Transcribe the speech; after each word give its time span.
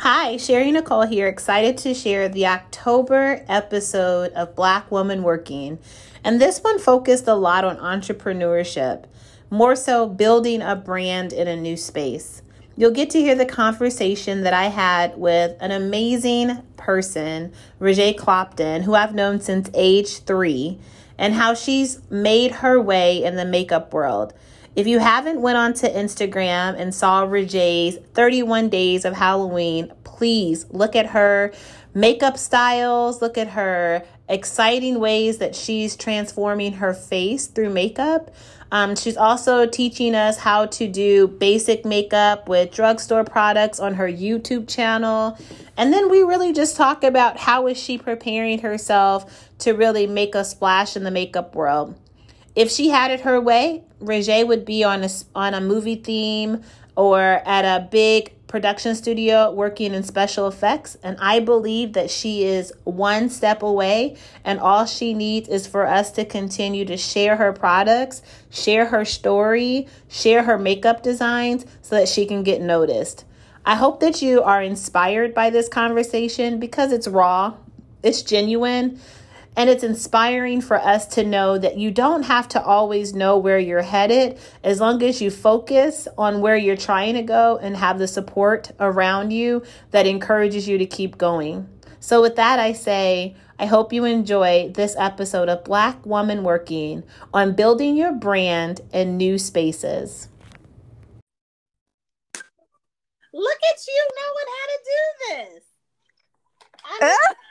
Hi, 0.00 0.36
Sherry 0.36 0.72
Nicole 0.72 1.06
here, 1.06 1.26
excited 1.26 1.78
to 1.78 1.94
share 1.94 2.28
the 2.28 2.46
October 2.46 3.42
episode 3.48 4.30
of 4.34 4.54
Black 4.54 4.90
Woman 4.90 5.22
Working. 5.22 5.78
And 6.22 6.38
this 6.38 6.58
one 6.58 6.78
focused 6.78 7.26
a 7.26 7.34
lot 7.34 7.64
on 7.64 7.78
entrepreneurship, 7.78 9.04
more 9.48 9.74
so 9.74 10.06
building 10.06 10.60
a 10.60 10.76
brand 10.76 11.32
in 11.32 11.48
a 11.48 11.56
new 11.56 11.78
space. 11.78 12.42
You'll 12.76 12.90
get 12.90 13.08
to 13.10 13.20
hear 13.20 13.34
the 13.34 13.46
conversation 13.46 14.42
that 14.42 14.52
I 14.52 14.66
had 14.66 15.16
with 15.16 15.56
an 15.60 15.70
amazing 15.70 16.58
person, 16.76 17.54
Rajay 17.78 18.16
Clopton, 18.16 18.82
who 18.82 18.94
I've 18.94 19.14
known 19.14 19.40
since 19.40 19.70
age 19.72 20.18
three, 20.24 20.78
and 21.16 21.32
how 21.32 21.54
she's 21.54 22.02
made 22.10 22.52
her 22.56 22.78
way 22.78 23.24
in 23.24 23.36
the 23.36 23.46
makeup 23.46 23.94
world. 23.94 24.34
If 24.76 24.86
you 24.86 24.98
haven't 24.98 25.40
went 25.40 25.56
onto 25.56 25.86
Instagram 25.86 26.78
and 26.78 26.94
saw 26.94 27.22
Rajay's 27.22 27.96
31 28.12 28.68
days 28.68 29.06
of 29.06 29.14
Halloween, 29.14 29.90
please 30.04 30.66
look 30.68 30.94
at 30.94 31.06
her 31.06 31.54
makeup 31.94 32.36
styles, 32.36 33.22
look 33.22 33.38
at 33.38 33.48
her 33.48 34.04
exciting 34.28 35.00
ways 35.00 35.38
that 35.38 35.54
she's 35.54 35.96
transforming 35.96 36.74
her 36.74 36.92
face 36.92 37.46
through 37.46 37.70
makeup. 37.70 38.34
Um, 38.70 38.96
she's 38.96 39.16
also 39.16 39.66
teaching 39.66 40.14
us 40.14 40.36
how 40.36 40.66
to 40.66 40.86
do 40.86 41.26
basic 41.26 41.86
makeup 41.86 42.46
with 42.46 42.70
drugstore 42.70 43.24
products 43.24 43.80
on 43.80 43.94
her 43.94 44.08
YouTube 44.08 44.68
channel. 44.68 45.38
And 45.78 45.90
then 45.90 46.10
we 46.10 46.20
really 46.20 46.52
just 46.52 46.76
talk 46.76 47.02
about 47.02 47.38
how 47.38 47.66
is 47.66 47.78
she 47.78 47.96
preparing 47.96 48.58
herself 48.58 49.48
to 49.60 49.72
really 49.72 50.06
make 50.06 50.34
a 50.34 50.44
splash 50.44 50.96
in 50.96 51.04
the 51.04 51.10
makeup 51.10 51.54
world. 51.54 51.98
If 52.56 52.70
she 52.70 52.88
had 52.88 53.10
it 53.10 53.20
her 53.20 53.38
way, 53.40 53.84
Rajay 54.00 54.42
would 54.42 54.64
be 54.64 54.82
on 54.82 55.04
a, 55.04 55.10
on 55.34 55.52
a 55.52 55.60
movie 55.60 55.96
theme 55.96 56.62
or 56.96 57.20
at 57.20 57.66
a 57.66 57.86
big 57.86 58.32
production 58.46 58.94
studio 58.94 59.50
working 59.52 59.92
in 59.92 60.02
special 60.02 60.48
effects. 60.48 60.96
And 61.02 61.18
I 61.20 61.40
believe 61.40 61.92
that 61.92 62.10
she 62.10 62.44
is 62.44 62.72
one 62.84 63.28
step 63.28 63.62
away, 63.62 64.16
and 64.42 64.58
all 64.58 64.86
she 64.86 65.12
needs 65.12 65.48
is 65.50 65.66
for 65.66 65.86
us 65.86 66.10
to 66.12 66.24
continue 66.24 66.86
to 66.86 66.96
share 66.96 67.36
her 67.36 67.52
products, 67.52 68.22
share 68.48 68.86
her 68.86 69.04
story, 69.04 69.86
share 70.08 70.44
her 70.44 70.56
makeup 70.58 71.02
designs 71.02 71.66
so 71.82 71.96
that 71.96 72.08
she 72.08 72.24
can 72.24 72.42
get 72.42 72.62
noticed. 72.62 73.24
I 73.66 73.74
hope 73.74 74.00
that 74.00 74.22
you 74.22 74.42
are 74.42 74.62
inspired 74.62 75.34
by 75.34 75.50
this 75.50 75.68
conversation 75.68 76.58
because 76.58 76.92
it's 76.92 77.08
raw, 77.08 77.54
it's 78.02 78.22
genuine. 78.22 78.98
And 79.56 79.70
it's 79.70 79.82
inspiring 79.82 80.60
for 80.60 80.76
us 80.76 81.06
to 81.08 81.24
know 81.24 81.56
that 81.56 81.78
you 81.78 81.90
don't 81.90 82.24
have 82.24 82.46
to 82.48 82.62
always 82.62 83.14
know 83.14 83.38
where 83.38 83.58
you're 83.58 83.80
headed 83.80 84.38
as 84.62 84.80
long 84.80 85.02
as 85.02 85.22
you 85.22 85.30
focus 85.30 86.06
on 86.18 86.42
where 86.42 86.58
you're 86.58 86.76
trying 86.76 87.14
to 87.14 87.22
go 87.22 87.56
and 87.56 87.74
have 87.76 87.98
the 87.98 88.06
support 88.06 88.70
around 88.78 89.32
you 89.32 89.62
that 89.92 90.06
encourages 90.06 90.68
you 90.68 90.76
to 90.76 90.84
keep 90.84 91.16
going. 91.16 91.68
So, 92.00 92.20
with 92.20 92.36
that, 92.36 92.60
I 92.60 92.74
say, 92.74 93.34
I 93.58 93.64
hope 93.64 93.92
you 93.92 94.04
enjoy 94.04 94.70
this 94.74 94.94
episode 94.98 95.48
of 95.48 95.64
Black 95.64 96.04
Woman 96.04 96.44
Working 96.44 97.02
on 97.32 97.54
building 97.54 97.96
your 97.96 98.12
brand 98.12 98.82
in 98.92 99.16
new 99.16 99.38
spaces. 99.38 100.28
Look 103.32 103.58
at 103.70 103.86
you 103.88 104.08
knowing 104.18 104.48
how 104.54 104.66
to 104.66 104.78
do 104.84 105.54
this. 105.54 105.64
I 106.84 107.18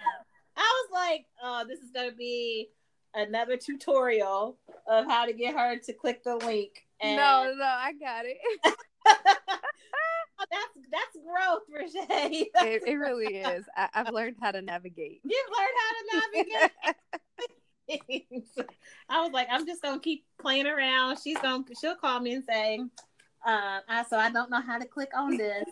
I 0.58 0.62
was 0.62 0.90
like, 0.94 1.26
oh, 1.46 1.64
this 1.68 1.80
is 1.80 1.92
gonna 1.92 2.12
be 2.12 2.70
another 3.14 3.56
tutorial 3.56 4.58
of 4.88 5.06
how 5.06 5.26
to 5.26 5.34
get 5.34 5.56
her 5.56 5.78
to 5.78 5.94
click 5.94 6.24
the 6.24 6.36
link. 6.36 6.86
And 7.00 7.18
no, 7.18 7.54
no, 7.58 7.64
I 7.64 7.94
got 7.94 8.26
it. 8.26 8.38
oh, 9.08 10.46
that's 10.52 10.88
that's 10.92 11.18
growth, 11.24 11.64
Rajay. 11.72 12.50
it, 12.56 12.84
it 12.88 12.94
really 13.00 13.38
is. 13.38 13.66
I, 13.78 13.90
have 13.94 14.12
learned 14.12 14.38
how 14.42 14.52
to 14.52 14.62
navigate. 14.62 15.22
You've 15.24 15.50
learned 15.58 15.78
how 15.82 16.20
to 16.20 16.40
navigate. 16.44 16.72
I 19.10 19.22
was 19.22 19.32
like, 19.32 19.48
I'm 19.52 19.68
just 19.68 19.84
gonna 19.84 20.00
keep 20.00 20.26
playing 20.42 20.66
around. 20.66 21.20
She's 21.24 21.38
gonna 21.38 21.64
she'll 21.80 21.96
call 21.96 22.20
me 22.20 22.34
and 22.34 22.44
say, 22.44 22.80
uh, 23.46 23.80
I, 23.88 24.04
so 24.10 24.18
I 24.18 24.32
don't 24.32 24.50
know 24.50 24.62
how 24.62 24.80
to 24.80 24.86
click 24.86 25.12
on 25.16 25.38
this. 25.38 25.66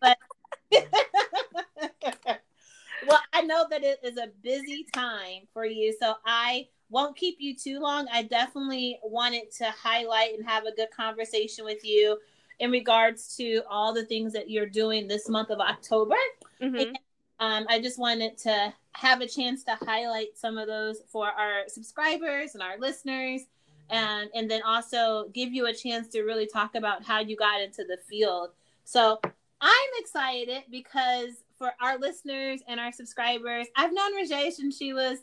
but 0.00 0.18
well, 3.06 3.20
I 3.32 3.42
know 3.42 3.66
that 3.70 3.82
it 3.82 4.00
is 4.02 4.16
a 4.16 4.28
busy 4.42 4.86
time 4.92 5.42
for 5.52 5.64
you, 5.64 5.94
so 6.00 6.14
I 6.24 6.68
won't 6.90 7.16
keep 7.16 7.36
you 7.38 7.56
too 7.56 7.80
long. 7.80 8.06
I 8.12 8.22
definitely 8.22 8.98
wanted 9.02 9.50
to 9.58 9.70
highlight 9.70 10.34
and 10.34 10.46
have 10.46 10.64
a 10.64 10.74
good 10.74 10.90
conversation 10.96 11.64
with 11.64 11.84
you 11.84 12.18
in 12.60 12.70
regards 12.70 13.36
to 13.36 13.62
all 13.68 13.92
the 13.92 14.04
things 14.04 14.32
that 14.32 14.50
you're 14.50 14.66
doing 14.66 15.08
this 15.08 15.28
month 15.28 15.50
of 15.50 15.60
October. 15.60 16.16
Mm-hmm. 16.62 16.76
And, 16.76 16.98
um, 17.40 17.66
I 17.68 17.80
just 17.80 17.98
wanted 17.98 18.38
to 18.38 18.72
have 18.92 19.20
a 19.20 19.26
chance 19.26 19.64
to 19.64 19.74
highlight 19.74 20.36
some 20.36 20.56
of 20.56 20.68
those 20.68 21.02
for 21.08 21.26
our 21.26 21.62
subscribers 21.68 22.54
and 22.54 22.62
our 22.62 22.78
listeners. 22.78 23.42
And, 23.90 24.30
and 24.34 24.50
then 24.50 24.62
also 24.62 25.28
give 25.34 25.52
you 25.52 25.66
a 25.66 25.74
chance 25.74 26.08
to 26.08 26.22
really 26.22 26.46
talk 26.46 26.74
about 26.74 27.04
how 27.04 27.20
you 27.20 27.36
got 27.36 27.60
into 27.60 27.84
the 27.84 27.98
field. 28.08 28.50
So 28.84 29.20
I'm 29.60 29.90
excited 29.98 30.64
because 30.70 31.43
for 31.58 31.72
our 31.80 31.98
listeners 31.98 32.60
and 32.68 32.80
our 32.80 32.92
subscribers, 32.92 33.66
I've 33.76 33.92
known 33.92 34.14
Rajay 34.14 34.50
since 34.50 34.76
she 34.76 34.92
was 34.92 35.18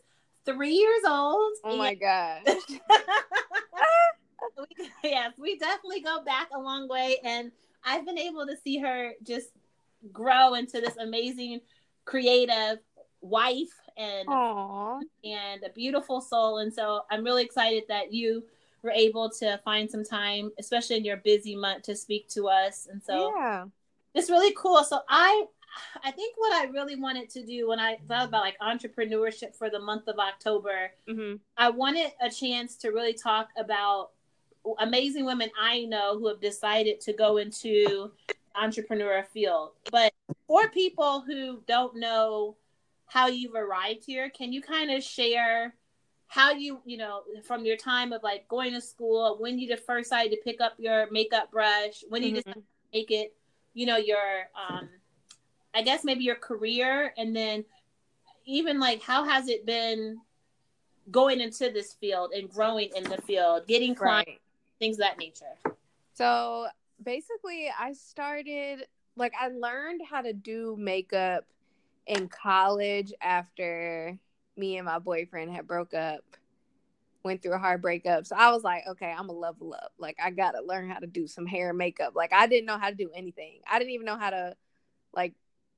three 0.45 0.73
years 0.73 1.03
old. 1.07 1.53
Oh 1.63 1.77
my 1.77 1.93
gosh. 1.93 2.43
yes, 5.03 5.33
we 5.37 5.57
definitely 5.57 6.01
go 6.01 6.23
back 6.23 6.49
a 6.53 6.59
long 6.59 6.87
way. 6.87 7.17
And 7.23 7.51
I've 7.83 8.05
been 8.05 8.17
able 8.17 8.45
to 8.47 8.55
see 8.57 8.79
her 8.79 9.11
just 9.23 9.49
grow 10.11 10.55
into 10.55 10.81
this 10.81 10.97
amazing 10.97 11.61
creative 12.05 12.79
wife 13.21 13.79
and 13.97 14.27
Aww. 14.27 15.01
and 15.23 15.63
a 15.63 15.69
beautiful 15.69 16.21
soul. 16.21 16.59
And 16.59 16.73
so 16.73 17.01
I'm 17.11 17.23
really 17.23 17.43
excited 17.43 17.83
that 17.87 18.13
you 18.13 18.43
were 18.83 18.91
able 18.91 19.29
to 19.29 19.59
find 19.63 19.89
some 19.89 20.03
time, 20.03 20.51
especially 20.59 20.97
in 20.97 21.05
your 21.05 21.17
busy 21.17 21.55
month, 21.55 21.83
to 21.83 21.95
speak 21.95 22.27
to 22.29 22.47
us. 22.47 22.87
And 22.91 23.01
so 23.01 23.33
yeah. 23.37 23.65
it's 24.15 24.29
really 24.29 24.53
cool. 24.57 24.83
So 24.83 25.01
I 25.07 25.45
I 26.03 26.11
think 26.11 26.35
what 26.37 26.53
I 26.53 26.65
really 26.65 26.95
wanted 26.95 27.29
to 27.31 27.45
do 27.45 27.67
when 27.67 27.79
I 27.79 27.97
thought 28.07 28.27
about 28.27 28.43
like 28.43 28.59
entrepreneurship 28.59 29.55
for 29.55 29.69
the 29.69 29.79
month 29.79 30.07
of 30.07 30.19
October, 30.19 30.91
mm-hmm. 31.07 31.35
I 31.57 31.69
wanted 31.69 32.11
a 32.21 32.29
chance 32.29 32.75
to 32.77 32.89
really 32.89 33.13
talk 33.13 33.49
about 33.57 34.11
amazing 34.79 35.25
women 35.25 35.49
I 35.59 35.85
know 35.85 36.17
who 36.17 36.27
have 36.27 36.41
decided 36.41 37.01
to 37.01 37.13
go 37.13 37.37
into 37.37 38.11
entrepreneur 38.55 39.23
field. 39.33 39.71
But 39.91 40.13
for 40.47 40.69
people 40.69 41.21
who 41.21 41.61
don't 41.67 41.95
know 41.95 42.55
how 43.05 43.27
you've 43.27 43.55
arrived 43.55 44.05
here, 44.05 44.29
can 44.29 44.53
you 44.53 44.61
kind 44.61 44.91
of 44.91 45.03
share 45.03 45.75
how 46.27 46.51
you, 46.51 46.79
you 46.85 46.97
know, 46.97 47.23
from 47.43 47.65
your 47.65 47.75
time 47.75 48.13
of 48.13 48.23
like 48.23 48.47
going 48.47 48.73
to 48.73 48.81
school, 48.81 49.37
when 49.39 49.59
you 49.59 49.75
first 49.75 50.09
decided 50.09 50.31
to 50.31 50.41
pick 50.43 50.61
up 50.61 50.73
your 50.77 51.11
makeup 51.11 51.51
brush, 51.51 52.03
when 52.07 52.23
you 52.23 52.29
mm-hmm. 52.29 52.37
decided 52.37 52.53
to 52.61 52.63
make 52.93 53.11
it, 53.11 53.35
you 53.73 53.85
know, 53.85 53.97
your 53.97 54.47
um 54.69 54.87
I 55.73 55.81
guess 55.81 56.03
maybe 56.03 56.23
your 56.23 56.35
career 56.35 57.13
and 57.17 57.35
then 57.35 57.63
even 58.45 58.79
like 58.79 59.01
how 59.01 59.23
has 59.23 59.47
it 59.47 59.65
been 59.65 60.19
going 61.09 61.41
into 61.41 61.69
this 61.69 61.93
field 61.93 62.31
and 62.33 62.49
growing 62.49 62.89
in 62.95 63.03
the 63.03 63.21
field, 63.21 63.67
getting 63.67 63.95
clients, 63.95 64.29
right. 64.29 64.41
things 64.79 64.97
that 64.97 65.17
nature. 65.17 65.57
So 66.13 66.67
basically 67.03 67.69
I 67.77 67.93
started 67.93 68.85
like 69.15 69.33
I 69.39 69.49
learned 69.49 70.01
how 70.09 70.21
to 70.21 70.33
do 70.33 70.75
makeup 70.79 71.45
in 72.07 72.27
college 72.27 73.13
after 73.21 74.17
me 74.57 74.77
and 74.77 74.85
my 74.85 74.99
boyfriend 74.99 75.51
had 75.51 75.67
broke 75.67 75.93
up 75.93 76.23
went 77.23 77.41
through 77.41 77.53
a 77.53 77.59
hard 77.59 77.81
breakup. 77.81 78.25
So 78.25 78.35
I 78.35 78.51
was 78.51 78.63
like, 78.63 78.83
okay, 78.87 79.11
I'm 79.11 79.27
gonna 79.27 79.33
level 79.33 79.73
up. 79.73 79.93
Like 79.97 80.17
I 80.23 80.31
gotta 80.31 80.61
learn 80.61 80.89
how 80.89 80.99
to 80.99 81.07
do 81.07 81.27
some 81.27 81.45
hair 81.45 81.69
and 81.69 81.77
makeup. 81.77 82.13
Like 82.15 82.33
I 82.33 82.47
didn't 82.47 82.65
know 82.65 82.77
how 82.77 82.89
to 82.89 82.95
do 82.95 83.09
anything. 83.13 83.59
I 83.69 83.79
didn't 83.79 83.91
even 83.91 84.05
know 84.05 84.17
how 84.17 84.31
to 84.31 84.55
like 85.13 85.33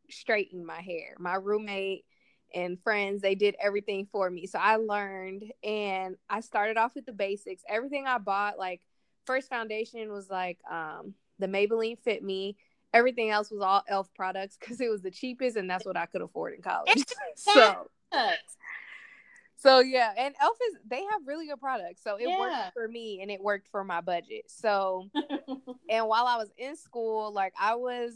straighten 0.10 0.66
my 0.66 0.82
hair. 0.82 1.16
My 1.20 1.36
roommate 1.36 2.06
and 2.54 2.80
friends, 2.82 3.22
they 3.22 3.36
did 3.36 3.56
everything 3.60 4.08
for 4.12 4.30
me. 4.30 4.46
So 4.48 4.60
I 4.60 4.76
learned 4.76 5.52
and 5.64 6.16
I 6.30 6.42
started 6.42 6.78
off 6.78 6.96
with 6.96 7.06
the 7.06 7.14
basics. 7.14 7.64
Everything 7.68 8.06
I 8.08 8.18
bought, 8.18 8.58
like 8.58 8.82
first 9.26 9.50
foundation 9.50 10.12
was 10.12 10.30
like 10.30 10.60
um 10.70 11.14
the 11.40 11.48
Maybelline 11.48 12.00
Fit 12.00 12.24
Me. 12.24 12.56
Everything 12.94 13.32
else 13.32 13.50
was 13.50 13.62
all 13.62 13.84
elf 13.88 14.14
products 14.14 14.56
because 14.60 14.80
it 14.80 14.90
was 14.90 15.02
the 15.02 15.12
cheapest 15.12 15.58
and 15.58 15.70
that's 15.70 15.86
what 15.86 15.98
I 15.98 16.06
could 16.06 16.22
afford 16.22 16.54
in 16.54 16.62
college. 16.62 17.04
so 17.36 17.88
so 19.64 19.80
yeah, 19.80 20.12
and 20.18 20.36
Elf 20.42 20.58
is 20.70 20.78
they 20.86 21.02
have 21.04 21.22
really 21.26 21.48
good 21.48 21.60
products. 21.60 22.04
So 22.04 22.18
it 22.18 22.28
yeah. 22.28 22.38
worked 22.38 22.74
for 22.74 22.86
me 22.86 23.22
and 23.22 23.32
it 23.32 23.42
worked 23.42 23.70
for 23.70 23.86
my 23.86 24.02
budget. 24.02 24.44
So 24.48 25.10
and 25.90 26.08
while 26.08 26.28
I 26.28 26.36
was 26.36 26.52
in 26.58 26.76
school, 26.76 27.32
like 27.32 27.54
I 27.58 27.76
was 27.76 28.14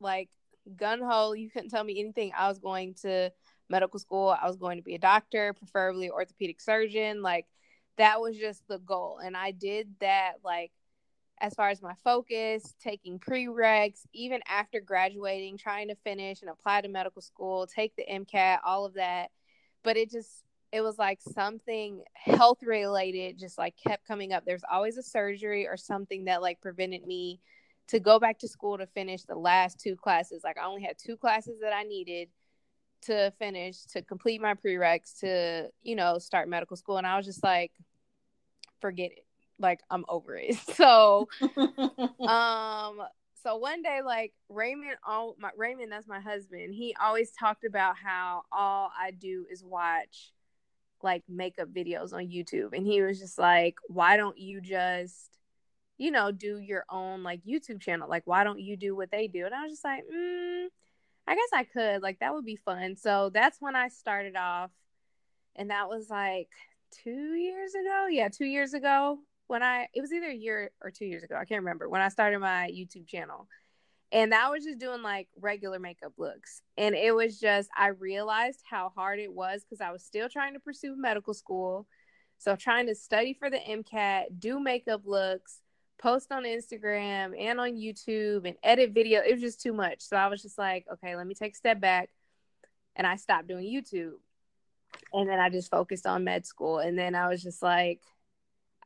like 0.00 0.28
gun. 0.68 1.00
You 1.36 1.50
couldn't 1.50 1.70
tell 1.70 1.84
me 1.84 1.98
anything. 1.98 2.32
I 2.36 2.48
was 2.48 2.58
going 2.58 2.94
to 3.02 3.30
medical 3.68 3.98
school. 3.98 4.36
I 4.40 4.46
was 4.46 4.56
going 4.56 4.78
to 4.78 4.82
be 4.82 4.94
a 4.94 4.98
doctor, 4.98 5.52
preferably 5.52 6.10
orthopedic 6.10 6.60
surgeon. 6.60 7.22
Like 7.22 7.46
that 7.96 8.20
was 8.20 8.36
just 8.36 8.66
the 8.68 8.78
goal. 8.78 9.20
And 9.22 9.36
I 9.36 9.50
did 9.50 9.88
that 10.00 10.34
like 10.44 10.72
as 11.40 11.54
far 11.54 11.68
as 11.68 11.82
my 11.82 11.94
focus, 12.02 12.74
taking 12.82 13.18
prereqs, 13.18 14.00
even 14.12 14.40
after 14.48 14.80
graduating, 14.80 15.56
trying 15.56 15.88
to 15.88 15.94
finish 15.96 16.40
and 16.40 16.50
apply 16.50 16.80
to 16.80 16.88
medical 16.88 17.22
school, 17.22 17.66
take 17.66 17.94
the 17.96 18.04
MCAT, 18.10 18.58
all 18.64 18.84
of 18.84 18.94
that. 18.94 19.30
But 19.84 19.96
it 19.96 20.10
just, 20.10 20.42
it 20.72 20.80
was 20.80 20.98
like 20.98 21.20
something 21.34 22.02
health 22.14 22.62
related 22.62 23.38
just 23.38 23.56
like 23.56 23.74
kept 23.86 24.06
coming 24.06 24.32
up. 24.32 24.44
There's 24.44 24.64
always 24.70 24.98
a 24.98 25.02
surgery 25.02 25.66
or 25.66 25.76
something 25.76 26.24
that 26.24 26.42
like 26.42 26.60
prevented 26.60 27.06
me 27.06 27.40
to 27.88 28.00
go 28.00 28.18
back 28.18 28.38
to 28.38 28.48
school 28.48 28.78
to 28.78 28.86
finish 28.86 29.22
the 29.22 29.36
last 29.36 29.80
two 29.80 29.96
classes. 29.96 30.42
Like 30.44 30.58
I 30.58 30.66
only 30.66 30.82
had 30.82 30.96
two 30.98 31.16
classes 31.16 31.60
that 31.60 31.72
I 31.72 31.82
needed 31.82 32.28
to 33.02 33.32
finish 33.38 33.84
to 33.92 34.02
complete 34.02 34.40
my 34.40 34.54
prereqs 34.54 35.20
to, 35.20 35.70
you 35.82 35.96
know, 35.96 36.18
start 36.18 36.48
medical 36.48 36.76
school. 36.76 36.98
And 36.98 37.06
I 37.06 37.16
was 37.16 37.26
just 37.26 37.42
like, 37.42 37.72
forget 38.80 39.10
it 39.12 39.24
like 39.58 39.80
I'm 39.90 40.04
over 40.08 40.36
it. 40.36 40.56
So 40.74 41.28
um 42.20 43.00
so 43.42 43.56
one 43.56 43.82
day 43.82 44.00
like 44.04 44.32
Raymond 44.48 44.96
all 45.06 45.36
my 45.38 45.50
Raymond 45.56 45.90
that's 45.90 46.08
my 46.08 46.20
husband, 46.20 46.74
he 46.74 46.94
always 47.00 47.30
talked 47.30 47.64
about 47.64 47.96
how 47.96 48.42
all 48.52 48.90
I 48.98 49.10
do 49.10 49.46
is 49.50 49.64
watch 49.64 50.32
like 51.02 51.22
makeup 51.28 51.68
videos 51.72 52.12
on 52.12 52.28
YouTube 52.28 52.72
and 52.72 52.86
he 52.86 53.02
was 53.02 53.18
just 53.18 53.38
like 53.38 53.76
why 53.86 54.16
don't 54.16 54.38
you 54.38 54.60
just 54.60 55.37
you 55.98 56.10
know 56.10 56.30
do 56.30 56.58
your 56.58 56.84
own 56.88 57.22
like 57.22 57.44
YouTube 57.44 57.80
channel 57.80 58.08
like 58.08 58.22
why 58.24 58.44
don't 58.44 58.60
you 58.60 58.76
do 58.76 58.96
what 58.96 59.10
they 59.10 59.26
do 59.26 59.44
and 59.44 59.54
I 59.54 59.62
was 59.62 59.72
just 59.72 59.84
like 59.84 60.04
mm, 60.04 60.66
I 61.26 61.34
guess 61.34 61.50
I 61.52 61.64
could 61.64 62.02
like 62.02 62.20
that 62.20 62.34
would 62.34 62.44
be 62.44 62.56
fun 62.56 62.96
so 62.96 63.30
that's 63.32 63.58
when 63.60 63.76
I 63.76 63.88
started 63.88 64.36
off 64.36 64.70
and 65.56 65.70
that 65.70 65.88
was 65.88 66.08
like 66.08 66.48
2 67.04 67.10
years 67.10 67.74
ago 67.74 68.06
yeah 68.08 68.28
2 68.28 68.46
years 68.46 68.72
ago 68.74 69.18
when 69.48 69.62
I 69.62 69.88
it 69.94 70.00
was 70.00 70.12
either 70.12 70.28
a 70.28 70.34
year 70.34 70.70
or 70.80 70.90
two 70.90 71.06
years 71.06 71.24
ago, 71.24 71.34
I 71.34 71.44
can't 71.44 71.62
remember, 71.62 71.88
when 71.88 72.00
I 72.00 72.08
started 72.08 72.38
my 72.38 72.70
YouTube 72.72 73.08
channel. 73.08 73.48
And 74.10 74.32
that 74.32 74.50
was 74.50 74.64
just 74.64 74.78
doing 74.78 75.02
like 75.02 75.28
regular 75.38 75.78
makeup 75.78 76.12
looks. 76.16 76.62
And 76.78 76.94
it 76.94 77.14
was 77.14 77.38
just 77.38 77.68
I 77.76 77.88
realized 77.88 78.60
how 78.68 78.90
hard 78.94 79.18
it 79.18 79.32
was 79.32 79.64
because 79.64 79.80
I 79.82 79.90
was 79.90 80.04
still 80.04 80.28
trying 80.28 80.54
to 80.54 80.60
pursue 80.60 80.94
medical 80.96 81.34
school. 81.34 81.86
So 82.38 82.56
trying 82.56 82.86
to 82.86 82.94
study 82.94 83.34
for 83.34 83.50
the 83.50 83.58
MCAT, 83.58 84.38
do 84.38 84.60
makeup 84.60 85.02
looks, 85.04 85.60
post 85.98 86.30
on 86.32 86.44
Instagram 86.44 87.38
and 87.38 87.60
on 87.60 87.72
YouTube 87.72 88.46
and 88.46 88.56
edit 88.62 88.92
video. 88.92 89.20
It 89.20 89.32
was 89.32 89.40
just 89.40 89.60
too 89.60 89.72
much. 89.72 90.00
So 90.00 90.16
I 90.16 90.28
was 90.28 90.42
just 90.42 90.58
like, 90.58 90.86
okay, 90.92 91.16
let 91.16 91.26
me 91.26 91.34
take 91.34 91.52
a 91.52 91.56
step 91.56 91.80
back. 91.80 92.10
And 92.96 93.06
I 93.06 93.16
stopped 93.16 93.48
doing 93.48 93.64
YouTube. 93.64 94.14
And 95.12 95.28
then 95.28 95.38
I 95.38 95.50
just 95.50 95.70
focused 95.70 96.06
on 96.06 96.24
med 96.24 96.46
school. 96.46 96.78
And 96.78 96.98
then 96.98 97.14
I 97.14 97.28
was 97.28 97.42
just 97.42 97.62
like, 97.62 98.00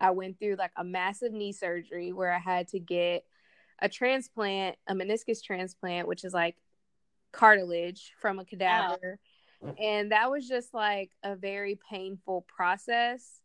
I 0.01 0.11
went 0.11 0.39
through 0.39 0.57
like 0.57 0.73
a 0.77 0.85
massive 0.85 1.33
knee 1.33 1.53
surgery 1.53 2.13
where 2.13 2.33
I 2.33 2.39
had 2.39 2.69
to 2.69 2.79
get 2.79 3.25
a 3.79 3.89
transplant, 3.89 4.77
a 4.87 4.95
meniscus 4.95 5.43
transplant, 5.43 6.09
which 6.09 6.25
is 6.25 6.35
like 6.35 6.57
cartilage 7.31 8.13
from 8.21 8.39
a 8.39 8.45
cadaver. 8.45 9.19
Wow. 9.61 9.75
And 9.81 10.13
that 10.13 10.31
was 10.31 10.49
just 10.49 10.75
like 10.75 11.11
a 11.23 11.37
very 11.37 11.79
painful 11.89 12.43
process. 12.49 13.41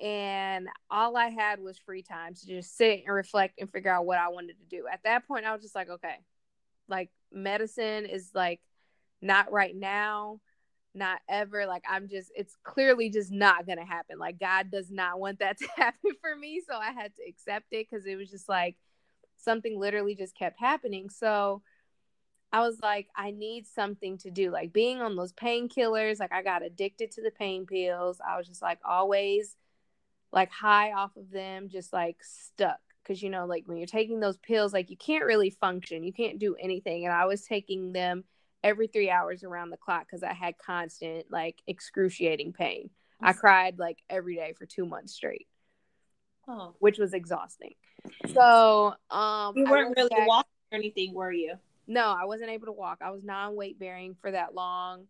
And 0.00 0.68
all 0.90 1.16
I 1.16 1.28
had 1.28 1.60
was 1.60 1.78
free 1.78 2.02
time 2.02 2.34
to 2.34 2.46
just 2.46 2.76
sit 2.76 3.04
and 3.06 3.14
reflect 3.14 3.58
and 3.58 3.70
figure 3.70 3.90
out 3.90 4.04
what 4.04 4.18
I 4.18 4.28
wanted 4.28 4.58
to 4.58 4.64
do. 4.66 4.84
At 4.92 5.02
that 5.04 5.26
point, 5.26 5.46
I 5.46 5.52
was 5.52 5.62
just 5.62 5.74
like, 5.74 5.88
okay, 5.88 6.16
like 6.88 7.10
medicine 7.32 8.06
is 8.06 8.30
like 8.34 8.60
not 9.22 9.50
right 9.50 9.74
now 9.74 10.40
not 10.94 11.20
ever 11.28 11.66
like 11.66 11.82
i'm 11.88 12.08
just 12.08 12.32
it's 12.34 12.56
clearly 12.64 13.10
just 13.10 13.30
not 13.30 13.66
gonna 13.66 13.84
happen. 13.84 14.18
Like 14.18 14.40
god 14.40 14.70
does 14.70 14.90
not 14.90 15.20
want 15.20 15.40
that 15.40 15.58
to 15.58 15.68
happen 15.76 16.12
for 16.20 16.34
me 16.34 16.62
so 16.66 16.74
i 16.76 16.90
had 16.90 17.14
to 17.16 17.22
accept 17.28 17.66
it 17.72 17.86
because 17.90 18.06
it 18.06 18.16
was 18.16 18.30
just 18.30 18.48
like 18.48 18.76
something 19.36 19.78
literally 19.78 20.14
just 20.14 20.36
kept 20.36 20.58
happening. 20.58 21.10
So 21.10 21.62
i 22.52 22.60
was 22.60 22.80
like 22.80 23.08
i 23.14 23.30
need 23.30 23.66
something 23.66 24.16
to 24.18 24.30
do. 24.30 24.50
Like 24.50 24.72
being 24.72 25.00
on 25.00 25.16
those 25.16 25.32
painkillers 25.32 26.18
like 26.18 26.32
i 26.32 26.42
got 26.42 26.64
addicted 26.64 27.12
to 27.12 27.22
the 27.22 27.30
pain 27.30 27.66
pills. 27.66 28.18
I 28.26 28.38
was 28.38 28.46
just 28.46 28.62
like 28.62 28.78
always 28.84 29.56
like 30.32 30.50
high 30.50 30.92
off 30.92 31.16
of 31.16 31.30
them 31.30 31.68
just 31.68 31.92
like 31.92 32.16
stuck 32.22 32.80
because 33.02 33.22
you 33.22 33.30
know 33.30 33.46
like 33.46 33.62
when 33.66 33.76
you're 33.76 33.86
taking 33.86 34.20
those 34.20 34.36
pills 34.38 34.72
like 34.72 34.90
you 34.90 34.96
can't 34.96 35.24
really 35.24 35.50
function 35.50 36.02
you 36.02 36.12
can't 36.12 36.38
do 36.38 36.56
anything 36.60 37.04
and 37.04 37.14
i 37.14 37.24
was 37.24 37.42
taking 37.42 37.92
them 37.92 38.24
every 38.66 38.88
three 38.88 39.08
hours 39.08 39.44
around 39.44 39.70
the 39.70 39.76
clock 39.76 40.06
because 40.06 40.24
I 40.24 40.32
had 40.32 40.58
constant, 40.58 41.26
like, 41.30 41.62
excruciating 41.68 42.52
pain. 42.52 42.90
I 43.20 43.32
cried 43.32 43.78
like 43.78 44.02
every 44.10 44.34
day 44.34 44.54
for 44.58 44.66
two 44.66 44.84
months 44.84 45.14
straight, 45.14 45.46
oh. 46.48 46.74
which 46.80 46.98
was 46.98 47.14
exhausting. 47.14 47.74
So, 48.34 48.94
um, 49.10 49.56
you 49.56 49.64
weren't 49.64 49.96
really 49.96 50.10
back... 50.10 50.28
walking 50.28 50.50
or 50.72 50.76
anything, 50.76 51.14
were 51.14 51.32
you? 51.32 51.54
No, 51.86 52.14
I 52.20 52.26
wasn't 52.26 52.50
able 52.50 52.66
to 52.66 52.72
walk. 52.72 52.98
I 53.00 53.10
was 53.10 53.24
non 53.24 53.54
weight 53.54 53.78
bearing 53.78 54.16
for 54.20 54.32
that 54.32 54.54
long. 54.54 55.06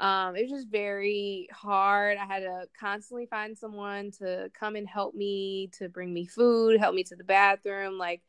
Um, 0.00 0.36
it 0.36 0.42
was 0.42 0.50
just 0.50 0.68
very 0.68 1.48
hard. 1.52 2.18
I 2.18 2.24
had 2.24 2.40
to 2.40 2.68
constantly 2.78 3.26
find 3.26 3.58
someone 3.58 4.12
to 4.18 4.50
come 4.58 4.76
and 4.76 4.88
help 4.88 5.14
me, 5.14 5.70
to 5.78 5.88
bring 5.88 6.12
me 6.14 6.24
food, 6.26 6.78
help 6.78 6.94
me 6.94 7.02
to 7.04 7.16
the 7.16 7.24
bathroom. 7.24 7.98
Like, 7.98 8.22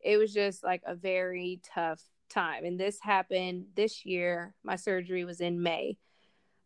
it 0.00 0.18
was 0.18 0.34
just 0.34 0.62
like 0.62 0.82
a 0.86 0.94
very 0.94 1.60
tough 1.74 2.02
time. 2.28 2.64
And 2.64 2.78
this 2.78 3.00
happened 3.00 3.66
this 3.74 4.04
year. 4.04 4.54
My 4.62 4.76
surgery 4.76 5.24
was 5.24 5.40
in 5.40 5.62
may. 5.62 5.96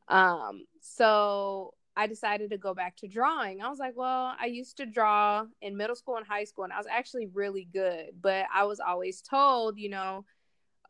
Um 0.08 0.64
so 0.80 1.74
i 1.96 2.06
decided 2.06 2.50
to 2.50 2.58
go 2.58 2.74
back 2.74 2.96
to 2.96 3.08
drawing. 3.08 3.60
I 3.60 3.68
was 3.68 3.78
like 3.78 3.94
well 3.96 4.34
i 4.40 4.46
used 4.46 4.78
to 4.78 4.86
draw 4.86 5.44
in 5.60 5.76
middle 5.76 5.96
school 5.96 6.16
and 6.16 6.26
high 6.26 6.44
school 6.44 6.64
and 6.64 6.72
i 6.72 6.78
was 6.78 6.86
actually 6.90 7.26
really 7.26 7.68
good. 7.72 8.10
But 8.20 8.46
i 8.54 8.64
was 8.64 8.80
always 8.80 9.20
told 9.20 9.78
you 9.78 9.90
know 9.90 10.24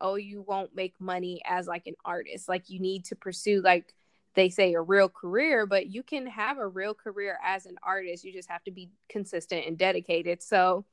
oh 0.01 0.15
you 0.15 0.41
won't 0.41 0.75
make 0.75 0.93
money 0.99 1.41
as 1.45 1.67
like 1.67 1.87
an 1.87 1.95
artist 2.05 2.49
like 2.49 2.69
you 2.69 2.79
need 2.79 3.05
to 3.05 3.15
pursue 3.15 3.61
like 3.61 3.93
they 4.35 4.49
say 4.49 4.73
a 4.73 4.81
real 4.81 5.09
career 5.09 5.65
but 5.65 5.87
you 5.87 6.03
can 6.03 6.27
have 6.27 6.57
a 6.57 6.67
real 6.67 6.93
career 6.93 7.37
as 7.43 7.65
an 7.65 7.75
artist 7.83 8.23
you 8.23 8.31
just 8.31 8.49
have 8.49 8.63
to 8.63 8.71
be 8.71 8.89
consistent 9.09 9.65
and 9.65 9.77
dedicated 9.77 10.41
so 10.41 10.85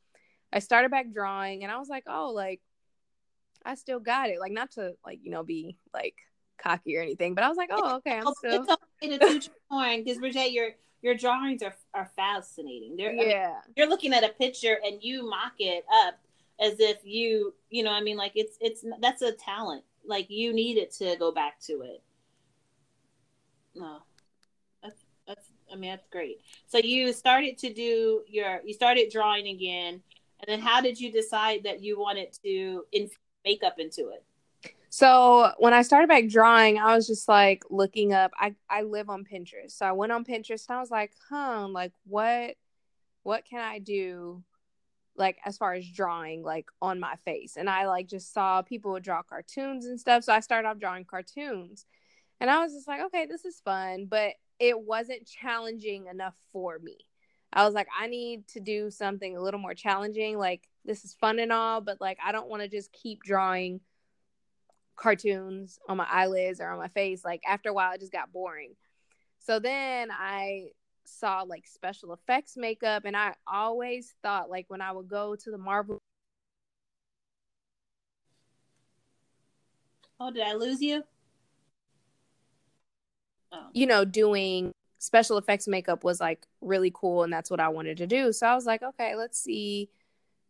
i 0.53 0.59
started 0.59 0.91
back 0.91 1.13
drawing 1.13 1.63
and 1.63 1.71
i 1.71 1.79
was 1.79 1.89
like 1.89 2.05
oh 2.07 2.33
like 2.33 2.61
I 3.67 3.75
still 3.75 3.99
got 3.99 4.31
it. 4.31 4.41
Like 4.41 4.53
not 4.53 4.71
to 4.73 4.95
like 5.05 5.19
you 5.23 5.31
know 5.31 5.43
be 5.43 5.77
like 5.93 6.15
cocky 6.59 6.97
or 6.97 7.03
anything, 7.03 7.35
but 7.35 7.45
I 7.45 7.49
was 7.49 7.57
like, 7.57 7.71
oh 7.73 7.97
okay, 7.97 8.19
I'm 8.19 8.33
still. 8.35 8.63
It's 8.63 8.77
okay 9.03 9.19
to 9.19 9.27
teach 9.27 9.51
drawing 9.69 10.05
because 10.05 10.19
Bridget, 10.19 10.53
your 10.53 10.71
your 11.03 11.15
drawings 11.15 11.63
are 11.63 11.75
are 11.93 12.11
fascinating. 12.17 12.97
They're 12.97 13.13
yeah. 13.13 13.23
I 13.23 13.67
mean, 13.67 13.75
you're 13.77 13.89
looking 13.89 14.15
at 14.15 14.25
a 14.25 14.29
picture 14.29 14.79
and 14.85 15.03
you 15.03 15.29
mock 15.29 15.55
it 15.59 15.85
up 15.93 16.19
as 16.61 16.81
if 16.81 16.99
you 17.05 17.55
you 17.71 17.83
know 17.83 17.91
I 17.91 18.01
mean 18.01 18.17
like 18.17 18.33
it's 18.35 18.57
it's 18.61 18.85
that's 19.01 19.23
a 19.23 19.33
talent. 19.33 19.85
Like 20.05 20.31
you 20.31 20.53
needed 20.53 20.91
to 20.93 21.17
go 21.19 21.33
back 21.33 21.61
to 21.63 21.83
it. 21.83 22.03
No, 23.75 23.99
that's 24.83 25.05
that's 25.27 25.49
I 25.73 25.77
mean 25.77 25.91
that's 25.91 26.09
great. 26.09 26.41
So 26.67 26.79
you 26.79 27.13
started 27.13 27.59
to 27.59 27.73
do 27.73 28.23
your 28.29 28.61
you 28.65 28.73
started 28.75 29.11
drawing 29.11 29.49
again, 29.49 30.01
and 30.41 30.47
then 30.47 30.61
how 30.61 30.81
did 30.81 31.01
you 31.01 31.11
decide 31.11 31.65
that 31.65 31.83
you 31.83 31.99
wanted 31.99 32.33
to 32.45 32.85
infuse 32.93 33.19
makeup 33.47 33.77
into 33.79 34.09
it? 34.09 34.25
So 34.91 35.53
when 35.59 35.73
I 35.73 35.83
started 35.83 36.09
back 36.09 36.29
drawing, 36.29 36.79
I 36.79 36.95
was 36.95 37.07
just 37.07 37.29
like 37.29 37.65
looking 37.71 38.13
up. 38.13 38.33
I 38.39 38.55
I 38.69 38.83
live 38.83 39.09
on 39.09 39.25
Pinterest, 39.25 39.73
so 39.73 39.87
I 39.87 39.93
went 39.93 40.13
on 40.13 40.25
Pinterest 40.25 40.69
and 40.69 40.77
I 40.77 40.81
was 40.81 40.91
like, 40.91 41.13
huh, 41.29 41.69
like 41.69 41.93
what 42.07 42.57
what 43.23 43.45
can 43.45 43.61
I 43.61 43.79
do 43.79 44.43
like 45.17 45.39
as 45.45 45.57
far 45.57 45.75
as 45.75 45.89
drawing 45.89 46.43
like 46.43 46.67
on 46.81 47.01
my 47.01 47.15
face. 47.25 47.57
And 47.57 47.69
i 47.69 47.87
like 47.87 48.07
just 48.07 48.33
saw 48.33 48.63
people 48.63 48.93
would 48.93 49.03
draw 49.03 49.23
cartoons 49.23 49.87
and 49.87 49.99
stuff. 49.99 50.25
So 50.25 50.33
i 50.33 50.41
started 50.41 50.69
off 50.69 50.79
drawing 50.79 51.05
cartoons. 51.05 51.87
And 52.41 52.51
i 52.51 52.61
was 52.63 52.73
just 52.73 52.89
like 52.89 53.03
okay 53.07 53.27
this 53.27 53.45
is 53.45 53.61
fun 53.61 54.07
but 54.07 54.35
it 54.59 54.79
wasn't 54.81 55.27
challenging 55.27 56.07
enough 56.07 56.35
for 56.53 56.79
me. 56.79 56.99
I 57.53 57.65
was 57.65 57.75
like 57.75 57.89
i 57.99 58.07
need 58.07 58.49
to 58.49 58.61
do 58.61 58.91
something 58.91 59.37
a 59.37 59.43
little 59.43 59.61
more 59.61 59.75
challenging. 59.75 60.39
Like 60.39 60.69
this 60.85 61.05
is 61.05 61.15
fun 61.15 61.39
and 61.39 61.53
all, 61.53 61.81
but 61.81 62.01
like 62.01 62.19
I 62.25 62.33
don't 62.33 62.49
want 62.49 62.63
to 62.63 62.69
just 62.69 62.93
keep 62.93 63.23
drawing 63.23 63.81
cartoons 64.97 65.79
on 65.89 65.99
my 65.99 66.07
eyelids 66.11 66.61
or 66.61 66.71
on 66.71 66.79
my 66.79 66.89
face. 66.89 67.25
Like 67.25 67.43
after 67.47 67.69
a 67.69 67.73
while, 67.73 67.93
it 67.93 68.01
just 68.01 68.13
got 68.13 68.33
boring. 68.33 68.75
So 69.41 69.59
then 69.59 70.09
I 70.11 70.69
saw 71.09 71.43
like 71.43 71.67
special 71.67 72.13
effects 72.13 72.57
makeup, 72.57 73.05
and 73.05 73.17
I 73.17 73.35
always 73.47 74.15
thought 74.23 74.51
like 74.51 74.67
when 74.69 74.81
I 74.81 74.93
would 74.93 75.09
go 75.09 75.37
to 75.37 75.51
the 75.51 75.59
Marvel. 75.59 75.99
Oh, 80.19 80.31
did 80.31 80.47
I 80.47 80.55
lose 80.55 80.81
you? 80.81 81.05
Oh. 83.53 83.69
You 83.73 83.87
know, 83.87 84.05
doing 84.05 84.73
special 84.99 85.39
effects 85.39 85.69
makeup 85.69 86.05
was 86.05 86.21
like 86.21 86.47
really 86.61 86.93
cool, 86.95 87.23
and 87.23 87.33
that's 87.33 87.51
what 87.51 87.61
I 87.61 87.69
wanted 87.69 87.99
to 87.99 88.07
do. 88.07 88.33
So 88.33 88.47
I 88.47 88.55
was 88.55 88.67
like, 88.67 88.83
okay, 88.83 89.15
let's 89.15 89.39
see 89.39 89.91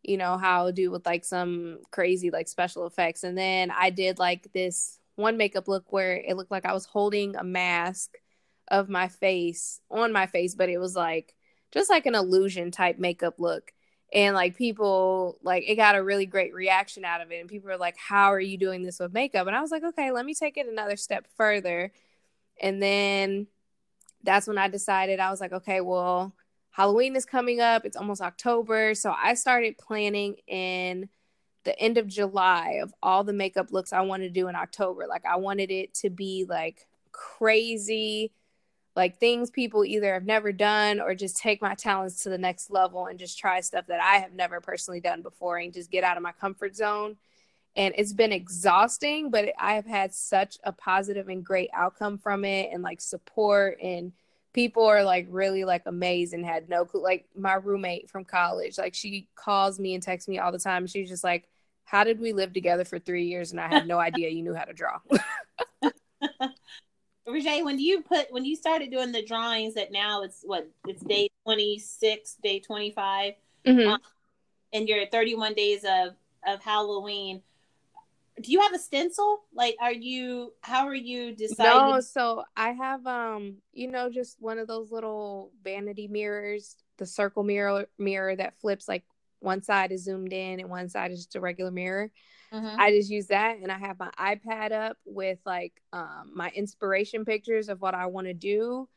you 0.06 0.16
know, 0.16 0.38
how 0.38 0.66
I'll 0.66 0.72
do 0.72 0.90
with 0.90 1.04
like 1.04 1.25
some 1.25 1.80
crazy 1.90 2.30
like 2.30 2.48
special 2.48 2.86
effects. 2.86 3.25
And 3.25 3.36
then 3.36 3.70
I 3.70 3.90
did 3.90 4.18
like 4.18 4.52
this 4.52 4.98
one 5.16 5.36
makeup 5.36 5.68
look 5.68 5.92
where 5.92 6.16
it 6.16 6.36
looked 6.36 6.50
like 6.50 6.64
I 6.64 6.72
was 6.72 6.86
holding 6.86 7.34
a 7.36 7.44
mask 7.44 8.16
of 8.68 8.88
my 8.88 9.08
face 9.08 9.80
on 9.90 10.12
my 10.12 10.26
face, 10.26 10.54
but 10.54 10.68
it 10.68 10.78
was 10.78 10.96
like 10.96 11.35
just 11.73 11.90
like 11.90 12.06
an 12.06 12.14
illusion 12.14 12.70
type 12.70 12.99
makeup 12.99 13.35
look. 13.38 13.73
and 14.12 14.35
like 14.35 14.56
people 14.56 15.38
like 15.42 15.64
it 15.68 15.76
got 15.76 15.96
a 15.96 16.02
really 16.02 16.26
great 16.26 16.54
reaction 16.54 17.04
out 17.04 17.20
of 17.20 17.30
it. 17.32 17.40
And 17.40 17.49
people 17.49 17.68
were 17.68 17.76
like 17.76 17.96
how 17.99 18.32
are 18.32 18.40
you 18.40 18.56
doing 18.58 18.82
this 18.82 18.99
with 19.00 19.12
makeup? 19.12 19.46
And 19.46 19.56
i 19.56 19.61
was 19.61 19.70
like 19.70 19.85
okay 19.85 20.11
let 20.12 20.25
me 20.25 20.35
take 20.35 20.56
it 20.56 20.68
another 20.68 20.96
step 20.96 21.26
further. 21.37 21.92
And 22.61 22.82
then 22.82 23.49
that's 24.23 24.46
when 24.46 24.58
i 24.58 24.68
decided 24.68 25.20
i 25.20 25.30
was 25.30 25.40
like 25.40 25.52
okay 25.52 25.80
well 25.80 26.32
halloween 26.70 27.16
is 27.16 27.25
coming 27.26 27.61
up. 27.61 27.85
It's 27.85 27.96
almost 27.96 28.20
october. 28.23 28.94
So 28.94 29.14
i 29.16 29.35
started 29.35 29.78
planning 29.78 30.37
in 30.46 31.08
the 31.64 31.78
end 31.80 31.99
of 31.99 32.06
july 32.06 32.78
of 32.82 32.94
all 33.02 33.25
the 33.25 33.32
makeup 33.32 33.73
looks 33.73 33.92
i 33.92 34.00
wanted 34.02 34.28
to 34.28 34.40
do 34.40 34.49
in 34.49 34.54
october. 34.56 35.06
Like 35.08 35.25
i 35.25 35.37
wanted 35.37 35.70
it 35.70 35.94
to 35.94 36.11
be 36.11 36.46
like 36.49 36.87
crazy 37.12 38.32
like 38.97 39.19
things 39.19 39.50
people 39.50 39.85
either 39.85 40.15
have 40.15 40.25
never 40.25 40.53
done 40.53 41.00
or 41.00 41.15
just 41.15 41.37
take 41.37 41.61
my 41.61 41.75
talents 41.75 42.23
to 42.23 42.31
the 42.31 42.38
next 42.38 42.71
level 42.71 43.07
and 43.07 43.19
just 43.19 43.38
try 43.38 43.61
stuff 43.61 43.87
that 43.88 44.00
I 44.00 44.17
have 44.17 44.33
never 44.33 44.61
personally 44.61 45.00
done 45.00 45.21
before 45.21 45.59
and 45.59 45.73
just 45.73 45.91
get 45.91 46.03
out 46.03 46.17
of 46.17 46.23
my 46.23 46.33
comfort 46.33 46.75
zone. 46.75 47.17
And 47.76 47.95
it's 47.99 48.15
been 48.15 48.33
exhausting, 48.33 49.31
but 49.31 49.53
I 49.59 49.75
have 49.75 49.85
had 49.85 50.15
such 50.15 50.57
a 50.65 50.73
positive 50.73 51.29
and 51.29 51.45
great 51.45 51.69
outcome 51.75 52.17
from 52.17 52.47
it 52.47 52.71
and 52.73 52.83
like 52.83 53.03
support 53.03 53.79
and 53.83 54.12
people 54.55 54.87
are 54.87 55.05
like 55.05 55.26
really 55.29 55.65
like 55.65 55.83
amazed 55.85 56.33
and 56.33 56.43
had 56.43 56.71
no 56.71 56.87
clue. 56.87 57.03
Like 57.03 57.26
my 57.37 57.53
roommate 57.55 58.09
from 58.09 58.25
college, 58.25 58.79
like 58.79 58.95
she 58.95 59.29
calls 59.35 59.79
me 59.79 59.93
and 59.93 60.03
texts 60.03 60.26
me 60.26 60.38
all 60.38 60.53
the 60.53 60.59
time. 60.59 60.87
She's 60.87 61.11
just 61.11 61.23
like, 61.23 61.47
How 61.85 62.03
did 62.03 62.19
we 62.19 62.33
live 62.33 62.55
together 62.55 62.87
for 62.87 62.99
three 62.99 63.26
years 63.26 63.50
and 63.50 63.61
I 63.61 63.69
had 63.69 63.87
no 63.87 63.99
idea 64.09 64.31
you 64.31 64.43
knew 64.43 64.55
how 64.55 64.65
to 64.65 64.73
draw? 64.73 65.00
Rajay, 67.26 67.62
when 67.62 67.78
you 67.78 68.02
put 68.02 68.30
when 68.30 68.45
you 68.45 68.56
started 68.56 68.90
doing 68.90 69.12
the 69.12 69.25
drawings 69.25 69.75
that 69.75 69.90
now 69.92 70.23
it's 70.23 70.42
what 70.45 70.71
it's 70.87 71.02
day 71.02 71.28
26 71.45 72.37
day 72.42 72.61
25 72.61 73.35
mm-hmm. 73.66 73.88
um, 73.88 74.00
and 74.73 74.88
your 74.88 75.06
31 75.06 75.54
days 75.54 75.85
of 75.85 76.14
of 76.47 76.62
halloween 76.62 77.42
do 78.42 78.52
you 78.52 78.61
have 78.61 78.75
a 78.75 78.78
stencil? 78.78 79.45
Like 79.54 79.76
are 79.80 79.92
you 79.92 80.52
how 80.61 80.87
are 80.87 80.95
you 80.95 81.35
deciding? 81.35 81.73
No 81.73 82.00
so 82.00 82.45
i 82.56 82.71
have 82.73 83.06
um 83.06 83.56
you 83.73 83.90
know 83.90 84.11
just 84.11 84.37
one 84.40 84.59
of 84.59 84.68
those 84.68 84.92
little 84.92 85.50
vanity 85.64 86.09
mirrors 86.09 86.76
the 86.99 87.06
circle 87.06 87.42
mirror 87.42 87.87
mirror 87.99 88.37
that 88.37 88.59
flips 88.61 88.88
like 88.88 89.04
one 89.40 89.62
side 89.62 89.92
is 89.92 90.04
zoomed 90.04 90.33
in 90.33 90.61
and 90.61 90.68
one 90.68 90.88
side 90.88 91.11
is 91.12 91.18
just 91.18 91.37
a 91.37 91.40
regular 91.40 91.71
mirror 91.71 92.11
Mm-hmm. 92.53 92.81
I 92.81 92.91
just 92.91 93.11
use 93.11 93.26
that 93.26 93.59
and 93.59 93.71
I 93.71 93.79
have 93.79 93.99
my 93.99 94.11
iPad 94.19 94.73
up 94.73 94.97
with 95.05 95.38
like 95.45 95.73
um, 95.93 96.33
my 96.35 96.50
inspiration 96.50 97.25
pictures 97.25 97.69
of 97.69 97.81
what 97.81 97.95
I 97.95 98.07
want 98.07 98.26
to 98.26 98.35
do. 98.35 98.88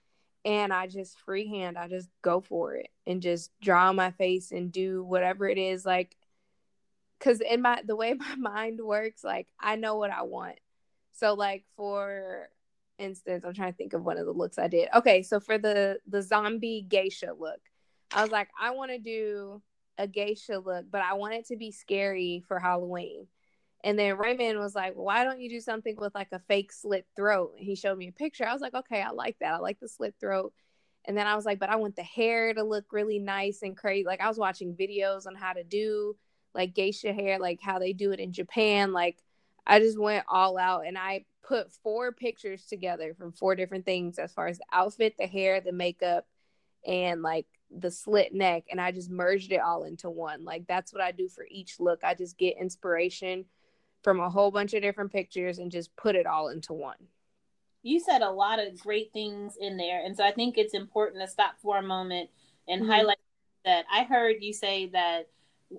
And 0.45 0.71
I 0.71 0.87
just 0.87 1.19
freehand, 1.19 1.77
I 1.77 1.87
just 1.87 2.09
go 2.21 2.39
for 2.39 2.75
it 2.75 2.89
and 3.05 3.21
just 3.21 3.51
draw 3.61 3.91
my 3.91 4.11
face 4.11 4.51
and 4.51 4.71
do 4.71 5.03
whatever 5.03 5.49
it 5.49 5.57
is. 5.57 5.85
Like, 5.85 6.15
cause 7.19 7.41
in 7.41 7.61
my, 7.61 7.81
the 7.85 7.95
way 7.95 8.13
my 8.17 8.35
mind 8.35 8.79
works, 8.81 9.23
like 9.23 9.47
I 9.59 9.75
know 9.75 9.97
what 9.97 10.11
I 10.11 10.23
want. 10.23 10.59
So, 11.13 11.33
like, 11.33 11.65
for 11.75 12.49
instance, 12.97 13.43
I'm 13.45 13.53
trying 13.53 13.73
to 13.73 13.77
think 13.77 13.91
of 13.91 14.05
one 14.05 14.17
of 14.17 14.25
the 14.25 14.31
looks 14.31 14.57
I 14.57 14.69
did. 14.69 14.87
Okay. 14.95 15.21
So, 15.21 15.41
for 15.41 15.57
the, 15.57 15.99
the 16.07 16.21
zombie 16.21 16.85
geisha 16.87 17.33
look, 17.37 17.59
I 18.13 18.21
was 18.21 18.31
like, 18.31 18.47
I 18.59 18.71
want 18.71 18.91
to 18.91 18.99
do 18.99 19.61
a 19.97 20.07
geisha 20.07 20.59
look, 20.59 20.85
but 20.89 21.01
I 21.01 21.13
want 21.15 21.33
it 21.33 21.45
to 21.47 21.57
be 21.57 21.71
scary 21.71 22.43
for 22.47 22.57
Halloween. 22.57 23.27
And 23.83 23.97
then 23.97 24.17
Raymond 24.17 24.59
was 24.59 24.75
like, 24.75 24.93
why 24.93 25.23
don't 25.23 25.39
you 25.39 25.49
do 25.49 25.61
something 25.61 25.95
with 25.97 26.13
like 26.13 26.29
a 26.31 26.39
fake 26.39 26.73
slit 26.73 27.05
throat? 27.15 27.53
And 27.57 27.65
he 27.65 27.75
showed 27.75 27.97
me 27.97 28.09
a 28.09 28.11
picture. 28.11 28.45
I 28.45 28.53
was 28.53 28.61
like, 28.61 28.73
okay, 28.73 29.01
I 29.01 29.11
like 29.11 29.37
that. 29.39 29.53
I 29.53 29.57
like 29.59 29.79
the 29.79 29.87
slit 29.87 30.15
throat. 30.19 30.53
And 31.05 31.17
then 31.17 31.27
I 31.27 31.35
was 31.35 31.45
like, 31.45 31.59
but 31.59 31.69
I 31.69 31.77
want 31.77 31.95
the 31.95 32.03
hair 32.03 32.53
to 32.53 32.63
look 32.63 32.91
really 32.91 33.19
nice 33.19 33.61
and 33.61 33.77
crazy. 33.77 34.05
Like 34.05 34.21
I 34.21 34.27
was 34.27 34.37
watching 34.37 34.75
videos 34.75 35.25
on 35.27 35.35
how 35.35 35.53
to 35.53 35.63
do 35.63 36.15
like 36.53 36.75
geisha 36.75 37.13
hair, 37.13 37.39
like 37.39 37.61
how 37.61 37.79
they 37.79 37.93
do 37.93 38.11
it 38.11 38.19
in 38.19 38.33
Japan. 38.33 38.91
Like 38.91 39.17
I 39.65 39.79
just 39.79 39.97
went 39.97 40.25
all 40.27 40.57
out 40.57 40.85
and 40.85 40.97
I 40.97 41.25
put 41.41 41.71
four 41.71 42.11
pictures 42.11 42.65
together 42.65 43.13
from 43.13 43.31
four 43.31 43.55
different 43.55 43.85
things 43.85 44.19
as 44.19 44.33
far 44.33 44.47
as 44.47 44.57
the 44.57 44.65
outfit, 44.73 45.15
the 45.17 45.25
hair, 45.25 45.61
the 45.61 45.71
makeup, 45.71 46.27
and 46.85 47.21
like 47.21 47.45
the 47.71 47.91
slit 47.91 48.33
neck. 48.33 48.65
And 48.69 48.81
I 48.81 48.91
just 48.91 49.09
merged 49.09 49.53
it 49.53 49.61
all 49.61 49.83
into 49.83 50.09
one. 50.09 50.43
Like 50.43 50.67
that's 50.67 50.91
what 50.91 51.01
I 51.01 51.13
do 51.13 51.29
for 51.29 51.45
each 51.49 51.79
look. 51.79 52.03
I 52.03 52.13
just 52.13 52.37
get 52.37 52.57
inspiration 52.59 53.45
from 54.03 54.19
a 54.19 54.29
whole 54.29 54.51
bunch 54.51 54.73
of 54.73 54.81
different 54.81 55.11
pictures 55.11 55.59
and 55.59 55.71
just 55.71 55.95
put 55.95 56.15
it 56.15 56.25
all 56.25 56.49
into 56.49 56.73
one. 56.73 56.95
You 57.81 57.99
said 57.99 58.21
a 58.21 58.29
lot 58.29 58.59
of 58.59 58.79
great 58.79 59.11
things 59.13 59.57
in 59.59 59.77
there. 59.77 60.03
And 60.03 60.15
so 60.15 60.23
I 60.23 60.31
think 60.31 60.57
it's 60.57 60.73
important 60.73 61.21
to 61.23 61.27
stop 61.27 61.55
for 61.61 61.77
a 61.77 61.83
moment 61.83 62.29
and 62.67 62.81
mm-hmm. 62.81 62.91
highlight 62.91 63.17
that 63.65 63.85
I 63.91 64.03
heard 64.03 64.37
you 64.39 64.53
say 64.53 64.87
that 64.87 65.29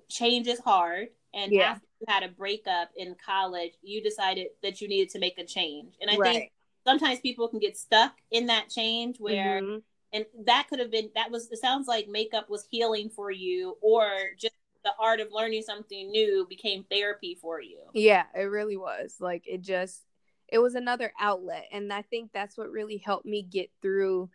change 0.09 0.47
is 0.47 0.59
hard. 0.59 1.09
And 1.33 1.51
yeah. 1.51 1.71
after 1.71 1.85
you 1.99 2.05
had 2.07 2.23
a 2.23 2.29
breakup 2.29 2.91
in 2.95 3.15
college, 3.23 3.73
you 3.81 4.01
decided 4.01 4.47
that 4.63 4.81
you 4.81 4.87
needed 4.87 5.09
to 5.11 5.19
make 5.19 5.37
a 5.37 5.45
change. 5.45 5.93
And 6.01 6.09
I 6.09 6.17
right. 6.17 6.33
think 6.33 6.51
sometimes 6.85 7.19
people 7.19 7.47
can 7.47 7.59
get 7.59 7.77
stuck 7.77 8.13
in 8.31 8.47
that 8.47 8.69
change 8.69 9.17
where 9.19 9.61
mm-hmm. 9.61 9.77
and 10.13 10.25
that 10.45 10.67
could 10.69 10.79
have 10.79 10.91
been 10.91 11.09
that 11.15 11.31
was 11.31 11.49
it 11.51 11.59
sounds 11.59 11.87
like 11.87 12.07
makeup 12.07 12.49
was 12.49 12.65
healing 12.69 13.09
for 13.09 13.31
you 13.31 13.77
or 13.81 14.09
just 14.37 14.55
the 14.83 14.91
art 14.99 15.19
of 15.19 15.27
learning 15.31 15.61
something 15.63 16.09
new 16.09 16.45
became 16.49 16.85
therapy 16.89 17.37
for 17.39 17.61
you. 17.61 17.79
Yeah, 17.93 18.23
it 18.35 18.43
really 18.43 18.77
was. 18.77 19.15
Like 19.19 19.43
it 19.47 19.61
just 19.61 20.01
it 20.47 20.59
was 20.59 20.75
another 20.75 21.13
outlet 21.19 21.65
and 21.71 21.91
I 21.93 22.01
think 22.01 22.31
that's 22.33 22.57
what 22.57 22.71
really 22.71 22.97
helped 22.97 23.25
me 23.25 23.41
get 23.41 23.69
through 23.81 24.29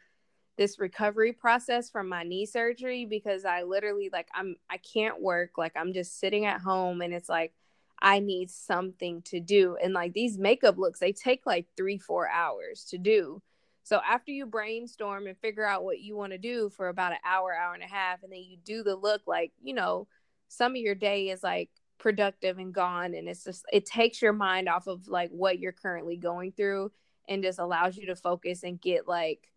this 0.57 0.79
recovery 0.79 1.33
process 1.33 1.91
from 1.91 2.09
my 2.09 2.23
knee 2.23 2.47
surgery 2.47 3.05
because 3.05 3.45
I 3.45 3.63
literally 3.63 4.09
like 4.13 4.29
I'm 4.35 4.57
I 4.71 4.79
can't 4.79 5.21
work 5.21 5.59
like 5.59 5.73
I'm 5.77 5.93
just 5.93 6.19
sitting 6.19 6.47
at 6.47 6.61
home 6.61 7.03
and 7.03 7.13
it's 7.13 7.29
like 7.29 7.53
I 8.01 8.21
need 8.21 8.51
something 8.51 9.23
to 9.23 9.41
do 9.41 9.77
and 9.83 9.93
like 9.93 10.13
these 10.15 10.39
makeup 10.39 10.79
looks 10.79 11.01
they 11.01 11.13
take 11.13 11.45
like 11.47 11.67
3 11.77 11.99
4 11.99 12.29
hours 12.29 12.87
to 12.91 12.99
do. 12.99 13.43
So 13.83 14.01
after 14.05 14.33
you 14.33 14.47
brainstorm 14.47 15.27
and 15.27 15.39
figure 15.39 15.67
out 15.67 15.85
what 15.85 16.01
you 16.01 16.17
want 16.17 16.33
to 16.33 16.39
do 16.39 16.71
for 16.71 16.89
about 16.89 17.13
an 17.13 17.19
hour 17.25 17.55
hour 17.55 17.75
and 17.75 17.83
a 17.83 17.87
half 17.87 18.23
and 18.23 18.33
then 18.33 18.43
you 18.43 18.57
do 18.65 18.83
the 18.83 18.97
look 18.97 19.23
like, 19.27 19.53
you 19.63 19.75
know, 19.75 20.09
some 20.49 20.73
of 20.73 20.77
your 20.77 20.95
day 20.95 21.31
is 21.31 21.43
like 21.43 21.71
productive 21.99 22.59
and 22.59 22.75
gone 22.75 23.15
and 23.15 23.29
it's 23.29 23.45
just 23.45 23.65
it 23.73 23.87
takes 23.87 24.21
your 24.21 24.33
mind 24.33 24.69
off 24.69 24.87
of 24.87 25.09
like 25.09 25.31
what 25.31 25.59
you're 25.59 25.73
currently 25.73 26.17
going 26.17 26.53
through 26.53 26.91
and 27.29 27.43
just 27.43 27.59
allows 27.59 27.97
you 27.97 28.07
to 28.07 28.15
focus 28.17 28.63
and 28.63 28.81
get 28.81 29.09
like 29.09 29.51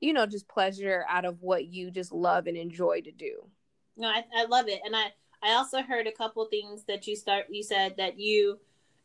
you 0.00 0.12
know 0.12 0.26
just 0.26 0.48
pleasure 0.48 1.04
out 1.08 1.24
of 1.24 1.40
what 1.40 1.64
you 1.66 1.90
just 1.90 2.12
love 2.12 2.46
and 2.46 2.56
enjoy 2.56 3.00
to 3.00 3.10
do. 3.10 3.48
No 3.96 4.08
I, 4.08 4.24
I 4.36 4.44
love 4.44 4.68
it 4.68 4.80
and 4.84 4.94
i 4.94 5.06
i 5.42 5.54
also 5.54 5.82
heard 5.82 6.06
a 6.06 6.12
couple 6.12 6.44
things 6.46 6.84
that 6.84 7.06
you 7.06 7.16
start 7.16 7.46
you 7.50 7.62
said 7.62 7.96
that 7.96 8.18
you 8.18 8.58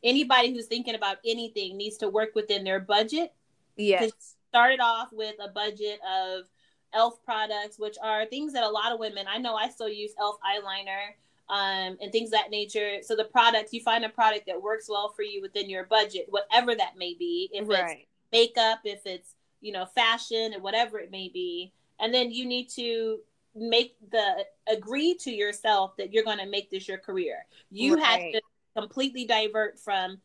anybody 0.03 0.53
who's 0.53 0.67
thinking 0.67 0.95
about 0.95 1.17
anything 1.25 1.77
needs 1.77 1.97
to 1.97 2.09
work 2.09 2.35
within 2.35 2.63
their 2.63 2.79
budget. 2.79 3.33
Yes. 3.75 4.11
Started 4.49 4.79
off 4.79 5.09
with 5.11 5.35
a 5.43 5.49
budget 5.49 5.99
of 6.01 6.45
elf 6.93 7.24
products 7.24 7.77
which 7.77 7.98
are 8.01 8.25
things 8.25 8.53
that 8.53 8.63
a 8.63 8.69
lot 8.69 8.91
of 8.91 9.00
women 9.00 9.25
i 9.29 9.38
know 9.38 9.55
i 9.55 9.69
still 9.69 9.89
use 9.89 10.12
elf 10.19 10.38
eyeliner 10.43 11.13
um, 11.51 11.98
and 12.00 12.12
things 12.12 12.29
that 12.29 12.51
nature 12.51 12.98
so 13.01 13.15
the 13.15 13.24
product 13.24 13.74
you 13.74 13.81
find 13.81 14.05
a 14.05 14.10
product 14.10 14.46
that 14.46 14.62
works 14.62 14.88
well 14.88 15.10
for 15.15 15.24
you 15.24 15.41
within 15.41 15.69
your 15.69 15.86
budget 15.86 16.25
whatever 16.29 16.75
that 16.75 16.98
may 16.98 17.15
be 17.17 17.50
if 17.51 17.67
right. 17.67 17.79
it's 17.91 18.05
makeup 18.31 18.79
if 18.84 19.01
it's 19.05 19.36
you 19.62 19.72
know 19.72 19.86
fashion 19.86 20.53
and 20.53 20.62
whatever 20.62 21.00
it 21.00 21.12
may 21.12 21.27
be 21.27 21.72
and 22.00 22.13
then 22.13 22.31
you 22.31 22.46
need 22.46 22.69
to 22.69 23.19
make 23.55 23.96
the 24.12 24.46
agree 24.72 25.15
to 25.15 25.31
yourself 25.31 25.98
that 25.98 26.13
you're 26.13 26.24
going 26.24 26.38
to 26.38 26.46
make 26.46 26.69
this 26.69 26.88
your 26.88 27.00
career 27.00 27.46
you 27.72 27.96
right. 27.96 28.03
have 28.03 28.19
to 28.19 28.41
completely 28.79 29.25
divert 29.25 29.79
from 29.79 30.19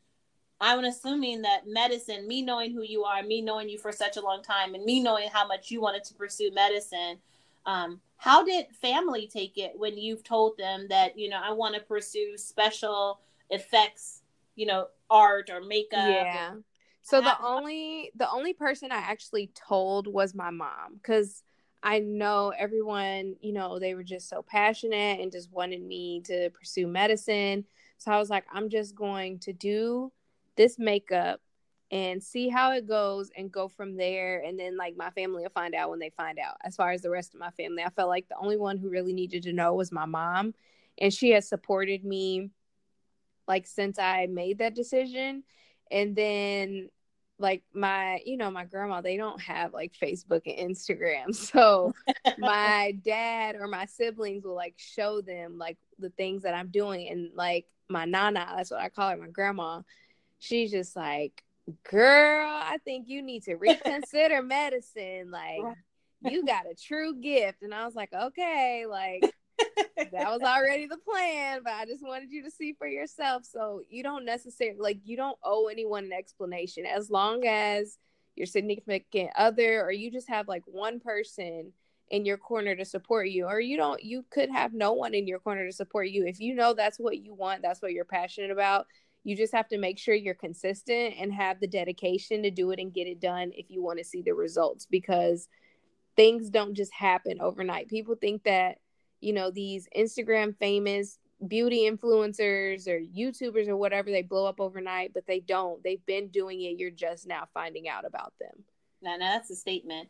I'm 0.65 0.83
assuming 0.83 1.43
that 1.43 1.65
medicine, 1.67 2.27
me 2.27 2.41
knowing 2.41 2.73
who 2.73 2.83
you 2.83 3.05
are, 3.05 3.23
me 3.23 3.43
knowing 3.43 3.69
you 3.69 3.77
for 3.77 3.93
such 3.93 4.17
a 4.17 4.23
long 4.23 4.43
time, 4.43 4.75
and 4.75 4.83
me 4.83 5.03
knowing 5.03 5.29
how 5.31 5.47
much 5.47 5.71
you 5.71 5.83
wanted 5.83 6.05
to 6.05 6.15
pursue 6.15 6.51
medicine, 6.55 7.19
um, 7.67 8.01
how 8.17 8.43
did 8.43 8.67
family 8.81 9.29
take 9.31 9.59
it 9.59 9.73
when 9.77 9.99
you've 9.99 10.25
told 10.25 10.57
them 10.57 10.87
that 10.89 11.19
you 11.19 11.29
know 11.29 11.39
I 11.43 11.53
want 11.53 11.75
to 11.75 11.83
pursue 11.83 12.39
special 12.39 13.21
effects, 13.51 14.23
you 14.57 14.65
know, 14.65 14.87
art 15.11 15.51
or 15.51 15.61
makeup? 15.61 16.07
Yeah. 16.07 16.55
So 17.03 17.21
the 17.21 17.37
only 17.45 18.11
the 18.17 18.31
only 18.31 18.55
person 18.55 18.91
I 18.91 18.97
actually 18.97 19.51
told 19.55 20.07
was 20.07 20.35
my 20.35 20.49
mom 20.49 20.95
because 20.95 21.43
I 21.83 21.99
know 21.99 22.55
everyone, 22.59 23.37
you 23.43 23.53
know, 23.53 23.79
they 23.79 23.95
were 23.95 24.03
just 24.03 24.31
so 24.31 24.43
passionate 24.43 25.21
and 25.21 25.31
just 25.31 25.53
wanted 25.53 25.83
me 25.83 26.23
to 26.25 26.49
pursue 26.49 26.87
medicine. 26.87 27.67
So 27.99 28.11
I 28.11 28.19
was 28.19 28.31
like, 28.31 28.47
I'm 28.51 28.71
just 28.71 28.95
going 28.95 29.41
to 29.41 29.53
do 29.53 30.11
this 30.57 30.79
makeup 30.79 31.41
and 31.91 32.23
see 32.23 32.49
how 32.49 32.73
it 32.73 32.89
goes 32.89 33.31
and 33.37 33.53
go 33.53 33.69
from 33.69 33.97
there. 33.97 34.43
And 34.45 34.59
then 34.59 34.77
like 34.77 34.97
my 34.97 35.11
family 35.11 35.43
will 35.43 35.51
find 35.51 35.75
out 35.75 35.91
when 35.91 35.99
they 35.99 36.11
find 36.11 36.39
out. 36.39 36.57
As 36.65 36.77
far 36.77 36.91
as 36.91 37.03
the 37.03 37.11
rest 37.11 37.35
of 37.35 37.41
my 37.41 37.51
family 37.51 37.83
i 37.83 37.91
felt 37.91 38.09
like 38.09 38.29
the 38.29 38.37
only 38.37 38.57
one 38.57 38.79
who 38.79 38.91
really 38.91 39.13
needed 39.13 39.43
to 39.45 39.53
know 39.53 39.75
was 39.75 39.93
my 39.93 40.05
mom. 40.05 40.55
And 40.99 41.13
she 41.13 41.31
has 41.31 41.49
supported 41.49 42.05
me 42.05 42.51
like 43.47 43.67
since 43.67 43.99
i 43.99 44.27
made 44.27 44.59
that 44.59 44.75
decision. 44.75 45.45
And 45.91 46.17
then 46.17 46.89
like 47.39 47.63
my 47.75 48.21
you 48.25 48.37
know 48.37 48.51
my 48.51 48.65
grandma 48.65 49.01
they 49.01 49.17
don't 49.17 49.41
have 49.41 49.73
like 49.73 49.93
facebook 49.93 50.43
and 50.47 50.75
instagram. 50.75 51.27
So 51.35 51.93
my 52.39 52.97
dad 53.05 53.57
or 53.57 53.67
my 53.69 53.87
siblings 53.87 54.45
will 54.45 54.55
like 54.55 54.75
show 54.79 55.21
them 55.21 55.59
like 55.59 55.79
the 55.99 56.11
things 56.11 56.43
that 56.43 56.55
i'm 56.55 56.69
doing. 56.69 57.09
And 57.09 57.31
like 57.35 57.67
my 57.89 58.07
nana 58.07 58.53
that's 58.57 58.71
what 58.71 58.81
i 58.81 58.89
call 58.89 59.11
her 59.11 59.17
my 59.17 59.29
grandma 59.29 59.83
she's 60.45 60.71
just 60.71 60.95
like 60.95 61.43
girl 61.91 62.47
i 62.47 62.77
think 62.85 63.09
you 63.09 63.23
need 63.23 63.43
to 63.43 63.55
reconsider 63.57 64.43
medicine. 64.43 65.31
Like 65.31 65.77
you 66.21 66.45
got 66.45 66.67
a 66.71 66.75
true 66.75 67.15
gift. 67.21 67.63
And 67.63 67.75
i 67.75 67.85
was 67.85 67.95
like 67.95 68.13
okay 68.13 68.85
like 68.89 69.23
that 70.13 70.31
was 70.31 70.43
already 70.43 70.87
the 70.87 70.97
plan, 70.97 71.61
but 71.65 71.73
I 71.75 71.87
just 71.87 72.05
wanted 72.05 72.31
you 72.31 72.43
to 72.43 72.51
see 72.51 72.75
for 72.77 72.87
yourself. 72.87 73.45
So 73.45 73.83
you 73.89 74.03
don't 74.03 74.25
necessarily 74.25 74.79
like 74.79 74.99
you 75.05 75.17
don't 75.17 75.39
owe 75.43 75.69
anyone 75.69 76.05
an 76.05 76.13
explanation. 76.13 76.85
As 76.87 77.11
long 77.11 77.47
as 77.47 77.99
your 78.35 78.47
significant 78.47 79.31
other 79.37 79.83
or 79.83 79.93
you 79.93 80.11
just 80.11 80.29
have 80.29 80.49
like 80.49 80.65
one 80.67 80.99
person 80.99 81.73
in 82.11 82.25
your 82.25 82.37
corner 82.37 82.75
to 82.75 82.85
support 82.85 83.29
you 83.29 83.47
or 83.47 83.61
you 83.61 83.77
don't 83.77 84.03
you 84.03 84.25
could 84.31 84.51
have 84.51 84.75
no 84.75 84.93
one 84.93 85.15
in 85.15 85.27
your 85.27 85.39
corner 85.39 85.65
to 85.65 85.73
support 85.73 86.09
you. 86.09 86.27
If 86.27 86.41
you 86.41 86.55
know 86.55 86.75
that's 86.75 86.99
what 86.99 87.19
you 87.19 87.33
want 87.33 87.63
that's 87.63 87.81
what 87.81 87.93
you're 87.93 88.05
passionate 88.05 88.51
about 88.51 88.87
you 89.25 89.37
just 89.37 89.55
have 89.55 89.69
to 89.69 89.79
make 89.79 89.99
sure 89.99 90.15
you're 90.15 90.35
consistent 90.35 91.15
and 91.19 91.33
have 91.33 91.59
the 91.59 91.67
dedication 91.67 92.43
to 92.43 92.51
do 92.51 92.71
it 92.71 92.79
and 92.79 92.93
get 92.93 93.07
it 93.07 93.21
done 93.21 93.51
if 93.55 93.71
you 93.71 93.83
want 93.83 93.99
to 93.99 94.05
see 94.05 94.23
the 94.23 94.35
results 94.35 94.87
because 94.87 95.49
things 96.15 96.51
don't 96.51 96.75
just 96.75 96.93
happen 96.93 97.41
overnight. 97.41 97.89
People 97.89 98.15
think 98.15 98.45
that 98.45 98.79
you 99.21 99.33
know 99.33 99.51
these 99.51 99.89
instagram 99.97 100.55
famous 100.59 101.19
beauty 101.49 101.89
influencers 101.91 102.87
or 102.87 103.01
youtubers 103.01 103.69
or 103.69 103.77
whatever 103.77 104.11
they 104.11 104.21
blow 104.21 104.47
up 104.47 104.61
overnight 104.61 105.13
but 105.15 105.27
they 105.27 105.41
don't. 105.41 105.83
They've 105.83 106.05
been 106.05 106.29
doing 106.29 106.61
it 106.61 106.79
you're 106.79 106.91
just 106.91 107.27
now 107.27 107.49
finding 107.55 107.89
out 107.89 108.05
about 108.05 108.35
them. 108.39 108.65
Now, 109.03 109.17
now 109.17 109.35
that's 109.35 109.51
a 109.51 109.57
statement. 109.57 110.09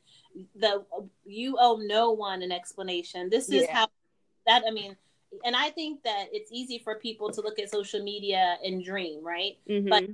The 0.56 0.84
you 1.24 1.56
owe 1.60 1.76
no 1.80 2.10
one 2.10 2.42
an 2.42 2.50
explanation. 2.50 3.30
This 3.30 3.48
is 3.48 3.62
yeah. 3.62 3.74
how 3.74 3.88
that 4.46 4.62
i 4.66 4.70
mean 4.70 4.96
and 5.44 5.56
i 5.56 5.70
think 5.70 6.02
that 6.02 6.26
it's 6.32 6.50
easy 6.52 6.78
for 6.78 6.96
people 6.96 7.30
to 7.30 7.40
look 7.40 7.58
at 7.58 7.70
social 7.70 8.02
media 8.02 8.56
and 8.64 8.84
dream 8.84 9.24
right 9.24 9.58
mm-hmm. 9.68 9.88
but 9.88 10.04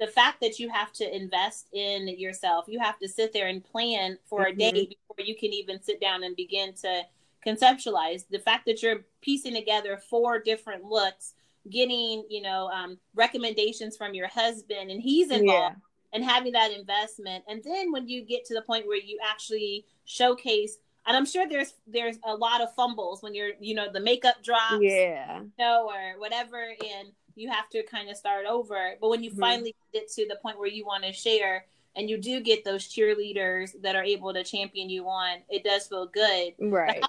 the 0.00 0.06
fact 0.06 0.40
that 0.40 0.58
you 0.58 0.68
have 0.68 0.92
to 0.92 1.16
invest 1.16 1.68
in 1.72 2.08
yourself 2.18 2.64
you 2.68 2.78
have 2.78 2.98
to 2.98 3.08
sit 3.08 3.32
there 3.32 3.48
and 3.48 3.64
plan 3.64 4.18
for 4.24 4.44
mm-hmm. 4.44 4.60
a 4.60 4.72
day 4.72 4.72
before 4.72 5.24
you 5.24 5.34
can 5.36 5.52
even 5.52 5.82
sit 5.82 6.00
down 6.00 6.22
and 6.22 6.36
begin 6.36 6.72
to 6.72 7.02
conceptualize 7.46 8.24
the 8.30 8.38
fact 8.38 8.66
that 8.66 8.82
you're 8.82 9.04
piecing 9.20 9.54
together 9.54 9.96
four 9.96 10.38
different 10.38 10.84
looks 10.84 11.34
getting 11.70 12.24
you 12.28 12.42
know 12.42 12.68
um, 12.68 12.98
recommendations 13.14 13.96
from 13.96 14.14
your 14.14 14.28
husband 14.28 14.90
and 14.90 15.00
he's 15.00 15.30
involved 15.30 15.76
yeah. 15.76 16.12
and 16.12 16.24
having 16.24 16.52
that 16.52 16.72
investment 16.72 17.44
and 17.48 17.62
then 17.64 17.92
when 17.92 18.08
you 18.08 18.22
get 18.22 18.44
to 18.44 18.54
the 18.54 18.62
point 18.62 18.86
where 18.86 18.98
you 18.98 19.18
actually 19.28 19.84
showcase 20.04 20.78
and 21.08 21.16
i'm 21.16 21.26
sure 21.26 21.48
there's 21.48 21.74
there's 21.86 22.16
a 22.24 22.34
lot 22.34 22.60
of 22.60 22.72
fumbles 22.74 23.22
when 23.22 23.34
you're 23.34 23.50
you 23.60 23.74
know 23.74 23.90
the 23.92 24.00
makeup 24.00 24.36
drops 24.44 24.78
yeah 24.80 25.40
you 25.40 25.50
know, 25.58 25.90
or 25.90 26.20
whatever 26.20 26.62
and 26.62 27.08
you 27.34 27.50
have 27.50 27.68
to 27.68 27.82
kind 27.84 28.08
of 28.08 28.16
start 28.16 28.46
over 28.48 28.94
but 29.00 29.10
when 29.10 29.22
you 29.22 29.30
mm-hmm. 29.30 29.40
finally 29.40 29.74
get 29.92 30.08
to 30.08 30.26
the 30.28 30.36
point 30.36 30.58
where 30.58 30.68
you 30.68 30.84
want 30.86 31.02
to 31.02 31.12
share 31.12 31.64
and 31.96 32.08
you 32.08 32.16
do 32.16 32.40
get 32.40 32.64
those 32.64 32.86
cheerleaders 32.86 33.72
that 33.82 33.96
are 33.96 34.04
able 34.04 34.32
to 34.32 34.44
champion 34.44 34.88
you 34.88 35.08
on 35.08 35.38
it 35.48 35.64
does 35.64 35.88
feel 35.88 36.06
good 36.06 36.52
right 36.60 37.02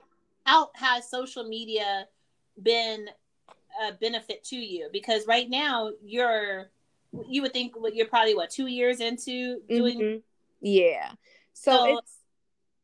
how, 0.45 0.69
how 0.73 0.87
has 0.95 1.09
social 1.09 1.43
media 1.43 2.07
been 2.63 3.07
a 3.81 3.93
benefit 3.93 4.43
to 4.45 4.55
you? 4.55 4.89
Because 4.91 5.27
right 5.27 5.49
now 5.49 5.91
you're 6.03 6.69
you 7.27 7.41
would 7.41 7.53
think 7.53 7.73
you're 7.93 8.07
probably 8.07 8.35
what 8.35 8.51
two 8.51 8.67
years 8.67 8.99
into 8.99 9.61
doing 9.67 9.99
mm-hmm. 9.99 10.17
yeah 10.61 11.09
so, 11.53 11.71
so, 11.71 11.97
it's 11.97 12.17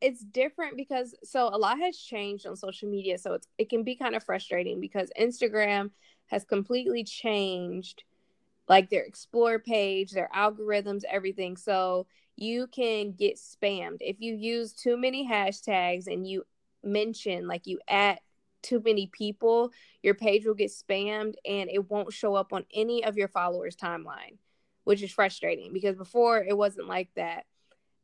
it's 0.00 0.22
different 0.22 0.76
because 0.76 1.14
so 1.24 1.48
a 1.48 1.56
lot 1.58 1.78
has 1.78 1.96
changed 1.96 2.46
on 2.46 2.56
social 2.56 2.88
media. 2.88 3.18
So 3.18 3.34
it's 3.34 3.48
it 3.58 3.68
can 3.68 3.82
be 3.82 3.96
kind 3.96 4.14
of 4.14 4.24
frustrating 4.24 4.80
because 4.80 5.10
instagram 5.18 5.90
has 6.26 6.44
completely 6.44 7.04
changed 7.04 8.02
like 8.68 8.90
their 8.90 9.04
explore 9.04 9.58
page 9.58 10.10
their 10.10 10.30
algorithms 10.34 11.02
everything. 11.10 11.56
So 11.56 12.06
you 12.36 12.66
can 12.66 13.12
get 13.12 13.36
spammed. 13.36 13.98
If 14.00 14.20
you 14.20 14.34
use 14.34 14.72
too 14.72 14.96
many 14.96 15.26
hashtags 15.26 16.06
and 16.06 16.26
you 16.26 16.44
mention 16.84 17.48
like 17.48 17.66
you 17.66 17.80
at 17.88 18.20
too 18.62 18.82
many 18.84 19.06
people, 19.06 19.70
your 20.02 20.14
page 20.14 20.44
will 20.44 20.54
get 20.54 20.70
spammed 20.70 21.34
and 21.48 21.70
it 21.70 21.88
won't 21.90 22.12
show 22.12 22.34
up 22.34 22.52
on 22.52 22.64
any 22.74 23.04
of 23.04 23.16
your 23.16 23.28
followers' 23.28 23.76
timeline, 23.76 24.36
which 24.84 25.02
is 25.02 25.12
frustrating 25.12 25.72
because 25.72 25.96
before 25.96 26.42
it 26.42 26.56
wasn't 26.56 26.88
like 26.88 27.08
that. 27.14 27.46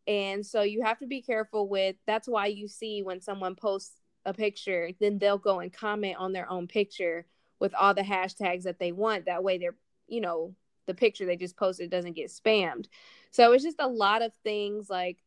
And 0.06 0.44
so 0.44 0.62
you 0.62 0.82
have 0.82 0.98
to 0.98 1.06
be 1.06 1.22
careful 1.22 1.68
with 1.68 1.96
that's 2.06 2.28
why 2.28 2.46
you 2.46 2.68
see 2.68 3.02
when 3.02 3.20
someone 3.20 3.54
posts 3.54 3.96
a 4.24 4.34
picture, 4.34 4.90
then 5.00 5.18
they'll 5.18 5.38
go 5.38 5.60
and 5.60 5.72
comment 5.72 6.16
on 6.18 6.32
their 6.32 6.50
own 6.50 6.66
picture 6.66 7.26
with 7.60 7.74
all 7.74 7.94
the 7.94 8.02
hashtags 8.02 8.64
that 8.64 8.78
they 8.78 8.92
want. 8.92 9.26
That 9.26 9.44
way 9.44 9.58
they're, 9.58 9.76
you 10.08 10.20
know, 10.20 10.54
the 10.86 10.94
picture 10.94 11.26
they 11.26 11.36
just 11.36 11.56
posted 11.56 11.90
doesn't 11.90 12.16
get 12.16 12.30
spammed. 12.30 12.86
So 13.30 13.52
it's 13.52 13.64
just 13.64 13.80
a 13.80 13.88
lot 13.88 14.22
of 14.22 14.32
things 14.42 14.90
like 14.90 15.18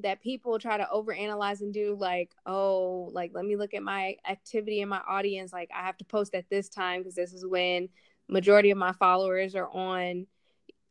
that 0.00 0.22
people 0.22 0.58
try 0.58 0.76
to 0.76 0.88
overanalyze 0.92 1.60
and 1.60 1.74
do 1.74 1.96
like 1.98 2.30
oh 2.46 3.10
like 3.12 3.32
let 3.34 3.44
me 3.44 3.56
look 3.56 3.74
at 3.74 3.82
my 3.82 4.16
activity 4.28 4.80
in 4.80 4.88
my 4.88 5.00
audience 5.08 5.52
like 5.52 5.70
i 5.74 5.84
have 5.84 5.96
to 5.96 6.04
post 6.04 6.34
at 6.34 6.48
this 6.50 6.68
time 6.68 7.00
because 7.00 7.14
this 7.14 7.32
is 7.32 7.44
when 7.44 7.88
majority 8.28 8.70
of 8.70 8.78
my 8.78 8.92
followers 8.92 9.54
are 9.54 9.68
on 9.68 10.26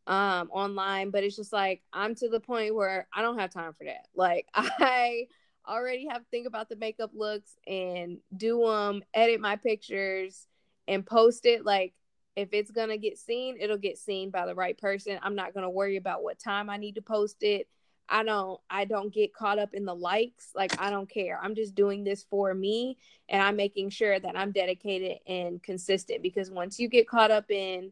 um 0.08 0.50
online 0.52 1.10
but 1.10 1.24
it's 1.24 1.36
just 1.36 1.54
like 1.54 1.82
i'm 1.94 2.16
to 2.16 2.30
the 2.30 2.40
point 2.40 2.74
where 2.74 3.08
i 3.14 3.22
don't 3.22 3.38
have 3.40 3.52
time 3.52 3.74
for 3.74 3.84
that 3.84 4.08
like 4.16 4.48
i 4.56 5.28
already 5.68 6.08
have 6.08 6.22
to 6.22 6.28
think 6.32 6.48
about 6.48 6.70
the 6.70 6.76
makeup 6.78 7.12
looks 7.14 7.58
and 7.68 8.20
do 8.36 8.66
them 8.66 9.04
edit 9.14 9.42
my 9.42 9.56
pictures 9.58 10.48
and 10.88 11.06
post 11.06 11.46
it 11.46 11.66
like 11.66 11.94
if 12.38 12.50
it's 12.54 12.72
gonna 12.72 12.98
get 12.98 13.18
seen 13.18 13.58
it'll 13.60 13.78
get 13.78 13.98
seen 13.98 14.30
by 14.30 14.46
the 14.46 14.56
right 14.56 14.78
person 14.78 15.20
i'm 15.22 15.36
not 15.36 15.54
gonna 15.54 15.70
worry 15.70 15.98
about 15.98 16.24
what 16.24 16.40
time 16.40 16.70
i 16.70 16.78
need 16.78 16.96
to 16.96 17.02
post 17.02 17.44
it 17.44 17.68
I 18.10 18.24
don't 18.24 18.60
I 18.70 18.86
don't 18.86 19.14
get 19.14 19.34
caught 19.34 19.60
up 19.60 19.74
in 19.74 19.86
the 19.86 19.96
likes. 19.96 20.52
Like 20.56 20.80
I 20.82 20.90
don't 20.90 21.10
care. 21.10 21.40
I'm 21.42 21.56
just 21.56 21.76
doing 21.76 22.04
this 22.04 22.26
for 22.30 22.54
me 22.54 22.98
and 23.30 23.42
I'm 23.42 23.56
making 23.56 23.90
sure 23.90 24.20
that 24.20 24.38
I'm 24.38 24.52
dedicated 24.52 25.18
and 25.28 25.62
consistent 25.62 26.22
because 26.24 26.50
once 26.50 26.80
you 26.80 26.88
get 26.88 27.08
caught 27.08 27.32
up 27.32 27.52
in 27.52 27.92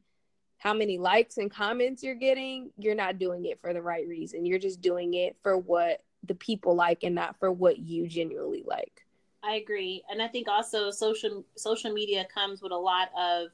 how 0.57 0.73
many 0.73 0.97
likes 0.97 1.37
and 1.37 1.51
comments 1.51 2.01
you're 2.03 2.15
getting, 2.15 2.71
you're 2.77 2.95
not 2.95 3.19
doing 3.19 3.45
it 3.45 3.59
for 3.61 3.73
the 3.73 3.81
right 3.81 4.07
reason. 4.07 4.45
You're 4.45 4.59
just 4.59 4.81
doing 4.81 5.13
it 5.13 5.35
for 5.43 5.57
what 5.57 6.03
the 6.23 6.35
people 6.35 6.75
like 6.75 7.03
and 7.03 7.13
not 7.13 7.37
for 7.39 7.51
what 7.51 7.77
you 7.79 8.07
genuinely 8.07 8.63
like. 8.65 9.05
I 9.43 9.55
agree. 9.55 10.03
And 10.09 10.21
I 10.21 10.27
think 10.27 10.47
also 10.47 10.89
social 10.89 11.45
social 11.55 11.91
media 11.91 12.25
comes 12.33 12.61
with 12.61 12.71
a 12.71 12.77
lot 12.77 13.09
of 13.17 13.49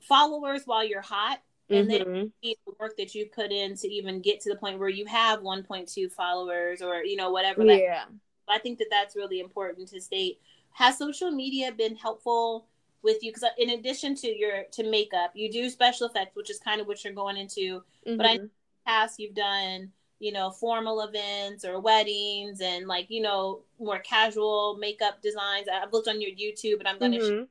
followers 0.00 0.62
while 0.64 0.86
you're 0.86 1.00
hot 1.00 1.40
and 1.68 1.88
mm-hmm. 1.88 2.12
then 2.12 2.32
the 2.42 2.56
work 2.78 2.96
that 2.96 3.14
you 3.14 3.26
put 3.26 3.50
in 3.50 3.76
to 3.76 3.88
even 3.88 4.20
get 4.20 4.40
to 4.40 4.50
the 4.50 4.56
point 4.56 4.78
where 4.78 4.88
you 4.88 5.06
have 5.06 5.40
1.2 5.40 6.12
followers 6.12 6.82
or 6.82 7.02
you 7.02 7.16
know 7.16 7.30
whatever 7.30 7.64
that 7.64 7.80
yeah 7.80 8.04
i 8.48 8.58
think 8.58 8.78
that 8.78 8.86
that's 8.90 9.16
really 9.16 9.40
important 9.40 9.88
to 9.88 10.00
state 10.00 10.38
has 10.72 10.98
social 10.98 11.30
media 11.30 11.72
been 11.72 11.96
helpful 11.96 12.66
with 13.06 13.22
you 13.22 13.32
because 13.32 13.48
in 13.58 13.70
addition 13.70 14.14
to 14.14 14.28
your 14.28 14.64
to 14.70 14.88
makeup 14.90 15.30
you 15.34 15.50
do 15.50 15.70
special 15.70 16.06
effects 16.06 16.36
which 16.36 16.50
is 16.50 16.58
kind 16.58 16.80
of 16.80 16.86
what 16.86 17.02
you're 17.02 17.12
going 17.12 17.36
into 17.36 17.82
mm-hmm. 18.06 18.16
but 18.16 18.26
i 18.26 18.36
mm-hmm. 18.36 18.46
past 18.86 19.18
you've 19.18 19.34
done 19.34 19.90
you 20.18 20.32
know 20.32 20.50
formal 20.50 21.00
events 21.02 21.64
or 21.64 21.80
weddings 21.80 22.60
and 22.60 22.86
like 22.86 23.06
you 23.08 23.22
know 23.22 23.62
more 23.78 23.98
casual 24.00 24.76
makeup 24.78 25.22
designs 25.22 25.66
i've 25.72 25.92
looked 25.92 26.08
on 26.08 26.20
your 26.20 26.30
youtube 26.30 26.78
and 26.78 26.88
i'm 26.88 26.98
going 26.98 27.12
to 27.12 27.18
mm-hmm. 27.18 27.44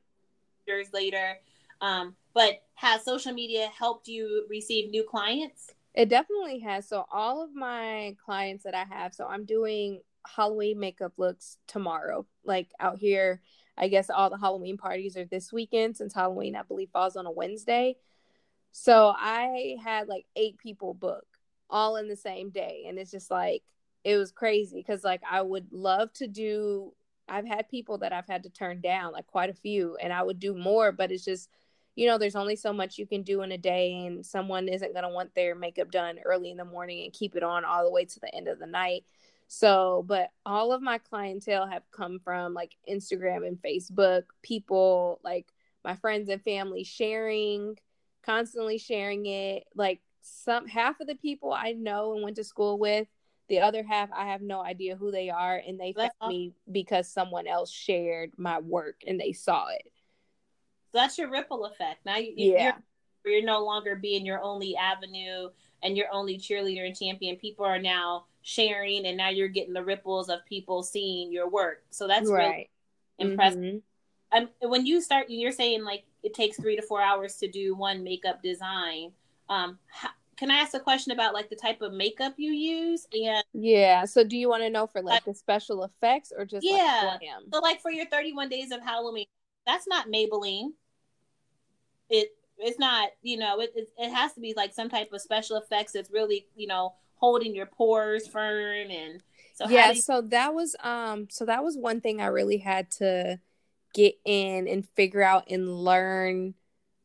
share 0.66 0.78
yours 0.78 0.88
later 0.92 1.36
um, 1.80 2.14
but 2.34 2.62
has 2.74 3.04
social 3.04 3.32
media 3.32 3.68
helped 3.68 4.08
you 4.08 4.46
receive 4.48 4.90
new 4.90 5.04
clients? 5.04 5.72
It 5.94 6.08
definitely 6.08 6.60
has. 6.60 6.88
So 6.88 7.06
all 7.10 7.42
of 7.42 7.54
my 7.54 8.16
clients 8.24 8.64
that 8.64 8.74
I 8.74 8.84
have, 8.84 9.14
so 9.14 9.26
I'm 9.26 9.44
doing 9.44 10.00
Halloween 10.26 10.78
makeup 10.78 11.12
looks 11.16 11.56
tomorrow. 11.66 12.26
Like 12.44 12.68
out 12.80 12.98
here, 12.98 13.40
I 13.76 13.88
guess 13.88 14.10
all 14.10 14.30
the 14.30 14.38
Halloween 14.38 14.76
parties 14.76 15.16
are 15.16 15.24
this 15.24 15.52
weekend 15.52 15.96
since 15.96 16.14
Halloween 16.14 16.56
I 16.56 16.62
believe 16.62 16.90
falls 16.90 17.16
on 17.16 17.26
a 17.26 17.30
Wednesday. 17.30 17.96
So 18.72 19.12
I 19.16 19.76
had 19.82 20.08
like 20.08 20.26
eight 20.36 20.58
people 20.58 20.94
book 20.94 21.24
all 21.68 21.96
in 21.96 22.08
the 22.08 22.16
same 22.16 22.50
day 22.50 22.84
and 22.88 22.98
it's 22.98 23.10
just 23.10 23.30
like 23.30 23.62
it 24.04 24.16
was 24.16 24.30
crazy 24.30 24.82
cuz 24.82 25.02
like 25.02 25.22
I 25.28 25.42
would 25.42 25.72
love 25.72 26.12
to 26.14 26.28
do 26.28 26.92
I've 27.28 27.46
had 27.46 27.68
people 27.68 27.98
that 27.98 28.12
I've 28.12 28.28
had 28.28 28.44
to 28.44 28.50
turn 28.50 28.80
down 28.80 29.12
like 29.12 29.26
quite 29.26 29.50
a 29.50 29.54
few 29.54 29.96
and 29.96 30.12
I 30.12 30.22
would 30.22 30.38
do 30.38 30.54
more 30.54 30.92
but 30.92 31.10
it's 31.10 31.24
just 31.24 31.50
you 31.96 32.06
know, 32.06 32.18
there's 32.18 32.36
only 32.36 32.56
so 32.56 32.74
much 32.74 32.98
you 32.98 33.06
can 33.06 33.22
do 33.22 33.40
in 33.40 33.52
a 33.52 33.58
day, 33.58 34.06
and 34.06 34.24
someone 34.24 34.68
isn't 34.68 34.92
going 34.92 35.04
to 35.04 35.08
want 35.08 35.34
their 35.34 35.54
makeup 35.54 35.90
done 35.90 36.18
early 36.24 36.50
in 36.50 36.58
the 36.58 36.64
morning 36.64 37.04
and 37.04 37.12
keep 37.12 37.34
it 37.34 37.42
on 37.42 37.64
all 37.64 37.84
the 37.84 37.90
way 37.90 38.04
to 38.04 38.20
the 38.20 38.32
end 38.34 38.48
of 38.48 38.58
the 38.58 38.66
night. 38.66 39.04
So, 39.48 40.04
but 40.06 40.30
all 40.44 40.72
of 40.72 40.82
my 40.82 40.98
clientele 40.98 41.66
have 41.66 41.84
come 41.90 42.18
from 42.18 42.52
like 42.52 42.76
Instagram 42.90 43.46
and 43.46 43.58
Facebook, 43.62 44.24
people 44.42 45.20
like 45.22 45.46
my 45.84 45.94
friends 45.94 46.28
and 46.28 46.42
family 46.42 46.82
sharing, 46.82 47.78
constantly 48.24 48.78
sharing 48.78 49.26
it. 49.26 49.64
Like 49.74 50.00
some 50.20 50.66
half 50.66 51.00
of 51.00 51.06
the 51.06 51.14
people 51.14 51.52
I 51.52 51.72
know 51.72 52.14
and 52.14 52.24
went 52.24 52.36
to 52.36 52.44
school 52.44 52.78
with. 52.78 53.06
The 53.48 53.60
other 53.60 53.84
half, 53.84 54.08
I 54.12 54.26
have 54.26 54.42
no 54.42 54.60
idea 54.60 54.96
who 54.96 55.12
they 55.12 55.30
are, 55.30 55.62
and 55.64 55.78
they 55.78 55.92
found 55.92 56.10
me 56.26 56.52
because 56.72 57.08
someone 57.08 57.46
else 57.46 57.70
shared 57.70 58.32
my 58.36 58.58
work 58.58 59.02
and 59.06 59.20
they 59.20 59.32
saw 59.32 59.68
it. 59.68 59.92
So 60.90 60.98
that's 60.98 61.16
your 61.16 61.30
ripple 61.30 61.64
effect. 61.66 62.04
Now 62.04 62.16
you, 62.16 62.32
yeah. 62.34 62.72
you're, 63.24 63.34
you're 63.34 63.44
no 63.44 63.64
longer 63.64 63.94
being 63.94 64.26
your 64.26 64.42
only 64.42 64.74
avenue 64.76 65.50
and 65.80 65.96
your 65.96 66.06
only 66.10 66.38
cheerleader 66.38 66.86
and 66.86 66.96
champion. 66.96 67.36
People 67.36 67.64
are 67.64 67.78
now 67.78 68.24
sharing, 68.46 69.06
and 69.06 69.16
now 69.16 69.28
you're 69.28 69.48
getting 69.48 69.74
the 69.74 69.82
ripples 69.82 70.28
of 70.28 70.38
people 70.46 70.84
seeing 70.84 71.32
your 71.32 71.48
work. 71.50 71.82
So 71.90 72.06
that's 72.06 72.30
right. 72.30 72.46
really 72.46 72.70
impressive. 73.18 73.58
Mm-hmm. 73.58 74.38
Um, 74.38 74.48
when 74.70 74.86
you 74.86 75.00
start, 75.00 75.26
you're 75.28 75.50
saying 75.50 75.82
like 75.82 76.04
it 76.22 76.32
takes 76.32 76.56
three 76.56 76.76
to 76.76 76.82
four 76.82 77.02
hours 77.02 77.38
to 77.38 77.48
do 77.48 77.74
one 77.74 78.04
makeup 78.04 78.44
design. 78.44 79.10
Um, 79.48 79.78
how, 79.88 80.10
can 80.36 80.52
I 80.52 80.58
ask 80.58 80.74
a 80.74 80.80
question 80.80 81.10
about 81.10 81.34
like 81.34 81.50
the 81.50 81.56
type 81.56 81.82
of 81.82 81.92
makeup 81.92 82.34
you 82.36 82.52
use 82.52 83.06
and 83.12 83.42
yeah 83.54 84.04
so 84.04 84.22
do 84.22 84.36
you 84.36 84.50
want 84.50 84.62
to 84.64 84.68
know 84.68 84.86
for 84.86 85.00
like 85.00 85.24
the 85.24 85.32
special 85.32 85.84
effects 85.84 86.30
or 86.36 86.44
just 86.44 86.66
yeah 86.66 87.16
like 87.22 87.22
so 87.50 87.60
like 87.60 87.80
for 87.80 87.90
your 87.90 88.04
31 88.06 88.50
days 88.50 88.70
of 88.70 88.82
halloween 88.82 89.24
that's 89.66 89.88
not 89.88 90.08
maybelline 90.08 90.72
it 92.10 92.36
it's 92.58 92.78
not 92.78 93.08
you 93.22 93.38
know 93.38 93.60
it, 93.60 93.72
it, 93.74 93.88
it 93.96 94.12
has 94.12 94.34
to 94.34 94.40
be 94.40 94.52
like 94.54 94.74
some 94.74 94.90
type 94.90 95.10
of 95.12 95.22
special 95.22 95.56
effects 95.56 95.92
that's 95.92 96.10
really 96.10 96.46
you 96.54 96.66
know 96.66 96.92
holding 97.16 97.54
your 97.54 97.66
pores 97.66 98.26
firm 98.26 98.90
and 98.90 99.22
so 99.54 99.68
yeah 99.68 99.90
you- 99.90 100.00
so 100.00 100.20
that 100.20 100.54
was 100.54 100.76
um 100.82 101.28
so 101.30 101.44
that 101.44 101.64
was 101.64 101.76
one 101.76 102.00
thing 102.00 102.20
i 102.20 102.26
really 102.26 102.58
had 102.58 102.90
to 102.90 103.38
get 103.94 104.14
in 104.24 104.68
and 104.68 104.88
figure 104.90 105.22
out 105.22 105.50
and 105.50 105.68
learn 105.82 106.54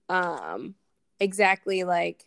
um 0.09 0.75
exactly 1.19 1.83
like 1.83 2.25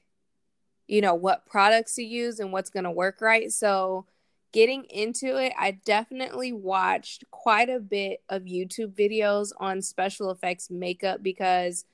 you 0.86 1.00
know 1.00 1.14
what 1.14 1.46
products 1.46 1.94
to 1.94 2.02
use 2.02 2.38
and 2.40 2.52
what's 2.52 2.70
going 2.70 2.84
to 2.84 2.90
work 2.90 3.20
right. 3.20 3.50
So 3.50 4.06
getting 4.52 4.84
into 4.84 5.36
it 5.36 5.52
i 5.58 5.72
definitely 5.72 6.52
watched 6.52 7.24
quite 7.32 7.68
a 7.68 7.80
bit 7.80 8.22
of 8.28 8.44
youtube 8.44 8.94
videos 8.94 9.50
on 9.58 9.82
special 9.82 10.30
effects 10.30 10.70
makeup 10.70 11.20
because 11.24 11.84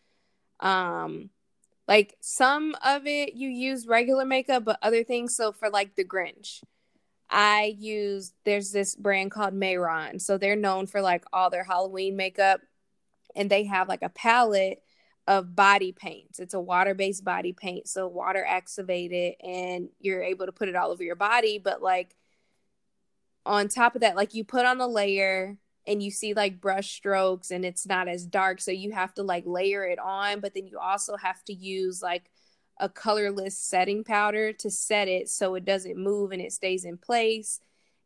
um 0.61 1.31
like 1.91 2.17
some 2.21 2.75
of 2.83 3.07
it 3.07 3.35
you 3.35 3.51
use 3.51 3.87
regular 3.87 4.25
makeup 4.25 4.65
but 4.65 4.79
other 4.81 5.05
things 5.05 5.37
so 5.37 5.53
for 5.53 5.69
like 5.69 5.95
the 5.97 6.05
grinch 6.05 6.63
i 7.29 7.75
use 7.79 8.33
there's 8.45 8.73
this 8.73 8.95
brand 8.95 9.31
called 9.31 9.53
Mehron 9.53 10.19
so 10.21 10.39
they're 10.39 10.57
known 10.57 10.87
for 10.87 11.03
like 11.03 11.25
all 11.33 11.51
their 11.51 11.65
halloween 11.65 12.17
makeup 12.17 12.63
and 13.37 13.51
they 13.51 13.65
have 13.65 13.89
like 13.89 14.03
a 14.03 14.09
palette 14.09 14.83
of 15.31 15.55
body 15.55 15.93
paints. 15.93 16.41
It's 16.41 16.55
a 16.55 16.61
water 16.61 16.93
based 16.93 17.25
body 17.25 17.53
paint. 17.53 17.89
So 17.89 18.09
water 18.09 18.45
activated 18.45 19.35
and 19.41 19.89
you're 20.01 20.25
able 20.25 20.47
to 20.47 20.53
put 20.53 20.69
it 20.69 20.75
all 20.75 20.91
over 20.91 21.05
your 21.05 21.15
body. 21.15 21.59
But 21.59 21.81
like 21.81 22.17
on 23.47 23.69
top 23.69 23.95
of 23.95 24.01
that, 24.01 24.17
like 24.17 24.35
you 24.35 24.45
put 24.45 24.67
on 24.67 24.81
a 24.81 24.89
layer 24.89 25.57
and 25.91 26.01
you 26.01 26.11
see 26.13 26.35
like 26.35 26.61
brush 26.61 26.93
strokes 26.93 27.51
and 27.51 27.65
it's 27.65 27.85
not 27.85 28.07
as 28.07 28.25
dark. 28.25 28.61
So 28.61 28.71
you 28.71 28.93
have 28.93 29.13
to 29.15 29.25
like 29.25 29.43
layer 29.45 29.85
it 29.85 29.99
on. 29.99 30.39
But 30.39 30.55
then 30.55 30.69
you 30.69 30.79
also 30.79 31.17
have 31.17 31.45
to 31.47 31.53
use 31.53 32.01
like 32.01 32.31
a 32.79 32.89
colorless 32.89 33.59
setting 33.59 34.05
powder 34.05 34.53
to 34.53 34.71
set 34.71 35.09
it 35.09 35.29
so 35.29 35.57
it 35.57 35.65
doesn't 35.65 35.99
move 35.99 36.31
and 36.31 36.41
it 36.41 36.53
stays 36.53 36.85
in 36.85 36.97
place. 36.97 37.59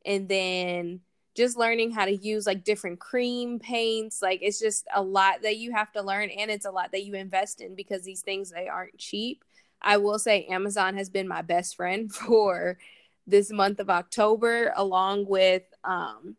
And 0.06 0.30
then 0.30 1.00
just 1.34 1.58
learning 1.58 1.90
how 1.90 2.06
to 2.06 2.16
use 2.16 2.46
like 2.46 2.64
different 2.64 3.00
cream 3.00 3.58
paints 3.58 4.22
like 4.22 4.38
it's 4.40 4.60
just 4.60 4.86
a 4.94 5.02
lot 5.02 5.42
that 5.42 5.56
you 5.56 5.72
have 5.72 5.90
to 5.90 6.00
learn 6.00 6.30
and 6.30 6.48
it's 6.48 6.64
a 6.64 6.70
lot 6.70 6.92
that 6.92 7.04
you 7.04 7.14
invest 7.14 7.60
in 7.60 7.74
because 7.74 8.04
these 8.04 8.20
things 8.20 8.52
they 8.52 8.68
aren't 8.68 8.96
cheap 8.98 9.42
i 9.82 9.96
will 9.96 10.16
say 10.16 10.44
amazon 10.44 10.96
has 10.96 11.10
been 11.10 11.26
my 11.26 11.42
best 11.42 11.74
friend 11.74 12.14
for 12.14 12.78
this 13.26 13.50
month 13.50 13.80
of 13.80 13.90
october 13.90 14.72
along 14.76 15.26
with 15.26 15.64
um 15.82 16.36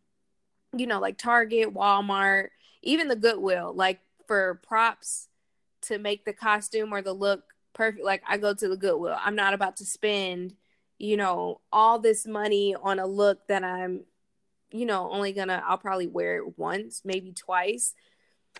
you 0.75 0.87
know 0.87 0.99
like 0.99 1.17
target 1.17 1.73
walmart 1.73 2.49
even 2.81 3.07
the 3.07 3.15
goodwill 3.15 3.73
like 3.73 3.99
for 4.27 4.59
props 4.67 5.27
to 5.81 5.97
make 5.97 6.25
the 6.25 6.33
costume 6.33 6.93
or 6.93 7.01
the 7.01 7.13
look 7.13 7.43
perfect 7.73 8.03
like 8.03 8.23
i 8.27 8.37
go 8.37 8.53
to 8.53 8.67
the 8.67 8.77
goodwill 8.77 9.17
i'm 9.23 9.35
not 9.35 9.53
about 9.53 9.77
to 9.77 9.85
spend 9.85 10.53
you 10.97 11.17
know 11.17 11.59
all 11.71 11.99
this 11.99 12.25
money 12.25 12.75
on 12.81 12.99
a 12.99 13.05
look 13.05 13.45
that 13.47 13.63
i'm 13.63 14.03
you 14.75 14.85
know, 14.85 15.09
only 15.09 15.31
gonna, 15.31 15.63
I'll 15.65 15.77
probably 15.77 16.07
wear 16.07 16.37
it 16.37 16.57
once, 16.57 17.01
maybe 17.05 17.31
twice. 17.31 17.93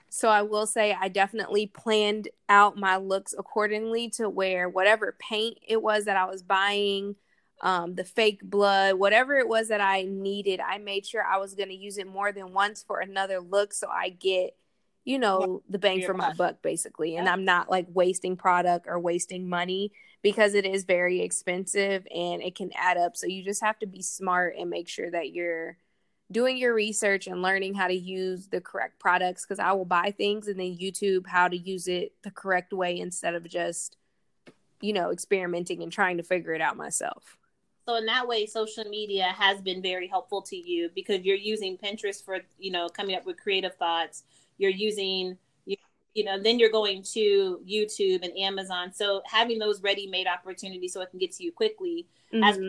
So 0.10 0.30
I 0.30 0.44
will 0.44 0.66
say 0.66 0.96
I 1.00 1.10
definitely 1.10 1.68
planned 1.68 2.30
out 2.48 2.78
my 2.78 2.98
looks 2.98 3.34
accordingly 3.38 4.10
to 4.12 4.30
wear 4.30 4.70
whatever 4.70 5.16
paint 5.20 5.58
it 5.68 5.82
was 5.82 6.06
that 6.06 6.18
I 6.18 6.26
was 6.26 6.42
buying, 6.42 7.16
um, 7.62 7.96
the 7.96 8.04
fake 8.04 8.42
blood, 8.44 8.96
whatever 8.96 9.36
it 9.38 9.48
was 9.48 9.70
that 9.70 9.82
I 9.82 10.04
needed. 10.04 10.60
I 10.60 10.78
made 10.78 11.06
sure 11.06 11.24
I 11.24 11.38
was 11.38 11.56
going 11.56 11.70
to 11.70 11.76
use 11.76 11.98
it 11.98 12.08
more 12.08 12.32
than 12.32 12.54
once 12.54 12.84
for 12.84 13.00
another 13.00 13.40
look 13.40 13.74
so 13.74 13.88
I 13.88 14.10
get, 14.10 14.56
you 15.04 15.20
know, 15.20 15.62
the 15.70 15.80
bang 15.80 16.04
for 16.06 16.14
my 16.14 16.34
buck 16.34 16.62
basically. 16.62 17.16
And 17.16 17.30
I'm 17.30 17.46
not 17.46 17.70
like 17.70 17.88
wasting 17.94 18.36
product 18.36 18.88
or 18.88 19.00
wasting 19.00 19.48
money 19.48 19.92
because 20.22 20.54
it 20.54 20.66
is 20.66 20.84
very 20.84 21.22
expensive 21.22 22.06
and 22.14 22.42
it 22.42 22.56
can 22.56 22.72
add 22.76 22.98
up. 22.98 23.16
So 23.16 23.28
you 23.28 23.44
just 23.44 23.64
have 23.64 23.80
to 23.80 23.88
be 23.88 24.02
smart 24.02 24.56
and 24.60 24.70
make 24.70 24.90
sure 24.90 25.10
that 25.12 25.32
you're 25.32 25.78
doing 26.32 26.58
your 26.58 26.74
research 26.74 27.28
and 27.28 27.42
learning 27.42 27.76
how 27.76 27.88
to 27.88 27.94
use 27.94 28.48
the 28.48 28.60
correct 28.60 29.00
products 29.00 29.46
because 29.46 29.60
I 29.60 29.72
will 29.74 29.86
buy 29.86 30.12
things 30.12 30.48
and 30.48 30.60
then 30.60 30.78
YouTube 30.78 31.28
how 31.28 31.48
to 31.48 31.58
use 31.58 31.88
it 31.88 32.14
the 32.24 32.32
correct 32.32 32.74
way 32.74 33.00
instead 33.00 33.36
of 33.36 33.48
just, 33.48 33.98
you 34.82 34.92
know, 34.92 35.12
experimenting 35.12 35.84
and 35.84 35.92
trying 35.92 36.18
to 36.18 36.24
figure 36.24 36.54
it 36.54 36.62
out 36.62 36.76
myself. 36.76 37.38
So 37.88 37.96
in 37.96 38.06
that 38.08 38.28
way, 38.28 38.48
social 38.48 38.84
media 38.86 39.26
has 39.26 39.62
been 39.62 39.82
very 39.82 40.08
helpful 40.08 40.42
to 40.44 40.56
you 40.56 40.90
because 40.96 41.24
you're 41.24 41.36
using 41.36 41.78
Pinterest 41.78 42.24
for, 42.24 42.40
you 42.58 42.72
know, 42.72 42.90
coming 42.90 43.16
up 43.16 43.26
with 43.26 43.38
creative 43.38 43.76
thoughts. 43.76 44.24
You're 44.58 44.72
using, 44.72 45.38
you, 45.66 45.76
you 46.16 46.24
know, 46.24 46.42
then 46.42 46.58
you're 46.58 46.72
going 46.72 47.04
to 47.14 47.60
YouTube 47.68 48.24
and 48.24 48.36
Amazon. 48.38 48.92
So 48.92 49.22
having 49.26 49.60
those 49.60 49.84
ready-made 49.84 50.26
opportunities 50.26 50.94
so 50.94 51.02
it 51.02 51.12
can 51.12 51.20
get 51.20 51.32
to 51.34 51.44
you 51.44 51.52
quickly 51.52 52.08
mm-hmm. 52.34 52.44
has 52.44 52.60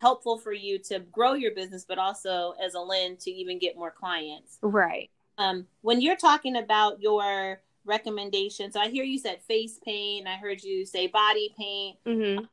helpful 0.00 0.36
for 0.36 0.52
you 0.52 0.78
to 0.80 0.98
grow 1.12 1.34
your 1.34 1.54
business, 1.54 1.84
but 1.86 1.98
also 1.98 2.54
as 2.62 2.74
a 2.74 2.80
lend 2.80 3.20
to 3.20 3.30
even 3.30 3.58
get 3.58 3.76
more 3.76 3.90
clients. 3.90 4.58
Right. 4.62 5.10
Um, 5.38 5.66
when 5.82 6.00
you're 6.00 6.16
talking 6.16 6.56
about 6.56 7.00
your 7.00 7.60
recommendations, 7.84 8.74
so 8.74 8.80
I 8.80 8.88
hear 8.88 9.04
you 9.04 9.18
said 9.18 9.42
face 9.42 9.78
paint. 9.84 10.26
I 10.26 10.36
heard 10.36 10.62
you 10.62 10.84
say 10.86 11.06
body 11.06 11.54
paint. 11.56 11.98
Mm-hmm. 12.04 12.44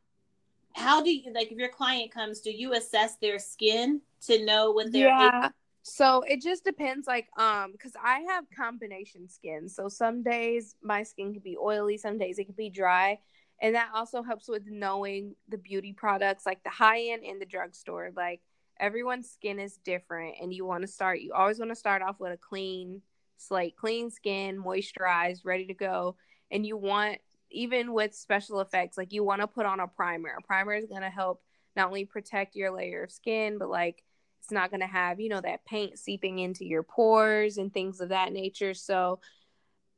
How 0.76 1.02
do 1.02 1.14
you 1.14 1.32
like 1.34 1.52
if 1.52 1.58
your 1.58 1.70
client 1.70 2.12
comes? 2.12 2.42
Do 2.42 2.52
you 2.52 2.74
assess 2.74 3.18
their 3.18 3.40
skin 3.40 4.02
to 4.28 4.44
know 4.46 4.72
what 4.72 4.92
they're? 4.92 5.08
Yeah. 5.08 5.50
So 5.84 6.24
it 6.28 6.42
just 6.44 6.64
depends, 6.64 7.08
like, 7.08 7.28
um, 7.38 7.72
because 7.72 7.94
I 8.02 8.20
have 8.30 8.46
combination 8.56 9.28
skin. 9.28 9.68
So 9.68 9.90
some 9.90 10.22
days 10.22 10.76
my 10.84 11.02
skin 11.02 11.34
can 11.34 11.42
be 11.42 11.58
oily, 11.58 11.98
some 11.98 12.20
days 12.20 12.38
it 12.38 12.46
can 12.46 12.56
be 12.56 12.70
dry 12.70 13.18
and 13.62 13.76
that 13.76 13.90
also 13.94 14.24
helps 14.24 14.50
with 14.50 14.64
knowing 14.68 15.36
the 15.48 15.58
beauty 15.58 15.94
products 15.94 16.46
like 16.46 16.64
the 16.64 16.70
high 16.70 17.02
end 17.12 17.24
and 17.24 17.40
the 17.40 17.46
drugstore 17.46 18.12
like 18.16 18.42
everyone's 18.80 19.30
skin 19.30 19.60
is 19.60 19.78
different 19.78 20.36
and 20.42 20.54
you 20.54 20.66
want 20.66 20.82
to 20.82 20.88
start 20.88 21.22
you 21.22 21.32
always 21.34 21.60
want 21.60 21.72
to 21.72 21.76
start 21.76 22.02
off 22.02 22.20
with 22.20 22.34
a 22.34 22.38
clean 22.38 23.02
slate 23.38 23.76
clean 23.78 24.10
skin 24.10 24.62
moisturized 24.62 25.42
ready 25.46 25.66
to 25.68 25.74
go 25.74 26.16
and 26.50 26.66
you 26.66 26.76
want 26.76 27.20
even 27.52 27.94
with 27.94 28.16
special 28.16 28.62
effects 28.62 28.98
like 28.98 29.14
you 29.14 29.24
want 29.24 29.42
to 29.42 29.48
put 29.48 29.66
on 29.66 29.80
a 29.80 29.88
primer. 29.88 30.36
A 30.38 30.42
primer 30.42 30.74
is 30.74 30.86
going 30.86 31.02
to 31.02 31.10
help 31.10 31.42
not 31.76 31.88
only 31.88 32.06
protect 32.06 32.56
your 32.56 32.72
layer 32.72 33.04
of 33.04 33.12
skin 33.12 33.58
but 33.58 33.70
like 33.70 34.04
it's 34.42 34.52
not 34.52 34.72
going 34.72 34.82
to 34.82 34.88
have 34.88 35.20
you 35.20 35.30
know 35.30 35.42
that 35.42 35.66
paint 35.66 35.98
seeping 35.98 36.40
into 36.40 36.66
your 36.66 36.84
pores 36.84 37.58
and 37.58 37.74
things 37.74 38.02
of 38.02 38.10
that 38.10 38.34
nature. 38.34 38.74
So 38.74 39.20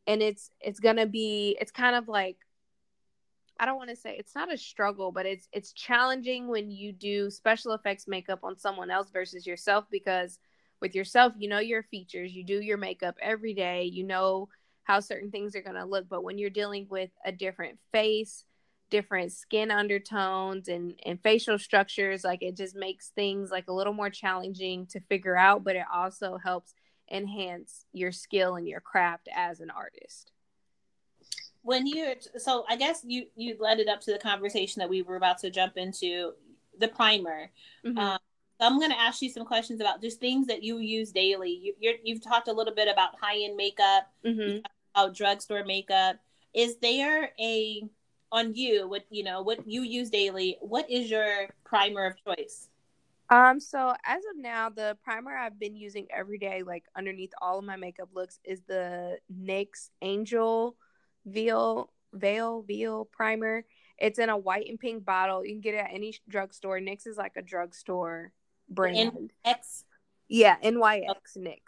and 0.08 0.22
it's 0.22 0.52
it's 0.60 0.80
going 0.80 0.98
to 0.98 1.06
be 1.06 1.58
it's 1.60 1.72
kind 1.72 1.96
of 1.96 2.08
like 2.08 2.38
I 3.60 3.66
don't 3.66 3.78
want 3.78 3.92
to 3.92 3.96
say 3.96 4.16
it's 4.18 4.36
not 4.36 4.52
a 4.52 4.58
struggle, 4.58 5.12
but 5.12 5.26
it's 5.26 5.48
it's 5.52 5.74
challenging 5.74 6.48
when 6.48 6.70
you 6.70 6.92
do 6.92 7.30
special 7.30 7.74
effects 7.74 8.08
makeup 8.08 8.39
on 8.44 8.58
someone 8.58 8.92
else 8.92 9.10
versus 9.12 9.46
yourself 9.46 9.86
because 9.92 10.39
with 10.82 10.96
yourself, 10.96 11.34
you 11.38 11.48
know 11.48 11.60
your 11.60 11.84
features, 11.84 12.34
you 12.34 12.44
do 12.44 12.60
your 12.60 12.78
makeup 12.78 13.16
every 13.22 13.54
day, 13.54 13.84
you 13.86 14.04
know 14.04 14.50
how 14.84 15.00
certain 15.00 15.32
things 15.32 15.56
are 15.56 15.62
going 15.62 15.76
to 15.76 15.86
look, 15.86 16.08
but 16.10 16.24
when 16.24 16.38
you're 16.38 16.50
dealing 16.50 16.88
with 16.89 17.10
a 17.26 17.32
different 17.32 17.80
face, 17.91 18.43
different 18.89 19.32
skin 19.32 19.72
undertones 19.72 20.67
and 20.67 20.93
and 21.06 21.22
facial 21.22 21.58
structures, 21.58 22.24
like 22.24 22.43
it 22.43 22.56
just 22.56 22.76
makes 22.76 23.10
things 23.10 23.50
like 23.50 23.67
a 23.67 23.74
little 23.74 23.93
more 23.93 24.10
challenging 24.10 24.86
to 24.88 25.00
figure 25.02 25.38
out, 25.38 25.63
but 25.63 25.76
it 25.76 25.86
also 25.93 26.38
helps 26.38 26.74
enhance 27.12 27.86
your 27.91 28.12
skill 28.12 28.56
and 28.56 28.67
your 28.67 28.82
craft 28.82 29.28
as 29.36 29.60
an 29.60 29.69
artist 29.69 30.32
when 31.63 31.88
you 31.88 32.13
so 32.38 32.65
i 32.69 32.76
guess 32.76 33.02
you 33.06 33.26
you 33.36 33.56
led 33.60 33.80
it 33.80 33.88
up 33.88 34.00
to 34.00 34.12
the 34.12 34.19
conversation 34.19 34.80
that 34.80 34.89
we 34.89 35.02
were 35.02 35.15
about 35.15 35.39
to 35.39 35.50
jump 35.50 35.78
into 35.78 36.34
the 36.80 36.88
primer 36.88 37.50
mm-hmm. 37.86 37.98
um, 37.98 38.19
i'm 38.65 38.80
going 38.80 38.91
to 38.91 38.99
ask 38.99 39.21
you 39.21 39.30
some 39.30 39.45
questions 39.45 39.80
about 39.82 40.02
just 40.02 40.19
things 40.19 40.47
that 40.47 40.63
you 40.63 40.80
use 40.80 41.12
daily 41.12 41.76
you, 41.80 42.13
have 42.13 42.21
talked 42.21 42.47
a 42.47 42.54
little 42.54 42.73
bit 42.73 42.88
about 42.88 43.12
high-end 43.21 43.56
makeup 43.56 44.12
mm-hmm. 44.26 44.60
about 44.95 45.15
drugstore 45.15 45.63
makeup 45.63 46.17
is 46.54 46.78
there 46.78 47.32
a 47.39 47.84
on 48.34 48.56
you, 48.56 48.88
what 48.88 49.06
you 49.12 49.23
know, 49.23 49.43
what 49.43 49.65
you 49.67 49.84
use 49.84 50.10
daily, 50.10 50.58
what 50.60 50.89
is 50.89 51.10
your 51.10 51.47
primer 51.63 52.08
of 52.08 52.15
choice? 52.26 52.67
Um, 53.30 53.60
so 53.60 53.93
as 54.04 54.21
of 54.32 54.38
now, 54.38 54.69
the 54.69 54.97
primer 55.04 55.38
I've 55.38 55.60
been 55.60 55.76
using 55.76 56.08
every 56.12 56.39
day, 56.39 56.63
like 56.63 56.84
underneath 56.97 57.32
all 57.41 57.60
of 57.60 57.65
my 57.65 57.76
makeup 57.76 58.10
looks, 58.13 58.39
is 58.43 58.62
the 58.67 59.19
NYX 59.32 59.91
Angel 60.02 60.76
Veil 61.26 61.91
Veil 62.12 62.63
Veil 62.67 63.06
Primer. 63.06 63.65
It's 63.99 64.19
in 64.19 64.30
a 64.30 64.38
white 64.38 64.67
and 64.67 64.80
pink 64.80 65.06
bottle. 65.06 65.45
You 65.45 65.54
can 65.54 65.62
get 65.62 65.76
it 65.76 65.78
at 65.78 65.93
any 65.93 66.15
drugstore. 66.28 66.80
NYX 66.80 67.08
is 67.08 67.17
like 67.17 67.34
a 67.38 67.41
drugstore 67.43 68.34
brand. 68.69 69.32
NYX. 69.45 69.84
Yeah, 70.28 70.58
NYX 70.63 71.38
NYX. 71.38 71.60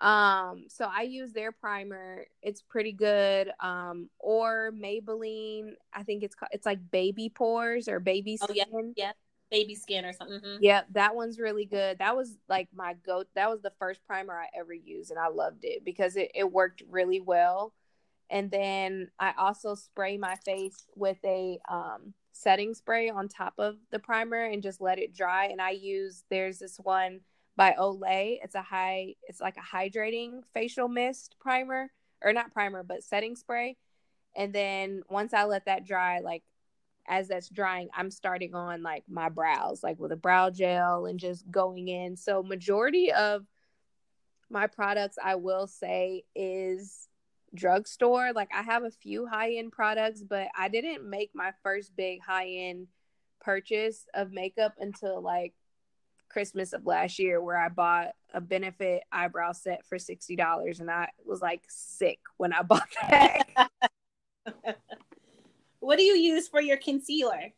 Um, 0.00 0.66
so 0.68 0.88
I 0.92 1.02
use 1.02 1.32
their 1.32 1.50
primer. 1.50 2.26
It's 2.42 2.62
pretty 2.62 2.92
good. 2.92 3.50
Um, 3.60 4.08
or 4.18 4.72
Maybelline. 4.72 5.72
I 5.92 6.04
think 6.04 6.22
it's 6.22 6.34
called, 6.34 6.50
it's 6.52 6.66
like 6.66 6.78
baby 6.90 7.28
pores 7.28 7.88
or 7.88 7.98
baby 7.98 8.36
skin. 8.36 8.64
Oh, 8.72 8.92
yeah, 8.94 9.06
yeah, 9.06 9.12
baby 9.50 9.74
skin 9.74 10.04
or 10.04 10.12
something. 10.12 10.40
Mm-hmm. 10.40 10.62
Yeah, 10.62 10.82
that 10.92 11.16
one's 11.16 11.40
really 11.40 11.64
good. 11.64 11.98
That 11.98 12.16
was 12.16 12.36
like 12.48 12.68
my 12.72 12.94
go. 13.04 13.24
That 13.34 13.50
was 13.50 13.60
the 13.62 13.72
first 13.78 14.00
primer 14.06 14.34
I 14.34 14.46
ever 14.56 14.72
used, 14.72 15.10
and 15.10 15.18
I 15.18 15.28
loved 15.28 15.64
it 15.64 15.84
because 15.84 16.16
it, 16.16 16.30
it 16.34 16.52
worked 16.52 16.82
really 16.88 17.20
well. 17.20 17.72
And 18.30 18.50
then 18.50 19.10
I 19.18 19.32
also 19.38 19.74
spray 19.74 20.18
my 20.18 20.36
face 20.44 20.84
with 20.94 21.18
a 21.24 21.58
um, 21.68 22.12
setting 22.38 22.72
spray 22.72 23.10
on 23.10 23.26
top 23.26 23.54
of 23.58 23.76
the 23.90 23.98
primer 23.98 24.44
and 24.44 24.62
just 24.62 24.80
let 24.80 24.98
it 24.98 25.14
dry. 25.14 25.46
And 25.46 25.60
I 25.60 25.70
use 25.70 26.22
there's 26.30 26.58
this 26.58 26.78
one 26.78 27.20
by 27.56 27.74
Olay. 27.78 28.38
It's 28.42 28.54
a 28.54 28.62
high, 28.62 29.16
it's 29.24 29.40
like 29.40 29.56
a 29.56 29.76
hydrating 29.76 30.42
facial 30.54 30.86
mist 30.86 31.34
primer, 31.40 31.90
or 32.22 32.32
not 32.32 32.52
primer, 32.52 32.84
but 32.84 33.02
setting 33.02 33.34
spray. 33.34 33.76
And 34.36 34.52
then 34.52 35.02
once 35.10 35.34
I 35.34 35.44
let 35.44 35.64
that 35.64 35.84
dry, 35.84 36.20
like 36.20 36.44
as 37.08 37.26
that's 37.26 37.48
drying, 37.48 37.88
I'm 37.92 38.10
starting 38.10 38.54
on 38.54 38.84
like 38.84 39.02
my 39.08 39.30
brows, 39.30 39.82
like 39.82 39.98
with 39.98 40.12
a 40.12 40.16
brow 40.16 40.50
gel 40.50 41.06
and 41.06 41.18
just 41.18 41.50
going 41.50 41.88
in. 41.88 42.16
So 42.16 42.44
majority 42.44 43.12
of 43.12 43.46
my 44.48 44.68
products, 44.68 45.18
I 45.22 45.34
will 45.34 45.66
say, 45.66 46.22
is 46.36 47.08
drugstore. 47.54 48.32
Like 48.32 48.50
I 48.54 48.62
have 48.62 48.84
a 48.84 48.90
few 48.90 49.26
high 49.26 49.54
end 49.54 49.72
products, 49.72 50.22
but 50.22 50.48
I 50.56 50.68
didn't 50.68 51.08
make 51.08 51.30
my 51.34 51.52
first 51.62 51.96
big 51.96 52.22
high 52.22 52.48
end 52.48 52.88
purchase 53.40 54.06
of 54.14 54.32
makeup 54.32 54.74
until 54.78 55.20
like 55.20 55.54
Christmas 56.28 56.72
of 56.72 56.86
last 56.86 57.18
year 57.18 57.40
where 57.40 57.56
I 57.56 57.68
bought 57.68 58.08
a 58.34 58.40
benefit 58.40 59.02
eyebrow 59.10 59.52
set 59.52 59.86
for 59.86 59.98
sixty 59.98 60.36
dollars 60.36 60.80
and 60.80 60.90
I 60.90 61.08
was 61.24 61.40
like 61.40 61.62
sick 61.68 62.20
when 62.36 62.52
I 62.52 62.62
bought 62.64 62.88
that. 63.08 63.70
what 65.80 65.96
do 65.96 66.04
you 66.04 66.14
use 66.14 66.48
for 66.48 66.60
your 66.60 66.76
concealer? 66.76 67.52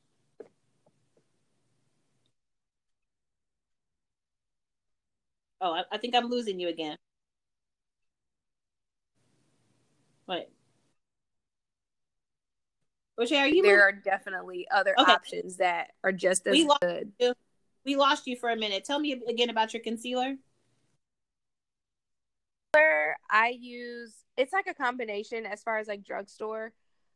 Oh, 5.60 5.72
I, 5.72 5.82
I 5.92 5.98
think 5.98 6.14
I'm 6.14 6.30
losing 6.30 6.58
you 6.58 6.68
again. 6.68 6.96
What? 10.30 10.48
Which 13.16 13.32
are 13.32 13.48
you? 13.48 13.64
There 13.64 13.82
are 13.82 13.90
definitely 13.90 14.68
other 14.70 14.94
okay. 14.96 15.10
options 15.10 15.56
that 15.56 15.90
are 16.04 16.12
just 16.12 16.46
as 16.46 16.52
we 16.52 16.70
good. 16.80 17.10
You 17.18 17.34
we 17.84 17.96
lost 17.96 18.28
you 18.28 18.36
for 18.36 18.50
a 18.50 18.56
minute. 18.56 18.84
Tell 18.84 19.00
me 19.00 19.20
again 19.26 19.50
about 19.50 19.74
your 19.74 19.82
concealer. 19.82 20.36
I 23.28 23.56
use 23.58 24.14
it's 24.36 24.52
like 24.52 24.68
a 24.68 24.74
combination 24.74 25.46
as 25.46 25.64
far 25.64 25.78
as 25.78 25.88
like 25.88 26.04
drugstore. 26.04 26.72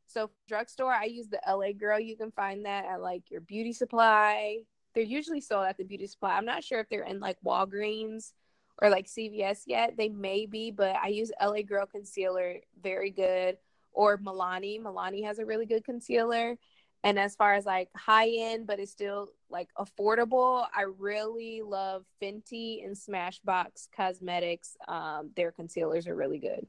So 0.09 0.31
drugstore, 0.49 0.93
I 0.93 1.05
use 1.05 1.29
the 1.29 1.41
LA 1.47 1.71
Girl. 1.71 2.01
You 2.01 2.17
can 2.17 2.33
find 2.33 2.67
that 2.67 2.85
at 2.85 3.01
like 3.01 3.31
your 3.31 3.43
beauty 3.43 3.73
supply. 3.73 4.59
They're 4.95 5.05
usually 5.05 5.41
sold 5.41 5.67
at 5.67 5.77
the 5.77 5.85
beauty 5.85 6.09
supply. 6.09 6.37
I'm 6.37 6.45
not 6.45 6.65
sure 6.65 6.81
if 6.81 6.89
they're 6.89 7.05
in 7.05 7.21
like 7.21 7.37
Walgreens 7.47 8.33
or 8.81 8.91
like 8.91 9.07
CVS 9.07 9.63
yet. 9.67 9.97
They 9.97 10.09
may 10.09 10.47
be, 10.47 10.71
but 10.71 10.97
I 10.97 11.09
use 11.09 11.31
LA 11.41 11.63
Girl 11.63 11.87
concealer, 11.87 12.57
very 12.83 13.11
good. 13.11 13.59
Or 13.93 14.19
Milani. 14.19 14.81
Milani 14.81 15.25
has 15.25 15.39
a 15.39 15.47
really 15.47 15.67
good 15.67 15.85
concealer. 15.85 16.57
And 17.05 17.19
as 17.19 17.37
far 17.37 17.55
as 17.55 17.67
like 17.67 17.91
high 17.95 18.31
end, 18.31 18.67
but 18.67 18.81
it's 18.81 18.91
still 18.91 19.29
like 19.51 19.69
affordable, 19.79 20.67
I 20.75 20.87
really 20.99 21.61
love 21.63 22.05
Fenty 22.21 22.83
and 22.83 22.97
Smashbox 22.97 23.89
Cosmetics. 23.95 24.75
Um, 24.89 25.31
their 25.37 25.53
concealers 25.53 26.09
are 26.09 26.17
really 26.17 26.39
good. 26.39 26.67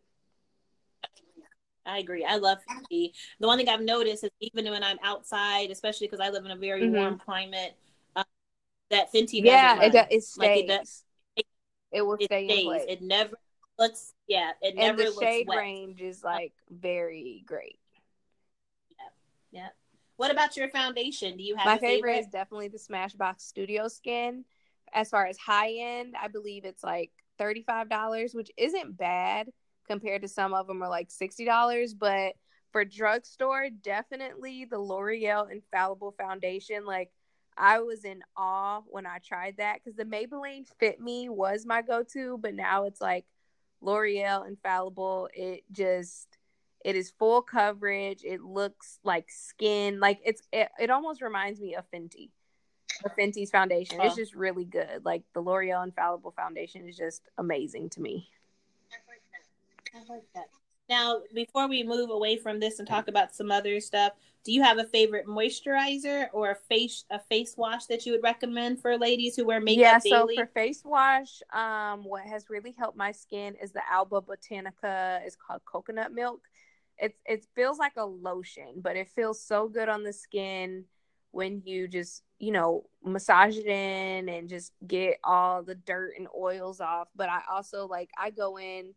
I 1.85 1.99
agree. 1.99 2.25
I 2.25 2.35
love 2.35 2.57
Fenty. 2.69 3.11
The 3.39 3.47
one 3.47 3.57
thing 3.57 3.69
I've 3.69 3.81
noticed 3.81 4.25
is 4.25 4.31
even 4.41 4.69
when 4.69 4.83
I'm 4.83 4.97
outside, 5.03 5.71
especially 5.71 6.07
because 6.07 6.19
I 6.19 6.29
live 6.29 6.43
in 6.43 6.51
a 6.51 6.57
very 6.57 6.81
mm-hmm. 6.81 6.95
warm 6.95 7.17
climate, 7.17 7.75
uh, 8.17 8.23
that 8.89 9.13
Fenty 9.13 9.41
yeah, 9.41 9.81
it, 9.83 9.95
it 10.11 10.23
stays. 10.23 10.37
Like 10.37 10.59
it, 10.63 10.67
does, 10.67 11.04
it, 11.95 12.05
will 12.05 12.17
it 12.19 12.25
stay 12.25 12.47
stays. 12.47 12.81
It 12.87 13.01
never 13.01 13.35
looks. 13.79 14.13
Yeah, 14.27 14.51
it 14.61 14.75
never 14.75 15.01
and 15.01 15.11
the 15.11 15.19
shade 15.19 15.47
wet. 15.47 15.57
range 15.57 16.01
is 16.01 16.23
like 16.23 16.53
very 16.69 17.43
great. 17.47 17.79
Yeah, 18.89 19.61
yeah. 19.61 19.67
What 20.17 20.31
about 20.31 20.55
your 20.55 20.69
foundation? 20.69 21.37
Do 21.37 21.43
you 21.43 21.55
have 21.55 21.65
my 21.65 21.77
favorite? 21.77 22.11
favorite? 22.11 22.19
Is 22.19 22.27
definitely 22.27 22.69
the 22.69 22.77
Smashbox 22.77 23.41
Studio 23.41 23.87
Skin. 23.87 24.45
As 24.93 25.09
far 25.09 25.25
as 25.25 25.37
high 25.37 25.73
end, 25.77 26.15
I 26.21 26.27
believe 26.27 26.65
it's 26.65 26.83
like 26.83 27.11
thirty 27.37 27.63
five 27.63 27.89
dollars, 27.89 28.33
which 28.33 28.51
isn't 28.57 28.97
bad 28.97 29.49
compared 29.87 30.21
to 30.21 30.27
some 30.27 30.53
of 30.53 30.67
them 30.67 30.81
are 30.81 30.89
like 30.89 31.11
sixty 31.11 31.45
dollars. 31.45 31.93
But 31.93 32.33
for 32.71 32.85
drugstore, 32.85 33.69
definitely 33.69 34.65
the 34.65 34.79
L'Oreal 34.79 35.51
Infallible 35.51 36.13
Foundation. 36.17 36.85
Like 36.85 37.09
I 37.57 37.79
was 37.79 38.03
in 38.03 38.21
awe 38.35 38.81
when 38.87 39.05
I 39.05 39.19
tried 39.19 39.57
that 39.57 39.79
because 39.83 39.95
the 39.95 40.05
Maybelline 40.05 40.67
Fit 40.79 40.99
Me 40.99 41.29
was 41.29 41.65
my 41.65 41.81
go 41.81 42.03
to, 42.13 42.37
but 42.37 42.53
now 42.53 42.85
it's 42.85 43.01
like 43.01 43.25
L'Oreal 43.81 44.47
Infallible. 44.47 45.29
It 45.33 45.63
just 45.71 46.37
it 46.83 46.95
is 46.95 47.11
full 47.11 47.41
coverage. 47.41 48.23
It 48.23 48.41
looks 48.41 48.99
like 49.03 49.29
skin. 49.29 49.99
Like 49.99 50.19
it's 50.25 50.41
it, 50.51 50.69
it 50.79 50.89
almost 50.89 51.21
reminds 51.21 51.59
me 51.59 51.75
of 51.75 51.89
Fenty. 51.91 52.29
Of 53.03 53.15
Fenty's 53.15 53.51
foundation. 53.51 53.99
Oh. 54.01 54.05
It's 54.05 54.15
just 54.15 54.35
really 54.35 54.65
good. 54.65 55.03
Like 55.03 55.23
the 55.33 55.41
L'Oreal 55.41 55.83
Infallible 55.83 56.31
Foundation 56.31 56.87
is 56.87 56.95
just 56.95 57.23
amazing 57.37 57.89
to 57.91 58.01
me. 58.01 58.29
I 59.93 59.99
like 60.09 60.23
that. 60.33 60.47
Now, 60.89 61.21
before 61.33 61.67
we 61.67 61.83
move 61.83 62.09
away 62.09 62.37
from 62.37 62.59
this 62.59 62.79
and 62.79 62.87
talk 62.87 63.07
about 63.07 63.35
some 63.35 63.51
other 63.51 63.79
stuff, 63.79 64.13
do 64.43 64.51
you 64.51 64.61
have 64.61 64.77
a 64.77 64.83
favorite 64.83 65.25
moisturizer 65.25 66.27
or 66.31 66.51
a 66.51 66.55
face 66.55 67.05
a 67.09 67.17
face 67.17 67.55
wash 67.57 67.85
that 67.87 68.05
you 68.05 68.11
would 68.11 68.21
recommend 68.21 68.79
for 68.79 68.95
ladies 68.95 69.35
who 69.35 69.45
wear 69.45 69.59
makeup 69.59 69.81
yeah, 69.81 69.99
daily? 69.99 70.35
so 70.35 70.43
for 70.43 70.45
face 70.53 70.83
wash, 70.85 71.41
um, 71.51 72.03
what 72.03 72.23
has 72.23 72.49
really 72.49 72.75
helped 72.77 72.97
my 72.97 73.11
skin 73.11 73.55
is 73.61 73.71
the 73.71 73.81
Alba 73.91 74.21
Botanica. 74.21 75.21
It's 75.25 75.35
called 75.35 75.61
coconut 75.65 76.13
milk 76.13 76.41
it's 76.97 77.19
it 77.25 77.45
feels 77.55 77.77
like 77.77 77.93
a 77.97 78.05
lotion, 78.05 78.75
but 78.77 78.95
it 78.95 79.09
feels 79.09 79.41
so 79.41 79.67
good 79.67 79.89
on 79.89 80.03
the 80.03 80.13
skin 80.13 80.85
when 81.31 81.61
you 81.65 81.87
just 81.87 82.23
you 82.39 82.51
know 82.51 82.85
massage 83.03 83.57
it 83.57 83.65
in 83.65 84.29
and 84.29 84.49
just 84.49 84.71
get 84.87 85.17
all 85.23 85.63
the 85.63 85.75
dirt 85.75 86.13
and 86.17 86.27
oils 86.37 86.79
off. 86.79 87.07
But 87.15 87.29
I 87.29 87.41
also 87.51 87.87
like 87.87 88.09
I 88.17 88.29
go 88.29 88.57
in 88.57 88.93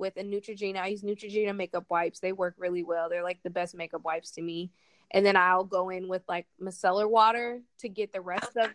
with 0.00 0.16
a 0.16 0.22
Neutrogena. 0.22 0.78
I 0.78 0.88
use 0.88 1.02
Neutrogena 1.02 1.54
makeup 1.54 1.84
wipes. 1.88 2.18
They 2.18 2.32
work 2.32 2.54
really 2.58 2.82
well. 2.82 3.08
They're 3.08 3.22
like 3.22 3.42
the 3.44 3.50
best 3.50 3.76
makeup 3.76 4.02
wipes 4.02 4.32
to 4.32 4.42
me. 4.42 4.72
And 5.12 5.24
then 5.24 5.36
I'll 5.36 5.64
go 5.64 5.90
in 5.90 6.08
with 6.08 6.22
like 6.28 6.46
micellar 6.60 7.08
water 7.08 7.60
to 7.80 7.88
get 7.88 8.12
the 8.12 8.20
rest 8.20 8.56
of. 8.56 8.70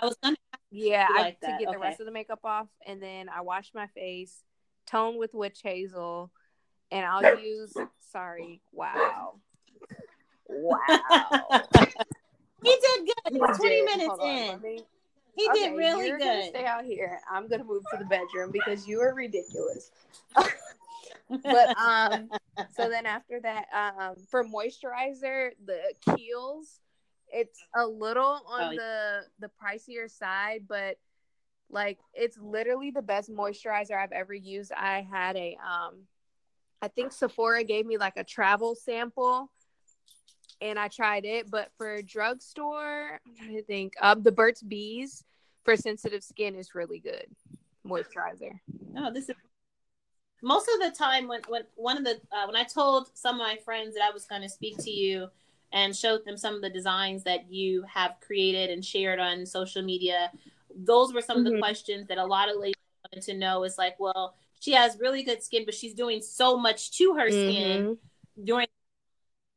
I 0.00 0.06
was 0.06 0.16
gonna. 0.22 0.36
Yeah, 0.70 1.06
like 1.16 1.38
I, 1.42 1.46
to 1.46 1.58
get 1.58 1.68
okay. 1.68 1.72
the 1.72 1.78
rest 1.78 2.00
of 2.00 2.06
the 2.06 2.12
makeup 2.12 2.40
off, 2.44 2.68
and 2.86 3.02
then 3.02 3.30
I 3.30 3.40
wash 3.40 3.70
my 3.74 3.86
face, 3.88 4.42
tone 4.86 5.18
with 5.18 5.32
witch 5.32 5.60
hazel, 5.62 6.30
and 6.90 7.06
I'll 7.06 7.40
use 7.40 7.72
sorry, 8.12 8.60
wow. 8.72 9.34
Wow. 10.46 10.78
he 12.62 12.76
did 12.80 13.06
good. 13.06 13.32
He 13.32 13.38
20 13.38 13.58
did. 13.58 13.84
minutes 13.84 14.18
in. 14.22 14.60
Me... 14.62 14.80
He 15.38 15.48
okay, 15.48 15.68
did 15.68 15.76
really 15.76 16.08
you're 16.08 16.18
good. 16.18 16.48
Stay 16.48 16.64
out 16.64 16.84
here. 16.84 17.20
I'm 17.30 17.46
gonna 17.46 17.62
move 17.62 17.84
to 17.92 17.96
the 17.96 18.04
bedroom 18.06 18.50
because 18.50 18.88
you 18.88 19.00
are 19.00 19.14
ridiculous. 19.14 19.92
but 20.34 21.78
um 21.78 22.28
so 22.76 22.88
then 22.88 23.06
after 23.06 23.38
that, 23.40 23.66
um 23.72 24.16
for 24.28 24.42
moisturizer, 24.42 25.50
the 25.64 25.78
Kiehl's, 26.08 26.80
it's 27.28 27.60
a 27.76 27.86
little 27.86 28.42
on 28.48 28.62
oh, 28.62 28.70
the 28.70 29.20
the 29.38 29.50
pricier 29.62 30.10
side, 30.10 30.62
but 30.68 30.96
like 31.70 32.00
it's 32.14 32.36
literally 32.36 32.90
the 32.90 33.00
best 33.00 33.30
moisturizer 33.30 33.96
I've 33.96 34.10
ever 34.10 34.34
used. 34.34 34.72
I 34.72 35.06
had 35.08 35.36
a 35.36 35.56
um 35.64 36.00
I 36.82 36.88
think 36.88 37.12
Sephora 37.12 37.62
gave 37.62 37.86
me 37.86 37.96
like 37.96 38.16
a 38.16 38.24
travel 38.24 38.74
sample 38.74 39.52
and 40.60 40.78
I 40.78 40.88
tried 40.88 41.24
it. 41.24 41.50
But 41.50 41.70
for 41.76 42.02
drugstore, 42.02 43.20
I'm 43.26 43.34
trying 43.36 43.56
to 43.56 43.62
think. 43.62 43.94
Um, 44.00 44.22
the 44.22 44.32
Burt's 44.32 44.62
Bees 44.62 45.24
for 45.64 45.76
sensitive 45.76 46.22
skin 46.22 46.54
is 46.54 46.74
really 46.74 46.98
good 46.98 47.26
moisturizer. 47.86 48.58
Oh, 48.96 49.12
this 49.12 49.28
is 49.28 49.36
most 50.42 50.68
of 50.72 50.80
the 50.80 50.96
time 50.96 51.26
when 51.28 51.40
when 51.48 51.62
one 51.74 51.96
of 51.96 52.04
the 52.04 52.20
uh, 52.32 52.46
when 52.46 52.56
I 52.56 52.64
told 52.64 53.08
some 53.14 53.36
of 53.36 53.46
my 53.46 53.56
friends 53.64 53.94
that 53.94 54.02
I 54.02 54.10
was 54.10 54.24
going 54.26 54.42
to 54.42 54.48
speak 54.48 54.78
to 54.78 54.90
you 54.90 55.28
and 55.72 55.94
showed 55.94 56.24
them 56.24 56.36
some 56.36 56.54
of 56.54 56.62
the 56.62 56.70
designs 56.70 57.24
that 57.24 57.50
you 57.52 57.82
have 57.82 58.14
created 58.20 58.70
and 58.70 58.84
shared 58.84 59.18
on 59.18 59.44
social 59.44 59.82
media. 59.82 60.30
Those 60.74 61.12
were 61.12 61.20
some 61.20 61.38
mm-hmm. 61.38 61.40
of 61.40 61.44
the 61.44 61.50
mm-hmm. 61.50 61.60
questions 61.60 62.08
that 62.08 62.18
a 62.18 62.24
lot 62.24 62.48
of 62.48 62.56
ladies 62.56 62.74
wanted 63.12 63.26
to 63.26 63.36
know. 63.36 63.64
Is 63.64 63.78
like, 63.78 63.98
well, 63.98 64.34
she 64.60 64.72
has 64.72 64.98
really 65.00 65.22
good 65.22 65.42
skin, 65.42 65.64
but 65.64 65.74
she's 65.74 65.94
doing 65.94 66.20
so 66.20 66.56
much 66.56 66.92
to 66.98 67.14
her 67.14 67.28
mm-hmm. 67.28 67.50
skin 67.50 67.98
during. 68.42 68.66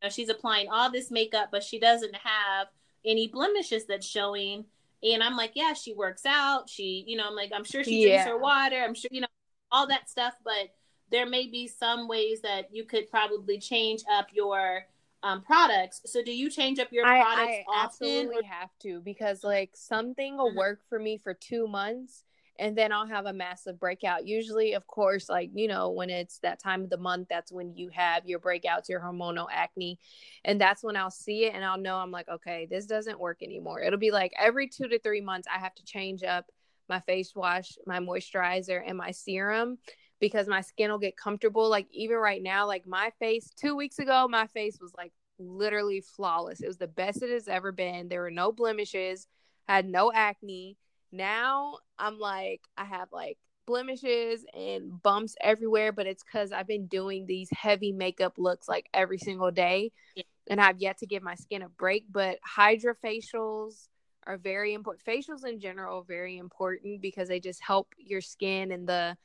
She's 0.10 0.30
applying 0.30 0.70
all 0.70 0.92
this 0.92 1.12
makeup, 1.12 1.50
but 1.52 1.64
she 1.64 1.80
doesn't 1.80 2.16
have 2.16 2.68
any 3.06 3.28
blemishes 3.28 3.86
that's 3.86 4.06
showing. 4.06 4.66
And 5.04 5.24
I'm 5.24 5.36
like, 5.36 5.52
yeah, 5.56 5.74
she 5.74 5.94
works 5.94 6.26
out. 6.26 6.70
She, 6.70 7.04
you 7.08 7.18
know, 7.18 7.28
I'm 7.28 7.36
like, 7.36 7.52
I'm 7.54 7.64
sure 7.64 7.84
she 7.84 8.06
drinks 8.06 8.26
her 8.26 8.38
water. 8.38 8.78
I'm 8.78 8.94
sure, 8.94 9.10
you 9.12 9.22
know, 9.22 9.28
all 9.72 9.88
that 9.88 10.10
stuff. 10.10 10.34
But 10.44 10.74
there 11.12 11.26
may 11.26 11.48
be 11.48 11.68
some 11.68 12.08
ways 12.08 12.42
that 12.42 12.70
you 12.72 12.86
could 12.86 13.10
probably 13.10 13.60
change 13.60 14.04
up 14.12 14.28
your 14.32 14.86
um, 15.24 15.42
products. 15.42 16.02
So 16.06 16.24
do 16.24 16.32
you 16.32 16.50
change 16.50 16.80
up 16.80 16.92
your 16.92 17.04
products 17.04 17.40
I, 17.40 17.44
I 17.44 17.64
often? 17.68 18.08
absolutely 18.08 18.46
have 18.46 18.70
to 18.82 19.02
because 19.02 19.44
like 19.44 19.72
something 19.74 20.38
will 20.38 20.50
mm-hmm. 20.50 20.58
work 20.58 20.80
for 20.90 21.00
me 21.00 21.20
for 21.24 21.34
two 21.34 21.68
months 21.68 22.24
and 22.60 22.78
then 22.78 22.92
I'll 22.92 23.08
have 23.08 23.26
a 23.26 23.34
massive 23.34 23.80
breakout. 23.80 24.28
Usually, 24.28 24.74
of 24.74 24.86
course, 24.88 25.30
like 25.30 25.52
you 25.54 25.68
know, 25.68 25.90
when 25.90 26.10
it's 26.10 26.40
that 26.40 26.60
time 26.60 26.84
of 26.84 26.90
the 26.90 26.98
month, 26.98 27.28
that's 27.30 27.52
when 27.52 27.76
you 27.76 27.90
have 27.90 28.26
your 28.26 28.40
breakouts, 28.40 28.90
your 28.90 29.00
hormonal 29.00 29.48
acne, 29.52 30.00
and 30.46 30.60
that's 30.60 30.84
when 30.84 30.96
I'll 30.96 31.12
see 31.12 31.46
it 31.46 31.54
and 31.54 31.64
I'll 31.64 31.78
know 31.78 31.98
I'm 31.98 32.12
like, 32.12 32.30
okay, 32.30 32.68
this 32.70 32.86
doesn't 32.86 33.20
work 33.20 33.42
anymore. 33.42 33.82
It'll 33.82 34.00
be 34.00 34.12
like 34.12 34.34
every 34.40 34.68
two 34.68 34.88
to 34.88 35.00
three 35.00 35.22
months, 35.22 35.48
I 35.54 35.60
have 35.60 35.76
to 35.76 35.86
change 35.86 36.24
up 36.24 36.46
my 36.90 37.00
face 37.00 37.34
wash, 37.36 37.78
my 37.88 38.00
moisturizer, 38.00 38.82
and 38.86 38.98
my 38.98 39.12
serum 39.12 39.78
because 40.20 40.48
my 40.48 40.62
skin 40.62 40.92
will 40.92 41.00
get 41.00 41.18
comfortable. 41.18 41.68
Like 41.68 41.88
even 41.92 42.18
right 42.18 42.42
now, 42.42 42.68
like 42.68 42.86
my 42.86 43.12
face 43.20 43.52
two 43.60 43.76
weeks 43.76 44.00
ago, 44.00 44.28
my 44.30 44.48
face 44.48 44.78
was 44.80 44.94
like 44.96 45.12
literally 45.40 46.02
flawless. 46.02 46.62
It 46.62 46.68
was 46.68 46.78
the 46.78 46.88
best 46.88 47.24
it 47.24 47.32
has 47.32 47.48
ever 47.48 47.72
been. 47.72 48.08
There 48.08 48.22
were 48.22 48.32
no 48.32 48.52
blemishes, 48.52 49.28
had 49.68 49.90
no 49.90 50.12
acne. 50.14 50.78
Now 51.12 51.78
I'm 51.97 52.19
like, 52.19 52.62
I 52.78 52.86
have 52.86 53.10
like 53.12 53.38
blemishes 53.65 54.45
and 54.54 55.02
bumps 55.02 55.36
everywhere, 55.41 55.91
but 55.91 56.08
it's 56.08 56.24
because 56.24 56.52
I've 56.52 56.67
been 56.67 56.88
doing 56.88 57.26
these 57.26 57.50
heavy 57.52 57.91
makeup 57.91 58.34
looks 58.38 58.67
like 58.67 58.88
every 58.93 59.17
single 59.17 59.52
day. 59.52 59.91
Yeah. 60.15 60.24
And 60.50 60.60
I've 60.60 60.80
yet 60.80 60.97
to 61.00 61.06
give 61.06 61.24
my 61.24 61.36
skin 61.36 61.62
a 61.62 61.69
break. 61.69 62.06
But 62.12 62.39
hydrofacials 62.58 63.88
are 64.26 64.38
very 64.38 64.74
important. 64.74 65.06
Facials 65.06 65.45
in 65.45 65.60
general 65.60 66.00
are 66.00 66.04
very 66.04 66.38
important 66.38 67.02
because 67.02 67.28
they 67.28 67.39
just 67.39 67.62
help 67.62 67.93
your 67.97 68.21
skin 68.21 68.71
and 68.71 68.88
the 68.88 69.17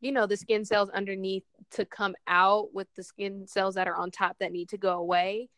you 0.00 0.12
know 0.12 0.26
the 0.26 0.36
skin 0.36 0.64
cells 0.64 0.90
underneath 0.90 1.44
to 1.70 1.86
come 1.86 2.14
out 2.26 2.74
with 2.74 2.88
the 2.96 3.02
skin 3.02 3.46
cells 3.46 3.76
that 3.76 3.88
are 3.88 3.96
on 3.96 4.10
top 4.10 4.36
that 4.40 4.52
need 4.52 4.68
to 4.68 4.76
go 4.76 4.98
away 4.98 5.48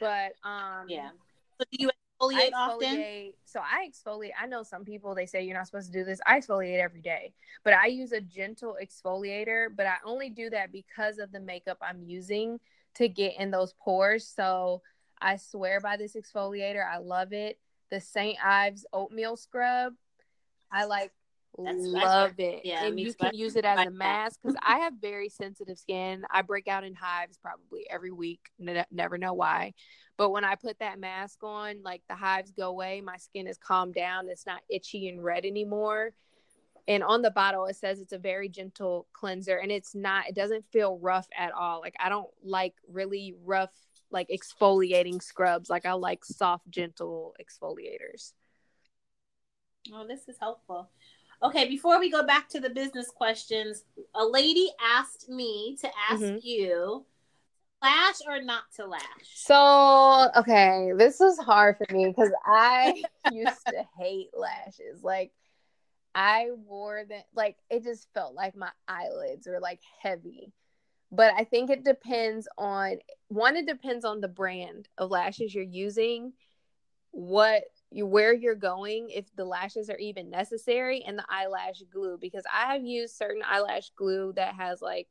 but 0.00 0.32
um 0.44 0.86
yeah 0.88 1.10
so 1.58 1.64
do 1.70 1.76
you 1.78 1.90
exfoliate, 2.22 2.50
exfoliate 2.50 2.54
often 2.54 3.32
so 3.44 3.60
i 3.60 3.88
exfoliate 3.88 4.30
i 4.40 4.46
know 4.46 4.62
some 4.62 4.84
people 4.84 5.14
they 5.14 5.26
say 5.26 5.42
you're 5.42 5.56
not 5.56 5.66
supposed 5.66 5.92
to 5.92 5.98
do 5.98 6.04
this 6.04 6.20
i 6.26 6.38
exfoliate 6.38 6.80
every 6.80 7.00
day 7.00 7.32
but 7.64 7.74
i 7.74 7.86
use 7.86 8.12
a 8.12 8.20
gentle 8.20 8.76
exfoliator 8.82 9.66
but 9.76 9.86
i 9.86 9.96
only 10.04 10.30
do 10.30 10.50
that 10.50 10.72
because 10.72 11.18
of 11.18 11.32
the 11.32 11.40
makeup 11.40 11.78
i'm 11.82 12.02
using 12.02 12.58
to 12.94 13.08
get 13.08 13.34
in 13.38 13.50
those 13.50 13.74
pores 13.82 14.26
so 14.26 14.82
i 15.20 15.36
swear 15.36 15.80
by 15.80 15.96
this 15.96 16.16
exfoliator 16.16 16.86
i 16.86 16.98
love 16.98 17.32
it 17.32 17.58
the 17.90 18.00
st 18.00 18.38
ives 18.44 18.86
oatmeal 18.92 19.36
scrub 19.36 19.94
i 20.70 20.84
like 20.84 21.12
that's, 21.58 21.86
love 21.86 22.34
it. 22.38 22.62
Yeah, 22.64 22.86
and 22.86 22.98
you 22.98 23.12
can 23.12 23.34
use 23.34 23.56
it 23.56 23.64
as 23.64 23.86
a 23.86 23.90
mask 23.90 24.40
because 24.42 24.56
I 24.64 24.78
have 24.78 24.94
very 25.00 25.28
sensitive 25.28 25.78
skin. 25.78 26.24
I 26.30 26.42
break 26.42 26.66
out 26.66 26.84
in 26.84 26.94
hives 26.94 27.38
probably 27.38 27.86
every 27.90 28.10
week. 28.10 28.40
N- 28.60 28.84
never 28.90 29.18
know 29.18 29.34
why, 29.34 29.74
but 30.22 30.30
when 30.30 30.44
I 30.44 30.54
put 30.54 30.78
that 30.78 31.00
mask 31.00 31.42
on, 31.42 31.82
like 31.82 32.02
the 32.08 32.14
hives 32.14 32.52
go 32.52 32.68
away. 32.68 33.00
My 33.00 33.16
skin 33.16 33.48
is 33.48 33.58
calmed 33.58 33.94
down. 33.94 34.28
It's 34.28 34.46
not 34.46 34.60
itchy 34.70 35.08
and 35.08 35.20
red 35.20 35.44
anymore. 35.44 36.12
And 36.86 37.02
on 37.02 37.22
the 37.22 37.32
bottle, 37.32 37.66
it 37.66 37.74
says 37.74 37.98
it's 37.98 38.12
a 38.12 38.18
very 38.18 38.48
gentle 38.48 39.08
cleanser, 39.12 39.56
and 39.56 39.72
it's 39.72 39.96
not. 39.96 40.28
It 40.28 40.36
doesn't 40.36 40.64
feel 40.70 40.96
rough 40.98 41.26
at 41.36 41.50
all. 41.50 41.80
Like 41.80 41.96
I 41.98 42.08
don't 42.08 42.30
like 42.44 42.74
really 42.88 43.34
rough, 43.44 43.72
like 44.12 44.28
exfoliating 44.28 45.20
scrubs. 45.20 45.68
Like 45.68 45.86
I 45.86 45.94
like 45.94 46.24
soft, 46.24 46.70
gentle 46.70 47.34
exfoliators. 47.42 48.32
Oh, 49.92 50.06
this 50.06 50.28
is 50.28 50.36
helpful. 50.38 50.88
Okay, 51.42 51.66
before 51.66 51.98
we 51.98 52.12
go 52.12 52.24
back 52.24 52.48
to 52.50 52.60
the 52.60 52.70
business 52.70 53.10
questions, 53.10 53.82
a 54.14 54.24
lady 54.24 54.70
asked 54.80 55.28
me 55.28 55.76
to 55.80 55.90
ask 56.08 56.22
mm-hmm. 56.22 56.38
you 56.42 57.06
lash 57.82 58.16
or 58.26 58.42
not 58.42 58.64
to 58.76 58.86
lash. 58.86 59.02
So, 59.34 60.30
okay, 60.36 60.92
this 60.96 61.20
is 61.20 61.38
hard 61.38 61.76
for 61.76 61.92
me 61.94 62.06
because 62.06 62.32
I 62.44 63.02
used 63.32 63.66
to 63.66 63.84
hate 63.98 64.30
lashes. 64.34 65.02
Like, 65.02 65.32
I 66.14 66.48
wore 66.66 67.04
them, 67.08 67.22
like, 67.34 67.56
it 67.70 67.84
just 67.84 68.08
felt 68.14 68.34
like 68.34 68.56
my 68.56 68.70
eyelids 68.86 69.46
were 69.46 69.60
like 69.60 69.80
heavy. 70.00 70.52
But 71.10 71.34
I 71.36 71.44
think 71.44 71.68
it 71.68 71.84
depends 71.84 72.48
on 72.56 72.98
one, 73.28 73.56
it 73.56 73.66
depends 73.66 74.04
on 74.04 74.20
the 74.20 74.28
brand 74.28 74.88
of 74.96 75.10
lashes 75.10 75.54
you're 75.54 75.64
using, 75.64 76.32
what 77.12 77.64
you 77.90 78.06
where 78.06 78.32
you're 78.32 78.54
going 78.54 79.10
if 79.10 79.26
the 79.36 79.44
lashes 79.44 79.90
are 79.90 79.98
even 79.98 80.30
necessary 80.30 81.04
and 81.06 81.18
the 81.18 81.24
eyelash 81.28 81.82
glue 81.92 82.16
because 82.18 82.44
I 82.52 82.72
have 82.72 82.84
used 82.84 83.14
certain 83.14 83.42
eyelash 83.46 83.90
glue 83.96 84.32
that 84.36 84.54
has 84.54 84.80
like 84.80 85.08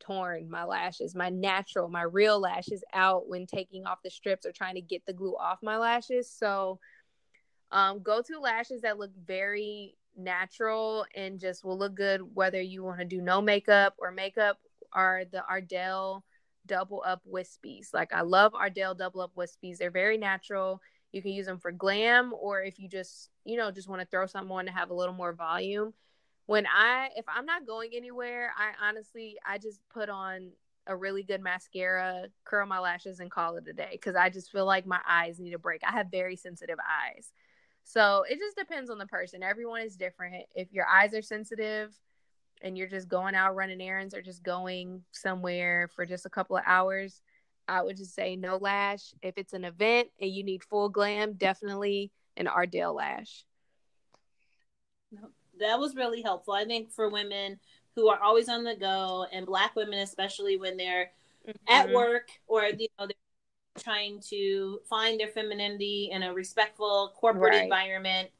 torn 0.00 0.50
my 0.50 0.64
lashes, 0.64 1.14
my 1.14 1.28
natural, 1.28 1.88
my 1.88 2.02
real 2.02 2.40
lashes 2.40 2.82
out 2.92 3.28
when 3.28 3.46
taking 3.46 3.86
off 3.86 4.02
the 4.02 4.10
strips 4.10 4.46
or 4.46 4.52
trying 4.52 4.74
to 4.74 4.80
get 4.80 5.04
the 5.06 5.12
glue 5.12 5.36
off 5.36 5.58
my 5.62 5.76
lashes. 5.76 6.30
So 6.30 6.78
um 7.72 8.02
go 8.02 8.20
to 8.22 8.40
lashes 8.40 8.80
that 8.80 8.98
look 8.98 9.12
very 9.24 9.96
natural 10.16 11.06
and 11.14 11.38
just 11.38 11.64
will 11.64 11.78
look 11.78 11.94
good 11.94 12.20
whether 12.34 12.60
you 12.60 12.82
want 12.82 12.98
to 12.98 13.04
do 13.04 13.20
no 13.20 13.40
makeup 13.40 13.94
or 13.98 14.10
makeup 14.10 14.58
are 14.92 15.22
the 15.30 15.44
Ardell 15.46 16.24
double 16.66 17.02
up 17.06 17.22
wispies. 17.30 17.94
Like 17.94 18.12
I 18.12 18.22
love 18.22 18.54
Ardell 18.54 18.94
double 18.94 19.20
up 19.20 19.32
wispies. 19.36 19.78
They're 19.78 19.90
very 19.90 20.18
natural 20.18 20.80
you 21.12 21.22
can 21.22 21.32
use 21.32 21.46
them 21.46 21.58
for 21.58 21.72
glam 21.72 22.32
or 22.38 22.62
if 22.62 22.78
you 22.78 22.88
just, 22.88 23.30
you 23.44 23.56
know, 23.56 23.70
just 23.70 23.88
want 23.88 24.00
to 24.00 24.06
throw 24.06 24.26
something 24.26 24.50
on 24.50 24.66
to 24.66 24.72
have 24.72 24.90
a 24.90 24.94
little 24.94 25.14
more 25.14 25.32
volume. 25.32 25.92
When 26.50 26.66
I 26.66 27.10
if 27.14 27.24
I'm 27.28 27.46
not 27.46 27.64
going 27.64 27.90
anywhere, 27.94 28.52
I 28.58 28.72
honestly 28.84 29.36
I 29.46 29.58
just 29.58 29.78
put 29.88 30.08
on 30.08 30.50
a 30.88 30.96
really 30.96 31.22
good 31.22 31.40
mascara, 31.40 32.26
curl 32.44 32.66
my 32.66 32.80
lashes 32.80 33.20
and 33.20 33.30
call 33.30 33.54
it 33.54 33.68
a 33.68 33.72
day 33.72 33.96
cuz 34.02 34.16
I 34.16 34.30
just 34.30 34.50
feel 34.50 34.66
like 34.66 34.84
my 34.84 34.98
eyes 35.08 35.38
need 35.38 35.54
a 35.54 35.60
break. 35.60 35.82
I 35.84 35.92
have 35.92 36.08
very 36.10 36.34
sensitive 36.34 36.78
eyes. 36.80 37.32
So, 37.84 38.24
it 38.28 38.40
just 38.40 38.56
depends 38.56 38.90
on 38.90 38.98
the 38.98 39.06
person. 39.06 39.44
Everyone 39.44 39.82
is 39.82 39.96
different. 39.96 40.44
If 40.52 40.72
your 40.72 40.88
eyes 40.88 41.14
are 41.14 41.22
sensitive, 41.22 41.96
and 42.62 42.76
you're 42.76 42.88
just 42.88 43.06
going 43.08 43.36
out 43.36 43.54
running 43.54 43.80
errands 43.80 44.12
or 44.12 44.20
just 44.20 44.42
going 44.42 45.04
somewhere 45.12 45.88
for 45.94 46.04
just 46.04 46.26
a 46.26 46.30
couple 46.30 46.56
of 46.56 46.64
hours, 46.66 47.22
I 47.68 47.82
would 47.82 47.96
just 47.96 48.14
say 48.14 48.34
no 48.34 48.56
lash. 48.56 49.14
If 49.22 49.38
it's 49.38 49.52
an 49.52 49.64
event 49.64 50.08
and 50.20 50.30
you 50.30 50.42
need 50.42 50.64
full 50.64 50.88
glam, 50.88 51.34
definitely 51.34 52.10
an 52.36 52.48
Ardell 52.48 52.94
lash. 52.94 53.44
That 55.60 55.78
was 55.78 55.94
really 55.94 56.22
helpful. 56.22 56.54
I 56.54 56.64
think 56.64 56.90
for 56.92 57.08
women 57.08 57.58
who 57.96 58.08
are 58.08 58.20
always 58.20 58.48
on 58.48 58.64
the 58.64 58.76
go 58.76 59.26
and 59.32 59.46
black 59.46 59.74
women 59.76 59.98
especially 59.98 60.56
when 60.56 60.76
they're 60.76 61.10
mm-hmm. 61.46 61.72
at 61.72 61.90
work 61.90 62.28
or 62.46 62.64
you 62.64 62.88
know 62.98 63.06
they're 63.06 63.82
trying 63.82 64.20
to 64.28 64.80
find 64.88 65.18
their 65.18 65.28
femininity 65.28 66.10
in 66.12 66.22
a 66.22 66.32
respectful 66.32 67.12
corporate 67.16 67.52
right. 67.52 67.64
environment. 67.64 68.30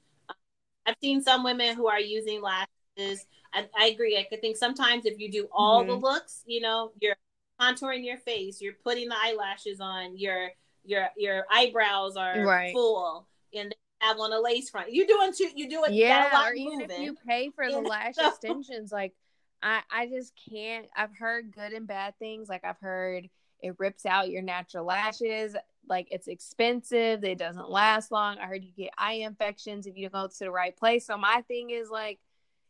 I've 0.86 0.96
seen 1.02 1.22
some 1.22 1.44
women 1.44 1.76
who 1.76 1.88
are 1.88 2.00
using 2.00 2.42
lashes. 2.42 3.26
I, 3.52 3.68
I 3.78 3.86
agree. 3.86 4.16
I 4.16 4.36
think 4.36 4.56
sometimes 4.56 5.06
if 5.06 5.18
you 5.18 5.30
do 5.30 5.48
all 5.52 5.80
mm-hmm. 5.80 5.90
the 5.90 5.96
looks, 5.96 6.42
you 6.46 6.60
know, 6.60 6.92
you're 7.00 7.16
contouring 7.60 8.04
your 8.04 8.18
face, 8.18 8.60
you're 8.60 8.76
putting 8.84 9.08
the 9.08 9.16
eyelashes 9.22 9.80
on, 9.80 10.16
your 10.16 10.50
your 10.84 11.08
your 11.16 11.44
eyebrows 11.50 12.16
are 12.16 12.44
right. 12.44 12.72
full, 12.72 13.26
and 13.54 13.74
have 14.00 14.18
on 14.18 14.32
a 14.32 14.40
lace 14.40 14.70
front. 14.70 14.92
You're 14.92 15.06
doing 15.06 15.32
too. 15.32 15.50
You 15.54 15.68
do 15.68 15.84
it. 15.84 15.92
Yeah, 15.92 16.48
or 16.48 16.54
even 16.54 16.80
moving. 16.80 16.90
if 16.90 16.98
you 17.00 17.16
pay 17.26 17.50
for 17.50 17.70
the 17.70 17.80
lash 17.80 18.16
so, 18.16 18.28
extensions, 18.28 18.90
like 18.92 19.14
I 19.62 19.80
I 19.90 20.06
just 20.06 20.32
can't. 20.50 20.86
I've 20.96 21.16
heard 21.16 21.52
good 21.52 21.72
and 21.72 21.86
bad 21.86 22.18
things. 22.18 22.48
Like 22.48 22.64
I've 22.64 22.80
heard 22.80 23.28
it 23.62 23.74
rips 23.78 24.06
out 24.06 24.30
your 24.30 24.42
natural 24.42 24.84
lashes. 24.84 25.54
Like 25.88 26.08
it's 26.10 26.28
expensive. 26.28 27.24
It 27.24 27.38
doesn't 27.38 27.70
last 27.70 28.10
long. 28.10 28.38
I 28.38 28.46
heard 28.46 28.64
you 28.64 28.72
get 28.76 28.92
eye 28.96 29.14
infections 29.14 29.86
if 29.86 29.96
you 29.96 30.08
don't 30.08 30.22
go 30.22 30.28
to 30.28 30.38
the 30.38 30.50
right 30.50 30.76
place. 30.76 31.06
So 31.06 31.16
my 31.16 31.42
thing 31.48 31.70
is 31.70 31.90
like, 31.90 32.18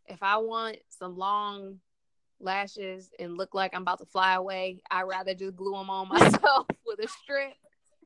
if 0.07 0.23
I 0.23 0.39
want 0.39 0.79
some 0.89 1.17
long 1.17 1.79
lashes 2.41 3.11
and 3.19 3.37
look 3.37 3.55
like 3.55 3.75
I'm 3.75 3.83
about 3.83 3.99
to 3.99 4.07
fly 4.07 4.35
away, 4.35 4.83
I'd 4.91 5.03
rather 5.03 5.35
just 5.35 5.57
glue 5.57 5.73
them 5.73 5.91
on 5.91 6.09
myself 6.09 6.67
with 6.87 6.99
a 7.01 7.09
strip. 7.09 7.53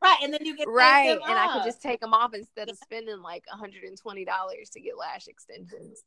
Right, 0.04 0.18
and 0.22 0.34
then 0.34 0.44
you 0.44 0.54
get 0.54 0.68
right, 0.68 1.18
and 1.26 1.38
I 1.38 1.54
could 1.54 1.64
just 1.64 1.80
take 1.80 2.00
them 2.00 2.12
off 2.12 2.34
instead 2.34 2.68
of 2.68 2.76
spending 2.76 3.22
like 3.22 3.44
$120 3.46 4.70
to 4.72 4.80
get 4.80 4.98
lash 4.98 5.28
extensions. 5.28 6.04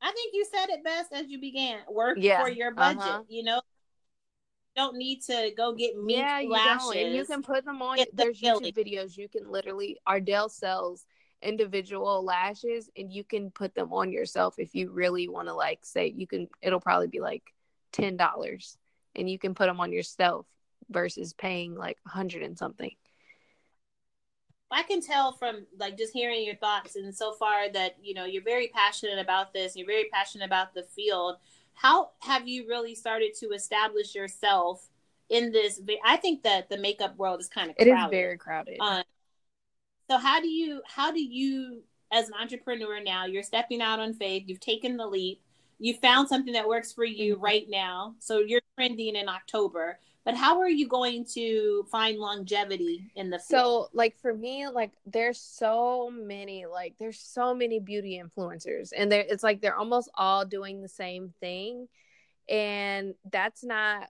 I 0.00 0.10
think 0.10 0.34
you 0.34 0.46
said 0.50 0.70
it 0.70 0.82
best 0.82 1.12
as 1.12 1.28
you 1.28 1.38
began. 1.38 1.80
Work 1.90 2.16
yeah. 2.18 2.42
for 2.42 2.48
your 2.48 2.72
budget. 2.72 3.02
Uh-huh. 3.02 3.22
You 3.28 3.42
know, 3.42 3.60
don't 4.74 4.96
need 4.96 5.20
to 5.24 5.50
go 5.54 5.74
get 5.74 5.96
mink 5.96 6.18
yeah, 6.18 6.40
you 6.40 6.50
lashes. 6.50 6.88
Don't. 6.92 6.96
And 6.96 7.14
you 7.14 7.24
can 7.26 7.42
put 7.42 7.66
them 7.66 7.82
on. 7.82 7.98
There's 8.14 8.40
the 8.40 8.46
YouTube 8.46 8.74
videos. 8.74 9.16
You 9.18 9.28
can 9.28 9.50
literally 9.50 9.98
Ardell 10.06 10.48
sells 10.48 11.04
individual 11.42 12.24
lashes, 12.24 12.88
and 12.96 13.12
you 13.12 13.22
can 13.22 13.50
put 13.50 13.74
them 13.74 13.92
on 13.92 14.12
yourself 14.12 14.54
if 14.58 14.74
you 14.74 14.90
really 14.90 15.28
want 15.28 15.48
to. 15.48 15.54
Like, 15.54 15.80
say 15.82 16.12
you 16.16 16.26
can. 16.26 16.48
It'll 16.62 16.80
probably 16.80 17.08
be 17.08 17.20
like 17.20 17.42
ten 17.92 18.16
dollars, 18.16 18.78
and 19.14 19.28
you 19.28 19.38
can 19.38 19.54
put 19.54 19.66
them 19.66 19.80
on 19.80 19.92
yourself 19.92 20.46
versus 20.90 21.32
paying 21.32 21.74
like 21.74 21.98
a 22.06 22.10
hundred 22.10 22.42
and 22.42 22.56
something. 22.56 22.94
I 24.70 24.82
can 24.82 25.00
tell 25.00 25.32
from 25.32 25.66
like 25.78 25.96
just 25.96 26.12
hearing 26.12 26.44
your 26.44 26.56
thoughts 26.56 26.96
and 26.96 27.14
so 27.14 27.32
far 27.32 27.70
that 27.72 27.96
you 28.02 28.14
know 28.14 28.24
you're 28.24 28.42
very 28.42 28.68
passionate 28.68 29.18
about 29.18 29.52
this. 29.52 29.76
You're 29.76 29.86
very 29.86 30.08
passionate 30.12 30.46
about 30.46 30.74
the 30.74 30.82
field 30.82 31.36
how 31.76 32.10
have 32.20 32.48
you 32.48 32.66
really 32.66 32.94
started 32.94 33.34
to 33.34 33.50
establish 33.50 34.14
yourself 34.14 34.88
in 35.28 35.52
this 35.52 35.80
i 36.04 36.16
think 36.16 36.42
that 36.42 36.68
the 36.68 36.78
makeup 36.78 37.16
world 37.16 37.38
is 37.40 37.48
kind 37.48 37.70
of 37.70 37.76
crowded. 37.76 37.92
it 37.92 37.98
is 37.98 38.10
very 38.10 38.36
crowded 38.36 38.76
um, 38.80 39.02
so 40.10 40.18
how 40.18 40.40
do 40.40 40.48
you 40.48 40.80
how 40.86 41.12
do 41.12 41.22
you 41.22 41.82
as 42.10 42.28
an 42.28 42.34
entrepreneur 42.40 43.00
now 43.02 43.26
you're 43.26 43.42
stepping 43.42 43.80
out 43.80 44.00
on 44.00 44.12
faith 44.12 44.44
you've 44.46 44.60
taken 44.60 44.96
the 44.96 45.06
leap 45.06 45.40
you 45.78 45.94
found 45.94 46.28
something 46.28 46.54
that 46.54 46.66
works 46.66 46.92
for 46.92 47.04
you 47.04 47.34
mm-hmm. 47.34 47.44
right 47.44 47.66
now 47.68 48.14
so 48.18 48.38
you're 48.38 48.62
trending 48.76 49.14
in 49.16 49.28
october 49.28 49.98
but 50.26 50.34
how 50.34 50.58
are 50.58 50.68
you 50.68 50.88
going 50.88 51.24
to 51.24 51.86
find 51.90 52.18
longevity 52.18 53.10
in 53.14 53.30
the 53.30 53.38
field? 53.38 53.46
so 53.46 53.88
like 53.94 54.18
for 54.20 54.34
me 54.34 54.68
like 54.68 54.90
there's 55.06 55.40
so 55.40 56.10
many 56.12 56.66
like 56.66 56.94
there's 56.98 57.18
so 57.18 57.54
many 57.54 57.78
beauty 57.78 58.20
influencers 58.22 58.90
and 58.94 59.10
there 59.10 59.24
it's 59.26 59.44
like 59.44 59.62
they're 59.62 59.76
almost 59.76 60.10
all 60.14 60.44
doing 60.44 60.82
the 60.82 60.88
same 60.88 61.32
thing 61.40 61.86
and 62.48 63.14
that's 63.30 63.64
not 63.64 64.08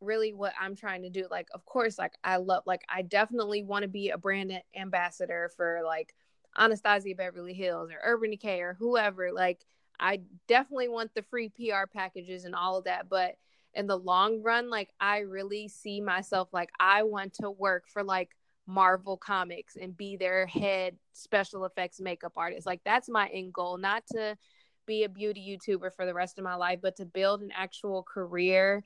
really 0.00 0.32
what 0.32 0.52
i'm 0.60 0.74
trying 0.74 1.02
to 1.02 1.10
do 1.10 1.26
like 1.30 1.48
of 1.54 1.64
course 1.64 1.98
like 1.98 2.14
i 2.24 2.36
love 2.36 2.62
like 2.66 2.82
i 2.88 3.02
definitely 3.02 3.62
want 3.62 3.82
to 3.82 3.88
be 3.88 4.10
a 4.10 4.18
brand 4.18 4.52
ambassador 4.76 5.50
for 5.56 5.80
like 5.84 6.14
anastasia 6.58 7.14
beverly 7.14 7.54
hills 7.54 7.90
or 7.90 7.98
urban 8.02 8.30
decay 8.30 8.60
or 8.60 8.74
whoever 8.78 9.32
like 9.32 9.64
i 10.00 10.20
definitely 10.46 10.88
want 10.88 11.14
the 11.14 11.22
free 11.22 11.48
pr 11.48 11.86
packages 11.92 12.44
and 12.44 12.54
all 12.54 12.76
of 12.76 12.84
that 12.84 13.08
but 13.08 13.36
in 13.74 13.86
the 13.86 13.96
long 13.98 14.42
run, 14.42 14.70
like 14.70 14.90
I 15.00 15.18
really 15.20 15.68
see 15.68 16.00
myself 16.00 16.48
like 16.52 16.70
I 16.78 17.02
want 17.02 17.34
to 17.34 17.50
work 17.50 17.84
for 17.88 18.02
like 18.02 18.30
Marvel 18.66 19.16
Comics 19.16 19.76
and 19.76 19.96
be 19.96 20.16
their 20.16 20.46
head 20.46 20.96
special 21.12 21.64
effects 21.64 22.00
makeup 22.00 22.32
artist. 22.36 22.66
Like 22.66 22.80
that's 22.84 23.08
my 23.08 23.28
end 23.28 23.52
goal, 23.52 23.76
not 23.76 24.04
to 24.12 24.36
be 24.86 25.04
a 25.04 25.08
beauty 25.08 25.58
YouTuber 25.58 25.94
for 25.94 26.06
the 26.06 26.14
rest 26.14 26.38
of 26.38 26.44
my 26.44 26.54
life, 26.54 26.80
but 26.82 26.96
to 26.96 27.04
build 27.04 27.42
an 27.42 27.50
actual 27.54 28.02
career 28.02 28.82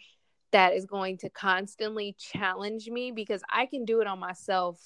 that 0.52 0.74
is 0.74 0.86
going 0.86 1.18
to 1.18 1.28
constantly 1.30 2.16
challenge 2.18 2.88
me 2.88 3.10
because 3.10 3.42
I 3.50 3.66
can 3.66 3.84
do 3.84 4.00
it 4.00 4.06
on 4.06 4.18
myself, 4.18 4.80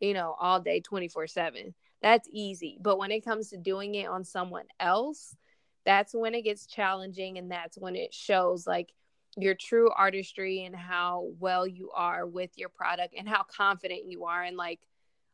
you 0.00 0.14
know, 0.14 0.34
all 0.40 0.60
day 0.60 0.80
24/7. 0.80 1.74
That's 2.02 2.28
easy. 2.32 2.78
But 2.80 2.98
when 2.98 3.10
it 3.10 3.24
comes 3.24 3.50
to 3.50 3.56
doing 3.56 3.94
it 3.94 4.06
on 4.06 4.24
someone 4.24 4.66
else, 4.80 5.36
that's 5.84 6.14
when 6.14 6.34
it 6.34 6.42
gets 6.42 6.66
challenging 6.66 7.38
and 7.38 7.50
that's 7.50 7.78
when 7.78 7.96
it 7.96 8.14
shows 8.14 8.66
like 8.66 8.92
your 9.36 9.54
true 9.54 9.90
artistry 9.90 10.64
and 10.64 10.76
how 10.76 11.28
well 11.40 11.66
you 11.66 11.90
are 11.92 12.26
with 12.26 12.50
your 12.56 12.68
product 12.68 13.14
and 13.16 13.28
how 13.28 13.42
confident 13.42 14.04
you 14.06 14.24
are 14.24 14.42
and 14.42 14.56
like 14.56 14.80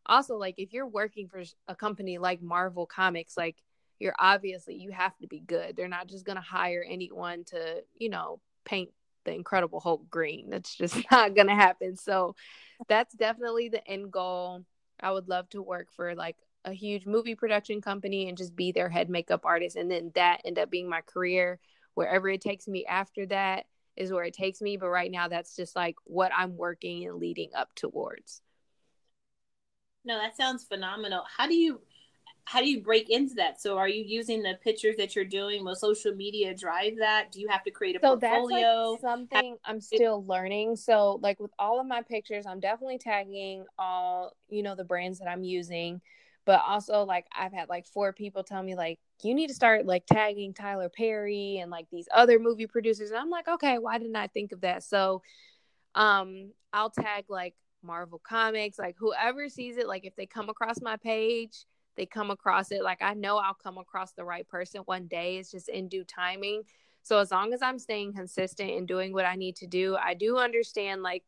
also 0.07 0.37
like 0.37 0.55
if 0.59 0.73
you're 0.73 0.87
working 0.87 1.29
for 1.29 1.43
a 1.69 1.75
company 1.75 2.17
like 2.19 2.41
Marvel 2.41 2.87
Comics 2.87 3.37
like 3.37 3.57
you're 4.01 4.15
obviously 4.19 4.75
you 4.75 4.91
have 4.91 5.17
to 5.19 5.29
be 5.29 5.41
good. 5.41 5.77
They're 5.77 5.87
not 5.87 6.09
just 6.09 6.25
going 6.25 6.37
to 6.37 6.43
hire 6.43 6.85
anyone 6.89 7.45
to, 7.45 7.85
you 7.97 8.09
know, 8.09 8.41
paint 8.65 8.91
the 9.25 9.33
Incredible 9.33 9.79
Hulk 9.79 10.09
green. 10.11 10.49
That's 10.49 10.75
just 10.75 10.97
not 11.11 11.37
going 11.37 11.47
to 11.47 11.55
happen. 11.55 11.97
So 11.97 12.35
that's 12.89 13.15
definitely 13.15 13.69
the 13.69 13.87
end 13.87 14.11
goal. 14.11 14.65
I 14.99 15.13
would 15.13 15.29
love 15.29 15.49
to 15.51 15.63
work 15.63 15.93
for 15.93 16.15
like 16.15 16.37
a 16.65 16.73
huge 16.73 17.07
movie 17.07 17.35
production 17.35 17.81
company 17.81 18.29
and 18.29 18.37
just 18.37 18.57
be 18.57 18.73
their 18.73 18.89
head 18.89 19.09
makeup 19.09 19.43
artist 19.45 19.77
and 19.77 19.91
then 19.91 20.11
that 20.15 20.43
end 20.45 20.59
up 20.59 20.71
being 20.71 20.89
my 20.89 21.01
career 21.01 21.59
wherever 21.95 22.29
it 22.29 22.43
takes 22.43 22.69
me 22.69 22.85
after 22.85 23.25
that 23.27 23.65
is 24.01 24.13
where 24.13 24.25
it 24.25 24.35
takes 24.35 24.61
me. 24.61 24.77
But 24.77 24.89
right 24.89 25.11
now, 25.11 25.29
that's 25.29 25.55
just 25.55 25.77
like 25.77 25.97
what 26.05 26.33
I'm 26.37 26.57
working 26.57 27.07
and 27.07 27.17
leading 27.19 27.51
up 27.55 27.75
towards. 27.75 28.43
No, 30.05 30.19
that 30.19 30.37
sounds 30.37 30.65
phenomenal. 30.65 31.25
How 31.37 31.47
do 31.47 31.55
you 31.55 31.81
how 32.45 32.61
do 32.61 32.69
you 32.69 32.81
break 32.81 33.11
into 33.11 33.35
that? 33.35 33.61
So 33.61 33.79
are 33.79 33.89
you 33.89 34.03
using 34.05 34.43
the 34.43 34.55
pictures 34.65 34.97
that 34.97 35.15
you're 35.15 35.25
doing? 35.25 35.65
Will 35.65 35.77
social 35.77 36.13
media 36.13 36.55
drive 36.55 36.95
that? 36.99 37.31
Do 37.31 37.41
you 37.41 37.49
have 37.49 37.63
to 37.65 37.71
create 37.71 37.97
a 37.97 38.01
so 38.01 38.17
portfolio? 38.17 38.93
That's 38.93 39.03
like 39.05 39.13
something 39.13 39.57
I'm 39.65 39.81
still 39.81 40.25
learning. 40.27 40.77
So 40.77 41.21
like 41.23 41.39
with 41.39 41.53
all 41.59 41.81
of 41.81 41.87
my 41.87 42.03
pictures, 42.03 42.47
I'm 42.47 42.59
definitely 42.59 42.99
tagging 42.99 43.67
all, 43.79 44.33
you 44.49 44.63
know, 44.63 44.75
the 44.75 44.85
brands 44.85 45.21
that 45.21 45.29
I'm 45.29 45.45
using. 45.45 46.01
But 46.47 46.63
also 46.67 47.05
like 47.05 47.27
I've 47.37 47.53
had 47.53 47.69
like 47.69 47.87
four 47.87 48.13
people 48.13 48.43
tell 48.43 48.63
me 48.63 48.75
like 48.75 48.99
you 49.23 49.35
need 49.35 49.49
to 49.49 49.55
start 49.55 49.87
like 49.87 50.07
tagging 50.07 50.55
Tyler 50.55 50.89
Perry 50.89 51.59
and 51.59 51.71
like 51.71 51.87
these 51.91 52.09
other 52.15 52.39
movie 52.39 52.67
producers. 52.67 53.11
And 53.11 53.19
I'm 53.19 53.31
like, 53.31 53.47
okay, 53.49 53.79
why 53.79 53.99
didn't 53.99 54.17
I 54.17 54.27
think 54.27 54.53
of 54.53 54.63
that? 54.63 54.83
So 54.83 55.23
um 55.95 56.53
I'll 56.73 56.91
tag 56.91 57.25
like 57.29 57.55
Marvel 57.83 58.21
Comics, 58.23 58.79
like 58.79 58.97
whoever 58.99 59.49
sees 59.49 59.77
it, 59.77 59.87
like 59.87 60.05
if 60.05 60.17
they 60.17 60.27
come 60.27 60.49
across 60.49 60.81
my 60.81 60.97
page, 60.97 61.65
they 61.97 62.07
come 62.07 62.31
across 62.31 62.71
it, 62.71 62.83
like 62.83 63.03
I 63.03 63.15
know 63.15 63.39
I'll 63.39 63.55
come 63.55 63.79
across 63.79 64.13
the 64.13 64.25
right 64.25 64.47
person 64.49 64.83
one 64.87 65.07
day. 65.07 65.39
It's 65.39 65.51
just 65.51 65.69
in 65.69 65.89
due 65.89 66.05
timing. 66.05 66.63
So 67.03 67.19
as 67.19 67.31
long 67.31 67.53
as 67.53 67.63
I'm 67.63 67.79
staying 67.79 68.13
consistent 68.15 68.71
and 68.71 68.87
doing 68.87 69.13
what 69.13 69.25
I 69.25 69.35
need 69.35 69.57
to 69.57 69.67
do, 69.67 69.97
I 69.97 70.15
do 70.15 70.39
understand 70.39 71.03
like, 71.03 71.25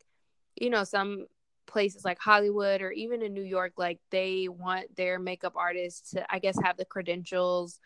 you 0.57 0.71
know, 0.71 0.85
some 0.85 1.27
places 1.67 2.05
like 2.05 2.19
Hollywood 2.19 2.83
or 2.83 2.91
even 2.91 3.23
in 3.23 3.33
New 3.33 3.43
York, 3.43 3.75
like 3.77 3.99
they 4.11 4.49
want 4.49 4.95
their 4.97 5.19
makeup 5.19 5.55
artists 5.57 6.11
to, 6.11 6.27
I 6.33 6.39
guess, 6.39 6.57
have 6.63 6.77
the 6.77 6.85
credentials. 6.85 7.81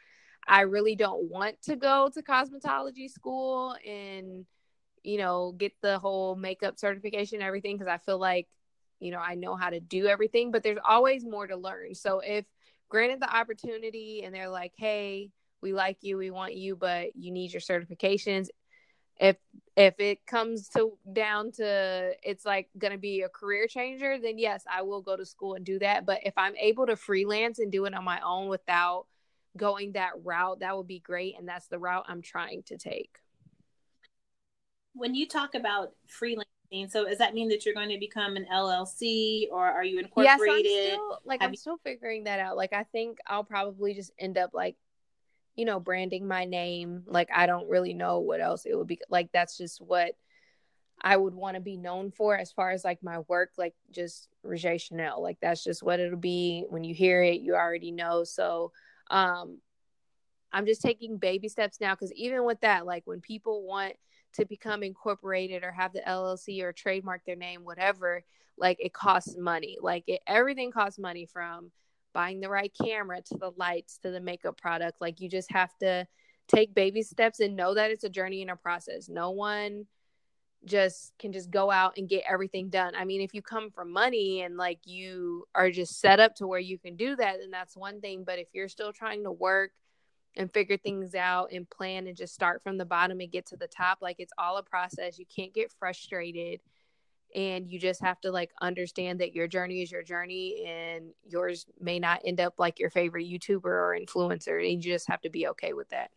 I 0.47 0.63
really 0.63 0.97
don't 0.97 1.31
want 1.31 1.61
to 1.63 1.77
go 1.77 2.11
to 2.15 2.23
cosmetology 2.23 3.11
school 3.11 3.77
and, 3.87 4.47
you 5.03 5.19
know, 5.19 5.55
get 5.57 5.73
the 5.83 5.99
whole 5.99 6.37
makeup 6.37 6.79
certification, 6.79 7.43
everything, 7.43 7.77
because 7.77 7.91
I 7.91 7.99
feel 7.99 8.19
like, 8.19 8.49
you 8.99 9.11
know, 9.11 9.19
I 9.19 9.35
know 9.35 9.57
how 9.57 9.71
to 9.71 9.81
do 9.81 10.07
everything, 10.07 10.51
but 10.51 10.63
there's 10.63 10.79
always 10.87 11.25
more 11.25 11.47
to 11.47 11.57
learn. 11.57 11.95
So 11.95 12.21
if 12.21 12.45
granted 12.89 13.21
the 13.21 13.35
opportunity 13.35 14.23
and 14.25 14.35
they're 14.35 14.49
like, 14.49 14.73
hey, 14.77 15.31
we 15.61 15.73
like 15.73 15.99
you, 16.03 16.17
we 16.17 16.31
want 16.31 16.55
you, 16.55 16.77
but 16.77 17.17
you 17.17 17.33
need 17.33 17.53
your 17.53 17.61
certifications, 17.61 18.49
if 19.19 19.37
if 19.77 20.01
it 20.01 20.27
comes 20.27 20.69
to 20.71 20.97
down 21.13 21.53
to 21.53 22.13
it's 22.23 22.47
like 22.47 22.69
going 22.79 22.93
to 22.93 22.99
be 22.99 23.23
a 23.23 23.29
career 23.29 23.67
changer 23.67 24.19
then 24.19 24.39
yes 24.39 24.65
i 24.71 24.83
will 24.83 25.03
go 25.03 25.17
to 25.17 25.25
school 25.25 25.55
and 25.55 25.65
do 25.65 25.79
that. 25.79 26.07
But 26.07 26.21
if 26.25 26.35
i'm 26.37 26.57
able 26.57 26.87
to 26.87 26.97
freelance 26.97 27.59
and 27.59 27.71
do 27.71 27.85
it 27.85 27.95
on 27.95 28.05
my 28.05 28.21
own 28.21 28.49
without 28.49 29.07
going 29.57 29.93
that 29.93 30.13
route 30.23 30.61
that 30.61 30.77
would 30.77 30.87
be 30.87 30.99
great 30.99 31.35
and 31.39 31.49
that's 31.49 31.69
the 31.69 31.79
route 31.79 32.05
i'm 32.09 32.23
trying 32.23 32.63
to 32.65 32.77
take. 32.77 33.19
When 34.95 35.15
you 35.15 35.29
talk 35.29 35.55
about 35.55 35.93
freelancing 36.09 36.91
so 36.91 37.05
does 37.05 37.19
that 37.19 37.35
mean 37.35 37.49
that 37.49 37.65
you're 37.65 37.75
going 37.75 37.91
to 37.91 37.99
become 37.99 38.37
an 38.37 38.47
llc 38.53 39.49
or 39.53 39.65
are 39.65 39.85
you 39.85 40.01
incorporated 40.01 40.65
yes, 40.65 40.91
I'm 40.91 40.95
still, 40.95 41.19
like 41.25 41.41
Have 41.41 41.49
i'm 41.49 41.53
you... 41.53 41.59
still 41.59 41.79
figuring 41.85 42.25
that 42.25 42.41
out. 42.41 42.57
Like 42.57 42.73
i 42.73 42.83
think 42.85 43.19
i'll 43.27 43.45
probably 43.45 43.95
just 43.95 44.11
end 44.19 44.37
up 44.37 44.51
like 44.53 44.77
you 45.57 45.65
know, 45.65 45.81
branding 45.81 46.29
my 46.29 46.45
name. 46.45 47.03
Like 47.07 47.29
I 47.35 47.47
don't 47.47 47.69
really 47.69 47.95
know 47.95 48.21
what 48.21 48.41
else 48.41 48.67
it 48.67 48.77
would 48.77 48.87
be 48.87 49.01
like 49.09 49.31
that's 49.33 49.57
just 49.57 49.81
what 49.81 50.13
I 51.01 51.17
would 51.17 51.35
want 51.35 51.57
to 51.57 51.61
be 51.61 51.77
known 51.77 52.11
for 52.11 52.37
as 52.37 52.53
far 52.53 52.71
as 52.71 52.85
like 52.85 53.03
my 53.03 53.21
work, 53.21 53.51
like 53.59 53.75
just 53.91 54.29
Rajay 54.43 54.79
Chanel. 54.79 55.23
Like 55.23 55.39
that's 55.41 55.65
just 55.65 55.83
what 55.83 56.01
it'll 56.01 56.19
be. 56.19 56.65
When 56.69 56.85
you 56.85 56.95
hear 56.95 57.23
it, 57.23 57.41
you 57.41 57.55
already 57.55 57.91
know. 57.91 58.25
So 58.25 58.73
um 59.11 59.59
I'm 60.53 60.67
just 60.67 60.83
taking 60.83 61.19
baby 61.19 61.49
steps 61.49 61.81
now 61.81 61.95
because 61.95 62.13
even 62.13 62.45
with 62.45 62.61
that, 62.61 62.87
like 62.87 63.03
when 63.07 63.21
people 63.21 63.67
want 63.67 63.95
to 64.35 64.45
become 64.45 64.83
incorporated 64.83 65.65
or 65.65 65.73
have 65.73 65.93
the 65.93 66.07
LLC 66.07 66.63
or 66.63 66.73
trademark 66.73 67.25
their 67.25 67.37
name, 67.37 67.65
whatever, 67.65 68.25
like 68.57 68.79
it 68.81 68.93
costs 68.93 69.37
money. 69.37 69.77
Like 69.81 70.05
it, 70.07 70.21
everything 70.27 70.71
costs 70.71 70.99
money 70.99 71.27
from 71.27 71.71
buying 72.17 72.41
the 72.41 72.49
right 72.49 72.73
camera 72.83 73.21
to 73.21 73.37
the 73.37 73.53
lights 73.59 73.99
to 73.99 74.11
the 74.11 74.21
makeup 74.21 74.59
product. 74.59 75.03
Like 75.03 75.21
you 75.21 75.29
just 75.29 75.53
have 75.53 75.77
to 75.81 76.07
take 76.49 76.75
baby 76.75 77.03
steps 77.03 77.41
and 77.41 77.55
know 77.55 77.75
that 77.75 77.91
it's 77.91 78.05
a 78.05 78.09
journey 78.09 78.41
and 78.41 78.51
a 78.51 78.57
process. 78.57 79.11
No 79.11 79.33
one 79.33 79.85
just 80.65 81.13
can 81.19 81.31
just 81.31 81.51
go 81.51 81.71
out 81.71 81.99
and 81.99 82.09
get 82.09 82.25
everything 82.27 82.71
done. 82.71 82.95
I 82.95 83.05
mean, 83.05 83.21
if 83.21 83.35
you 83.35 83.43
come 83.43 83.71
from 83.71 83.93
money 83.93 84.41
and 84.41 84.57
like 84.57 84.79
you 84.87 85.45
are 85.55 85.71
just 85.71 86.01
set 86.01 86.19
up 86.19 86.35
to 86.37 86.47
where 86.47 86.59
you 86.59 86.79
can 86.79 86.97
do 86.97 87.17
that, 87.17 87.37
then 87.39 87.51
that's 87.51 87.77
one 87.77 88.01
thing. 88.01 88.25
But 88.25 88.39
if 88.39 88.49
you're 88.55 88.69
still 88.69 88.95
trying 88.95 89.25
to 89.25 89.31
work 89.31 89.73
and 90.37 90.51
figure 90.51 90.79
things 90.79 91.15
out 91.15 91.53
and 91.53 91.69
plan 91.69 92.07
and 92.07 92.17
just 92.17 92.33
start 92.33 92.63
from 92.63 92.79
the 92.79 92.87
bottom 92.87 93.21
and 93.21 93.31
get 93.31 93.45
to 93.49 93.59
the 93.59 93.69
top, 93.69 93.99
like 94.01 94.17
it's 94.21 94.33
all 94.39 94.57
a 94.57 94.63
process. 94.63 95.19
You 95.19 95.27
can't 95.27 95.53
get 95.53 95.71
frustrated 95.79 96.61
and 97.37 97.71
you 97.71 97.79
just 97.79 98.01
have 98.01 98.21
to 98.23 98.33
like 98.33 98.51
understand 98.61 99.21
that 99.21 99.35
your 99.35 99.47
journey 99.47 99.83
is 99.83 99.93
your 99.93 100.03
journey 100.03 100.65
and 100.67 101.11
yours 101.29 101.67
may 101.81 102.01
not 102.01 102.21
end 102.25 102.41
up 102.41 102.55
like 102.59 102.81
your 102.81 102.91
favorite 102.91 103.27
youtuber 103.27 103.67
or 103.67 103.97
influencer 103.99 104.59
and 104.59 104.85
you 104.85 104.93
just 104.93 105.07
have 105.09 105.21
to 105.21 105.31
be 105.31 105.47
okay 105.47 105.73
with 105.73 105.89
that 105.91 106.11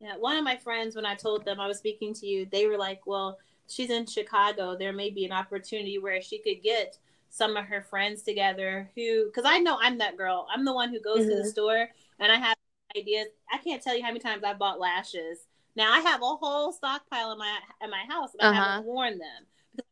Yeah, 0.00 0.16
one 0.18 0.36
of 0.36 0.44
my 0.44 0.56
friends, 0.56 0.96
when 0.96 1.04
I 1.04 1.14
told 1.14 1.44
them 1.44 1.60
I 1.60 1.66
was 1.66 1.78
speaking 1.78 2.14
to 2.14 2.26
you, 2.26 2.46
they 2.50 2.66
were 2.66 2.78
like, 2.78 3.06
"Well, 3.06 3.38
she's 3.68 3.90
in 3.90 4.06
Chicago. 4.06 4.76
There 4.76 4.92
may 4.92 5.10
be 5.10 5.24
an 5.24 5.32
opportunity 5.32 5.98
where 5.98 6.20
she 6.22 6.38
could 6.38 6.62
get 6.62 6.98
some 7.30 7.56
of 7.56 7.64
her 7.64 7.82
friends 7.82 8.22
together 8.22 8.90
who, 8.94 9.26
because 9.26 9.44
I 9.46 9.58
know 9.58 9.78
I'm 9.80 9.98
that 9.98 10.16
girl. 10.16 10.46
I'm 10.52 10.64
the 10.64 10.74
one 10.74 10.90
who 10.90 11.00
goes 11.00 11.20
mm-hmm. 11.20 11.30
to 11.30 11.36
the 11.36 11.42
mm-hmm. 11.42 11.50
store 11.50 11.88
and 12.20 12.30
I 12.30 12.36
have 12.36 12.56
ideas. 12.96 13.28
I 13.50 13.58
can't 13.58 13.82
tell 13.82 13.96
you 13.96 14.02
how 14.02 14.08
many 14.08 14.20
times 14.20 14.44
I 14.44 14.52
bought 14.52 14.78
lashes. 14.78 15.46
Now 15.76 15.92
I 15.92 16.00
have 16.00 16.20
a 16.22 16.26
whole 16.26 16.72
stockpile 16.72 17.32
in 17.32 17.38
my 17.38 17.58
in 17.82 17.90
my 17.90 18.04
house, 18.08 18.30
but 18.38 18.46
uh-huh. 18.46 18.60
I 18.60 18.64
haven't 18.64 18.86
worn 18.86 19.18
them. 19.18 19.46
Because 19.74 19.88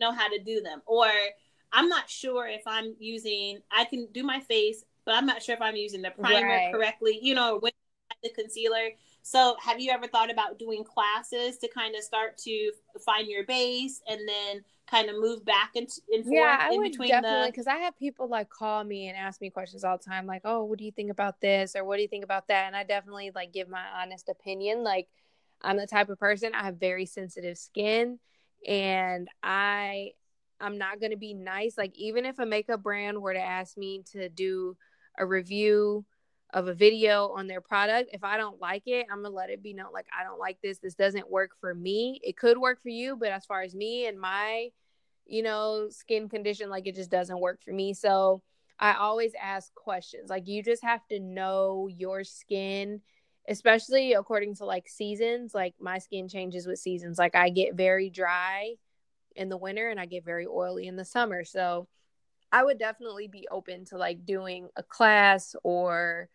I 0.00 0.04
know 0.04 0.12
how 0.12 0.28
to 0.28 0.38
do 0.38 0.60
them, 0.60 0.82
or 0.86 1.08
I'm 1.72 1.88
not 1.88 2.08
sure 2.08 2.46
if 2.46 2.62
I'm 2.66 2.94
using. 2.98 3.58
I 3.70 3.84
can 3.84 4.08
do 4.12 4.22
my 4.22 4.40
face, 4.40 4.84
but 5.04 5.14
I'm 5.14 5.26
not 5.26 5.42
sure 5.42 5.54
if 5.54 5.60
I'm 5.60 5.76
using 5.76 6.02
the 6.02 6.10
primer 6.10 6.46
right. 6.46 6.72
correctly. 6.72 7.18
You 7.20 7.34
know, 7.34 7.58
with 7.62 7.74
the 8.22 8.30
concealer. 8.30 8.90
So, 9.22 9.56
have 9.62 9.80
you 9.80 9.90
ever 9.90 10.06
thought 10.06 10.30
about 10.30 10.58
doing 10.58 10.84
classes 10.84 11.56
to 11.58 11.68
kind 11.68 11.94
of 11.96 12.02
start 12.02 12.36
to 12.38 12.72
find 13.04 13.26
your 13.26 13.44
base 13.44 14.02
and 14.06 14.20
then 14.28 14.62
kind 14.86 15.08
of 15.08 15.16
move 15.18 15.42
back 15.46 15.70
and, 15.76 15.88
and 16.12 16.24
yeah, 16.26 16.58
I 16.60 16.74
in 16.74 16.80
would 16.80 16.92
definitely 16.92 17.50
because 17.50 17.64
the... 17.64 17.72
I 17.72 17.76
have 17.78 17.98
people 17.98 18.28
like 18.28 18.50
call 18.50 18.84
me 18.84 19.08
and 19.08 19.16
ask 19.16 19.40
me 19.40 19.48
questions 19.48 19.82
all 19.82 19.96
the 19.96 20.04
time, 20.04 20.26
like, 20.26 20.42
"Oh, 20.44 20.64
what 20.64 20.78
do 20.78 20.84
you 20.84 20.92
think 20.92 21.10
about 21.10 21.40
this?" 21.40 21.74
or 21.74 21.84
"What 21.84 21.96
do 21.96 22.02
you 22.02 22.08
think 22.08 22.24
about 22.24 22.48
that?" 22.48 22.66
And 22.66 22.76
I 22.76 22.84
definitely 22.84 23.30
like 23.34 23.52
give 23.52 23.68
my 23.68 23.84
honest 24.02 24.28
opinion. 24.28 24.84
Like, 24.84 25.08
I'm 25.64 25.76
the 25.76 25.86
type 25.86 26.08
of 26.10 26.18
person 26.18 26.54
I 26.54 26.64
have 26.64 26.76
very 26.76 27.06
sensitive 27.06 27.58
skin, 27.58 28.18
and 28.66 29.28
I 29.42 30.12
I'm 30.60 30.78
not 30.78 31.00
gonna 31.00 31.16
be 31.16 31.34
nice. 31.34 31.76
Like, 31.76 31.96
even 31.96 32.24
if 32.24 32.38
a 32.38 32.46
makeup 32.46 32.82
brand 32.82 33.20
were 33.20 33.34
to 33.34 33.40
ask 33.40 33.76
me 33.76 34.02
to 34.12 34.28
do 34.28 34.76
a 35.18 35.26
review 35.26 36.04
of 36.54 36.68
a 36.68 36.74
video 36.74 37.30
on 37.30 37.48
their 37.48 37.60
product. 37.60 38.10
If 38.12 38.22
I 38.22 38.36
don't 38.36 38.60
like 38.60 38.84
it, 38.86 39.06
I'm 39.10 39.22
gonna 39.22 39.34
let 39.34 39.50
it 39.50 39.62
be 39.62 39.74
known 39.74 39.92
like 39.92 40.06
I 40.18 40.22
don't 40.22 40.38
like 40.38 40.58
this. 40.62 40.78
This 40.78 40.94
doesn't 40.94 41.30
work 41.30 41.50
for 41.60 41.74
me. 41.74 42.20
It 42.22 42.36
could 42.36 42.58
work 42.58 42.80
for 42.80 42.90
you, 42.90 43.16
but 43.16 43.30
as 43.30 43.44
far 43.44 43.62
as 43.62 43.74
me 43.74 44.06
and 44.06 44.18
my, 44.18 44.68
you 45.26 45.42
know, 45.42 45.88
skin 45.90 46.28
condition, 46.28 46.70
like 46.70 46.86
it 46.86 46.94
just 46.94 47.10
doesn't 47.10 47.40
work 47.40 47.60
for 47.62 47.72
me. 47.72 47.92
So 47.92 48.40
I 48.78 48.94
always 48.94 49.32
ask 49.40 49.74
questions. 49.74 50.30
Like 50.30 50.46
you 50.46 50.62
just 50.62 50.84
have 50.84 51.04
to 51.08 51.18
know 51.18 51.88
your 51.90 52.22
skin, 52.22 53.00
especially 53.48 54.14
according 54.14 54.56
to 54.56 54.64
like 54.64 54.88
seasons. 54.88 55.54
Like 55.54 55.74
my 55.80 55.98
skin 55.98 56.28
changes 56.28 56.66
with 56.66 56.78
seasons. 56.78 57.18
Like 57.18 57.34
I 57.34 57.50
get 57.50 57.74
very 57.74 58.10
dry 58.10 58.74
in 59.36 59.48
the 59.48 59.56
winter 59.56 59.88
and 59.88 59.98
I 59.98 60.06
get 60.06 60.24
very 60.24 60.46
oily 60.46 60.86
in 60.86 60.96
the 60.96 61.04
summer. 61.04 61.44
So 61.44 61.88
I 62.52 62.62
would 62.62 62.78
definitely 62.78 63.28
be 63.28 63.48
open 63.50 63.84
to 63.86 63.98
like 63.98 64.24
doing 64.24 64.68
a 64.76 64.82
class 64.82 65.56
or 65.64 66.28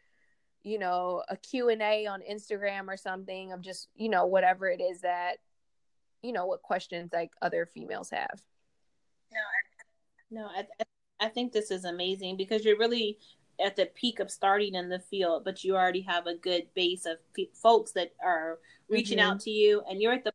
you 0.64 0.78
know 0.78 1.24
a 1.30 1.38
q&a 1.38 2.06
on 2.06 2.22
instagram 2.30 2.90
or 2.90 2.98
something 2.98 3.54
of 3.54 3.62
just 3.62 3.88
you 3.96 4.10
know 4.10 4.26
whatever 4.26 4.68
it 4.70 4.82
is 4.82 5.02
that 5.02 5.38
you 6.22 6.34
know 6.34 6.46
what 6.46 6.62
questions 6.62 7.12
like 7.14 7.32
other 7.42 7.66
females 7.66 8.10
have 8.10 8.42
no 9.32 10.42
no 10.42 10.48
I, 10.48 10.66
I 11.20 11.30
think 11.30 11.54
this 11.54 11.72
is 11.72 11.86
amazing 11.86 12.38
because 12.38 12.66
you're 12.66 12.78
really 12.78 13.18
at 13.64 13.76
the 13.76 13.86
peak 13.96 14.20
of 14.20 14.32
starting 14.32 14.76
in 14.76 14.90
the 14.90 15.00
field 15.00 15.44
but 15.44 15.64
you 15.64 15.76
already 15.76 16.02
have 16.02 16.28
a 16.28 16.36
good 16.36 16.64
base 16.74 17.06
of 17.06 17.18
folks 17.54 17.92
that 17.92 18.14
are 18.24 18.60
reaching 18.90 19.18
mm-hmm. 19.18 19.32
out 19.32 19.40
to 19.40 19.52
you 19.52 19.82
and 19.90 20.02
you're 20.02 20.14
at 20.14 20.24
the 20.24 20.32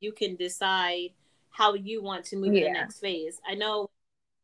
you 0.00 0.12
can 0.12 0.36
decide 0.36 1.10
how 1.50 1.74
you 1.74 2.02
want 2.02 2.24
to 2.24 2.36
move 2.36 2.54
yeah. 2.54 2.60
to 2.60 2.66
the 2.66 2.72
next 2.72 3.00
phase 3.00 3.40
i 3.48 3.54
know 3.54 3.90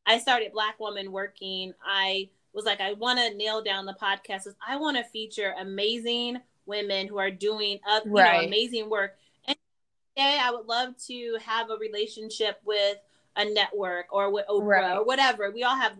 i 0.06 0.18
started 0.18 0.52
black 0.52 0.78
woman 0.80 1.12
working 1.12 1.72
i 1.84 2.28
was 2.56 2.64
like, 2.64 2.80
I 2.80 2.94
want 2.94 3.18
to 3.18 3.36
nail 3.36 3.62
down 3.62 3.84
the 3.84 3.94
podcast. 3.94 4.48
I 4.66 4.76
want 4.76 4.96
to 4.96 5.04
feature 5.04 5.54
amazing 5.60 6.38
women 6.64 7.06
who 7.06 7.18
are 7.18 7.30
doing 7.30 7.78
uh, 7.88 8.00
you 8.04 8.12
know, 8.12 8.40
amazing 8.40 8.90
work. 8.90 9.16
And 9.46 9.56
today, 10.16 10.40
I 10.42 10.50
would 10.50 10.66
love 10.66 10.96
to 11.06 11.38
have 11.44 11.70
a 11.70 11.76
relationship 11.76 12.58
with 12.64 12.96
a 13.36 13.44
network 13.44 14.06
or 14.10 14.32
with 14.32 14.46
Oprah 14.48 14.66
right. 14.66 14.96
or 14.96 15.04
whatever. 15.04 15.50
We 15.52 15.62
all 15.62 15.76
have, 15.76 15.92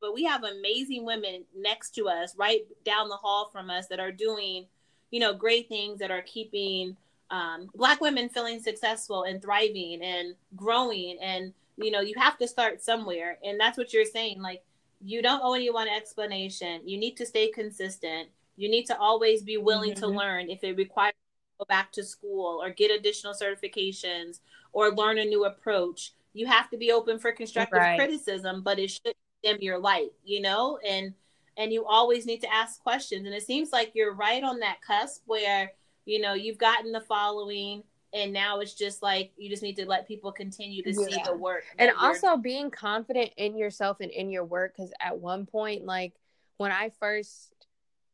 but 0.00 0.14
we 0.14 0.24
have 0.24 0.44
amazing 0.44 1.04
women 1.04 1.44
next 1.56 1.94
to 1.96 2.08
us, 2.08 2.34
right 2.36 2.62
down 2.84 3.08
the 3.08 3.16
hall 3.16 3.50
from 3.52 3.70
us, 3.70 3.86
that 3.88 4.00
are 4.00 4.12
doing, 4.12 4.66
you 5.10 5.20
know, 5.20 5.34
great 5.34 5.68
things 5.68 5.98
that 5.98 6.10
are 6.10 6.22
keeping 6.22 6.96
um, 7.30 7.68
Black 7.74 8.00
women 8.00 8.28
feeling 8.28 8.60
successful 8.60 9.24
and 9.24 9.42
thriving 9.42 10.02
and 10.02 10.34
growing. 10.56 11.18
And 11.20 11.52
you 11.76 11.90
know, 11.90 12.00
you 12.00 12.14
have 12.16 12.38
to 12.38 12.48
start 12.48 12.82
somewhere, 12.82 13.38
and 13.44 13.58
that's 13.58 13.78
what 13.78 13.92
you're 13.92 14.04
saying. 14.04 14.40
Like 14.40 14.62
you 15.00 15.22
don't 15.22 15.42
owe 15.42 15.54
anyone 15.54 15.88
an 15.88 15.94
explanation. 15.94 16.80
You 16.84 16.98
need 16.98 17.16
to 17.16 17.26
stay 17.26 17.50
consistent. 17.50 18.28
You 18.56 18.68
need 18.68 18.86
to 18.86 18.98
always 18.98 19.42
be 19.42 19.56
willing 19.56 19.92
mm-hmm. 19.92 20.00
to 20.00 20.08
learn 20.08 20.50
if 20.50 20.64
it 20.64 20.76
requires 20.76 21.14
go 21.58 21.64
back 21.68 21.92
to 21.92 22.04
school 22.04 22.62
or 22.62 22.70
get 22.70 22.90
additional 22.90 23.34
certifications 23.34 24.40
or 24.72 24.90
learn 24.90 25.18
a 25.18 25.24
new 25.24 25.44
approach. 25.44 26.12
You 26.32 26.46
have 26.46 26.70
to 26.70 26.76
be 26.76 26.92
open 26.92 27.18
for 27.18 27.32
constructive 27.32 27.78
right. 27.78 27.98
criticism, 27.98 28.62
but 28.62 28.78
it 28.78 28.90
should 28.90 29.14
dim 29.42 29.58
your 29.60 29.78
light, 29.78 30.10
you 30.24 30.40
know? 30.40 30.78
And 30.86 31.14
and 31.56 31.72
you 31.72 31.84
always 31.84 32.24
need 32.24 32.40
to 32.42 32.54
ask 32.54 32.80
questions. 32.80 33.26
And 33.26 33.34
it 33.34 33.42
seems 33.42 33.72
like 33.72 33.92
you're 33.94 34.14
right 34.14 34.44
on 34.44 34.60
that 34.60 34.80
cusp 34.80 35.22
where, 35.26 35.72
you 36.04 36.20
know, 36.20 36.34
you've 36.34 36.58
gotten 36.58 36.92
the 36.92 37.00
following, 37.00 37.82
and 38.12 38.32
now 38.32 38.60
it's 38.60 38.74
just 38.74 39.02
like 39.02 39.32
you 39.36 39.50
just 39.50 39.62
need 39.62 39.76
to 39.76 39.86
let 39.86 40.08
people 40.08 40.32
continue 40.32 40.82
to 40.82 40.90
yeah. 40.90 41.06
see 41.06 41.22
the 41.24 41.36
work 41.36 41.64
and 41.78 41.92
also 41.98 42.36
being 42.36 42.70
confident 42.70 43.30
in 43.36 43.56
yourself 43.56 43.98
and 44.00 44.10
in 44.10 44.30
your 44.30 44.44
work 44.44 44.74
because 44.76 44.92
at 45.00 45.18
one 45.18 45.46
point 45.46 45.84
like 45.84 46.14
when 46.56 46.72
i 46.72 46.90
first 47.00 47.52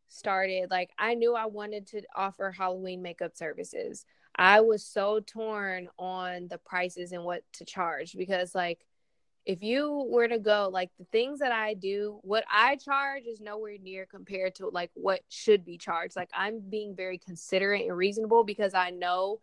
started 0.09 0.71
like 0.71 0.91
i 0.99 1.15
knew 1.15 1.35
i 1.35 1.47
wanted 1.47 1.87
to 1.87 2.03
offer 2.15 2.51
halloween 2.51 3.03
makeup 3.03 3.37
services 3.37 4.05
i 4.37 4.61
was 4.61 4.85
so 4.85 5.21
torn 5.21 5.89
on 5.99 6.49
the 6.49 6.59
prices 6.59 7.13
and 7.13 7.25
what 7.25 7.43
to 7.53 7.65
charge 7.65 8.17
because 8.17 8.55
like 8.55 8.85
if 9.47 9.63
you 9.63 10.07
were 10.09 10.27
to 10.27 10.39
go 10.39 10.71
like 10.73 10.91
the 10.99 11.05
things 11.13 11.39
that 11.41 11.53
i 11.53 11.75
do 11.75 12.19
what 12.23 12.45
i 12.51 12.77
charge 12.77 13.25
is 13.25 13.41
nowhere 13.41 13.77
near 13.83 14.07
compared 14.07 14.55
to 14.55 14.69
like 14.69 14.91
what 14.95 15.21
should 15.29 15.65
be 15.65 15.77
charged. 15.77 16.17
Like 16.17 16.31
i'm 16.35 16.61
being 16.61 16.95
very 16.97 17.19
considerate 17.19 17.87
and 17.87 17.97
reasonable 17.97 18.45
because 18.45 18.75
i 18.75 18.91
know 18.91 19.41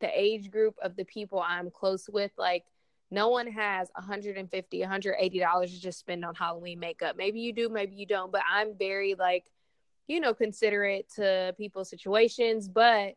the 0.00 0.10
age 0.12 0.50
group 0.50 0.74
of 0.82 0.96
the 0.96 1.04
people 1.04 1.38
I'm 1.38 1.70
close 1.70 2.08
with, 2.12 2.32
like 2.36 2.64
no 3.10 3.28
one 3.28 3.46
has 3.46 3.88
150 3.94 4.80
180 4.80 5.38
dollars 5.38 5.72
to 5.72 5.80
just 5.80 5.98
spend 5.98 6.24
on 6.24 6.34
halloween 6.34 6.80
makeup. 6.80 7.16
Maybe 7.16 7.40
you 7.40 7.52
do 7.52 7.68
maybe 7.68 7.94
you 7.94 8.06
don't 8.06 8.32
but 8.32 8.42
i'm 8.50 8.76
very 8.76 9.14
like 9.14 9.44
you 10.08 10.20
know 10.20 10.34
considerate 10.34 11.08
to 11.16 11.54
people's 11.56 11.88
situations. 11.88 12.68
But 12.68 13.14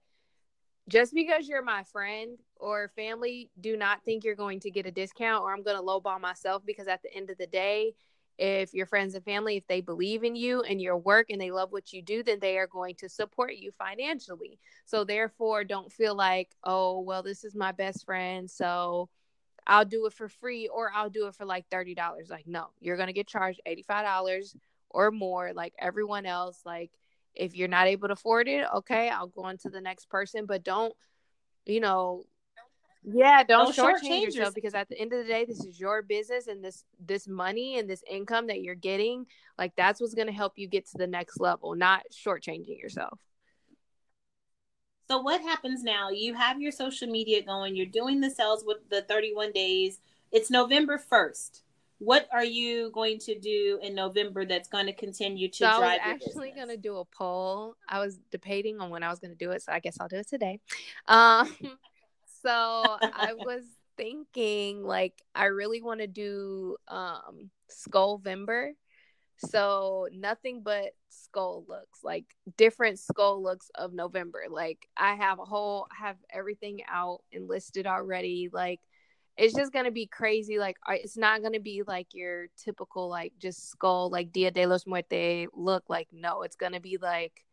just 0.88 1.14
because 1.14 1.48
you're 1.48 1.64
my 1.64 1.84
friend 1.84 2.38
or 2.58 2.92
family 2.96 3.50
do 3.60 3.76
not 3.76 4.04
think 4.04 4.24
you're 4.24 4.36
going 4.36 4.60
to 4.60 4.72
get 4.72 4.86
a 4.86 4.92
discount 4.92 5.44
or 5.44 5.54
i'm 5.54 5.64
going 5.64 5.78
to 5.78 5.84
lowball 5.84 6.20
myself 6.20 6.64
because 6.66 6.88
at 6.88 7.02
the 7.02 7.14
end 7.14 7.30
of 7.30 7.38
the 7.38 7.48
day 7.48 7.94
if 8.38 8.74
your 8.74 8.86
friends 8.86 9.16
and 9.16 9.24
family 9.24 9.56
if 9.56 9.66
they 9.68 9.80
believe 9.82 10.24
in 10.24 10.36
you 10.36 10.62
and 10.64 10.82
your 10.82 10.98
work 10.98 11.28
and 11.30 11.40
they 11.40 11.52
love 11.52 11.72
what 11.72 11.94
you 11.94 12.02
do 12.02 12.22
then 12.22 12.40
they 12.40 12.58
are 12.58 12.68
going 12.68 12.94
to 12.96 13.08
support 13.08 13.56
you 13.56 13.72
financially. 13.78 14.60
So 14.84 15.06
therefore 15.06 15.64
don't 15.64 15.92
feel 15.92 16.16
like 16.16 16.52
oh 16.64 17.00
well 17.00 17.24
this 17.24 17.46
is 17.46 17.56
my 17.56 17.72
best 17.72 18.06
friend 18.06 18.52
so 18.52 19.08
i'll 19.68 19.86
do 19.86 20.06
it 20.06 20.12
for 20.12 20.28
free 20.28 20.68
or 20.68 20.92
i'll 20.94 21.10
do 21.10 21.28
it 21.28 21.36
for 21.36 21.46
like 21.46 21.70
$30 21.70 21.96
like 22.30 22.46
no 22.46 22.68
you're 22.82 22.98
going 22.98 23.08
to 23.08 23.14
get 23.14 23.26
charged 23.26 23.62
$85 23.66 24.54
or 24.96 25.12
more 25.12 25.54
like 25.54 25.74
everyone 25.78 26.26
else. 26.26 26.62
Like 26.66 26.92
if 27.36 27.56
you're 27.56 27.68
not 27.68 27.88
able 27.88 28.08
to 28.08 28.14
afford 28.14 28.48
it 28.48 28.66
okay 28.74 29.10
i'll 29.10 29.28
go 29.28 29.44
on 29.44 29.58
to 29.58 29.70
the 29.70 29.82
next 29.82 30.10
person 30.10 30.46
but 30.46 30.64
don't 30.64 30.94
you 31.66 31.80
know 31.80 32.24
yeah 33.04 33.44
don't, 33.44 33.76
don't 33.76 34.02
shortchange 34.02 34.22
yourself, 34.22 34.36
yourself. 34.36 34.56
because 34.56 34.74
at 34.74 34.90
the 34.90 35.00
end 35.00 35.14
of 35.14 35.20
the 35.20 35.32
day 35.32 35.46
this 35.46 35.64
is 35.64 35.80
your 35.80 36.02
business 36.02 36.48
and 36.48 36.64
this 36.64 36.84
this 37.00 37.28
money 37.28 37.78
and 37.78 37.90
this 37.90 38.04
income 38.10 38.48
that 38.48 38.62
you're 38.62 38.76
getting 38.76 39.26
like 39.58 39.74
that's 39.76 40.02
what's 40.02 40.16
going 40.16 40.28
to 40.28 40.34
help 40.34 40.54
you 40.56 40.68
get 40.68 40.88
to 40.90 40.98
the 40.98 41.08
next 41.08 41.40
level 41.40 41.76
not 41.76 42.02
shortchanging 42.12 42.80
yourself. 42.80 43.20
So 45.08 45.20
what 45.20 45.40
happens 45.42 45.84
now? 45.84 46.10
You 46.10 46.34
have 46.34 46.60
your 46.60 46.72
social 46.72 47.08
media 47.08 47.44
going 47.44 47.76
you're 47.76 47.86
doing 47.86 48.22
the 48.22 48.30
sales 48.32 48.64
with 48.66 48.90
the 48.90 49.04
31 49.04 49.52
days. 49.52 50.00
It's 50.32 50.50
november 50.50 51.00
1st 51.00 51.62
what 52.00 52.28
are 52.32 52.44
you 52.44 52.92
going 52.92 53.20
to 53.20 53.40
do 53.40 53.80
in 53.82 53.96
November 53.96 54.46
that's 54.46 54.68
going 54.68 54.86
to 54.88 54.94
continue 54.94 55.48
to 55.48 55.58
so 55.58 55.78
drive? 55.80 56.00
I 56.04 56.14
was 56.14 56.24
actually 56.28 56.52
going 56.52 56.68
to 56.68 56.78
do 56.78 56.98
a 56.98 57.06
poll. 57.06 57.76
I 57.88 58.00
was 58.00 58.18
debating 58.32 58.80
on 58.80 58.90
when 58.90 59.04
I 59.04 59.10
was 59.10 59.20
going 59.20 59.32
to 59.32 59.38
do 59.38 59.52
it, 59.52 59.62
so 59.64 59.72
I 59.72 59.80
guess 59.80 59.98
I'll 60.00 60.08
do 60.08 60.18
it 60.18 60.28
today. 60.28 60.60
Um, 61.08 61.56
so 62.42 62.52
I 62.52 63.34
was 63.38 63.64
thinking 63.98 64.84
like 64.84 65.14
I 65.34 65.46
really 65.46 65.82
want 65.82 66.02
to 66.02 66.08
do 66.08 66.76
um 66.88 67.50
Skullvember. 67.72 68.72
So 69.38 70.08
nothing 70.14 70.62
but 70.64 70.92
skull 71.10 71.66
looks, 71.68 72.04
like 72.04 72.26
different 72.58 73.00
skull 73.00 73.44
looks 73.44 73.70
of 73.76 73.94
November. 73.94 74.44
Like 74.50 74.88
I 74.96 75.16
have 75.16 75.40
a 75.40 75.46
whole 75.46 75.88
have 75.98 76.16
everything 76.30 76.82
out 76.90 77.22
and 77.34 77.48
listed 77.48 77.86
already. 77.86 78.50
Like 78.52 78.80
it's 79.38 79.54
just 79.54 79.74
gonna 79.74 79.92
be 79.92 80.08
crazy. 80.08 80.58
Like 80.58 80.78
it's 80.88 81.18
not 81.18 81.42
gonna 81.42 81.60
be 81.60 81.84
like 81.86 82.08
your 82.14 82.48
typical 82.58 83.10
like 83.10 83.34
just 83.38 83.70
skull 83.70 84.10
like 84.10 84.32
Dia 84.32 84.52
de 84.52 84.66
los 84.66 84.88
Muertos 84.88 85.48
look. 85.54 85.84
Like 85.90 86.08
no, 86.12 86.44
it's 86.44 86.56
gonna 86.56 86.80
be 86.80 86.98
like 87.02 87.44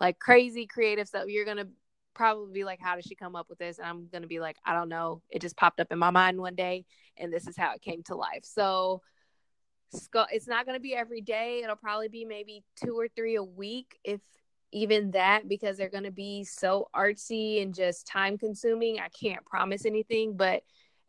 like 0.00 0.18
crazy 0.18 0.66
creative 0.66 1.08
stuff. 1.08 1.24
You're 1.28 1.46
gonna 1.46 1.68
probably 2.14 2.52
be 2.52 2.64
like, 2.64 2.80
How 2.80 2.96
did 2.96 3.06
she 3.06 3.14
come 3.14 3.34
up 3.34 3.48
with 3.48 3.58
this? 3.58 3.78
And 3.78 3.86
I'm 3.86 4.08
gonna 4.12 4.26
be 4.26 4.40
like, 4.40 4.56
I 4.64 4.74
don't 4.74 4.90
know. 4.90 5.22
It 5.30 5.40
just 5.40 5.56
popped 5.56 5.80
up 5.80 5.90
in 5.90 5.98
my 5.98 6.10
mind 6.10 6.38
one 6.38 6.54
day 6.54 6.84
and 7.16 7.32
this 7.32 7.46
is 7.46 7.56
how 7.56 7.74
it 7.74 7.82
came 7.82 8.02
to 8.04 8.14
life. 8.14 8.44
So 8.44 9.00
skull. 9.94 10.26
it's 10.30 10.48
not 10.48 10.66
gonna 10.66 10.80
be 10.80 10.94
every 10.94 11.22
day. 11.22 11.62
It'll 11.62 11.76
probably 11.76 12.08
be 12.08 12.26
maybe 12.26 12.62
two 12.82 12.98
or 12.98 13.08
three 13.08 13.36
a 13.36 13.44
week, 13.44 13.98
if 14.04 14.20
even 14.70 15.10
that, 15.12 15.48
because 15.48 15.78
they're 15.78 15.88
gonna 15.88 16.10
be 16.10 16.44
so 16.44 16.88
artsy 16.94 17.62
and 17.62 17.74
just 17.74 18.06
time 18.06 18.36
consuming. 18.36 19.00
I 19.00 19.08
can't 19.08 19.44
promise 19.46 19.86
anything, 19.86 20.36
but 20.36 20.62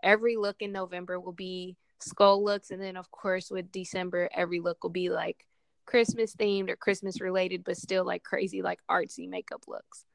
every 0.04 0.36
look 0.36 0.58
in 0.62 0.72
November 0.72 1.20
will 1.20 1.34
be 1.34 1.76
skull 1.99 2.43
looks 2.43 2.70
and 2.70 2.82
then 2.82 2.97
of 2.97 3.10
course 3.12 3.49
with 3.49 3.72
December 3.72 4.30
every 4.36 4.60
look 4.60 4.84
will 4.84 4.89
be 4.89 5.10
like 5.10 5.47
Christmas 5.86 6.36
themed 6.36 6.70
or 6.70 6.76
Christmas 6.76 7.22
related, 7.22 7.64
but 7.64 7.78
still 7.78 8.06
like 8.06 8.24
crazy, 8.24 8.62
like 8.62 8.80
artsy 8.89 9.28
makeup 9.28 9.64
looks. 9.68 10.06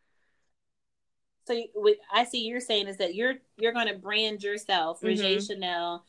So 1.47 1.62
what 1.74 1.97
I 2.12 2.24
see 2.24 2.45
you're 2.45 2.61
saying 2.61 2.89
is 2.89 2.99
that 2.99 3.14
you're 3.14 3.34
you're 3.57 3.72
going 3.72 3.89
to 3.89 3.95
brand 3.95 4.43
yourself, 4.43 5.01
mm 5.01 5.16
hmm 5.16 5.41
Chanel, 5.41 6.05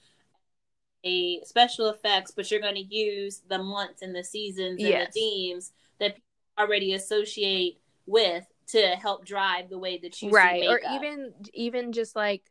a 1.06 1.42
special 1.46 1.90
effects, 1.90 2.32
but 2.32 2.52
you're 2.52 2.60
going 2.60 2.76
to 2.76 2.96
use 2.96 3.42
the 3.48 3.58
months 3.58 4.02
and 4.02 4.14
the 4.14 4.24
seasons 4.24 4.80
and 4.80 4.90
yes. 4.90 5.14
the 5.14 5.20
themes 5.20 5.72
that 6.00 6.16
people 6.16 6.26
already 6.58 6.94
associate 6.94 7.80
with 8.06 8.46
to 8.68 8.82
help 9.02 9.26
drive 9.26 9.70
the 9.70 9.78
way 9.78 9.98
that 9.98 10.22
you 10.22 10.30
right, 10.30 10.64
or 10.68 10.82
even 10.92 11.34
even 11.54 11.94
just 11.94 12.16
like 12.16 12.44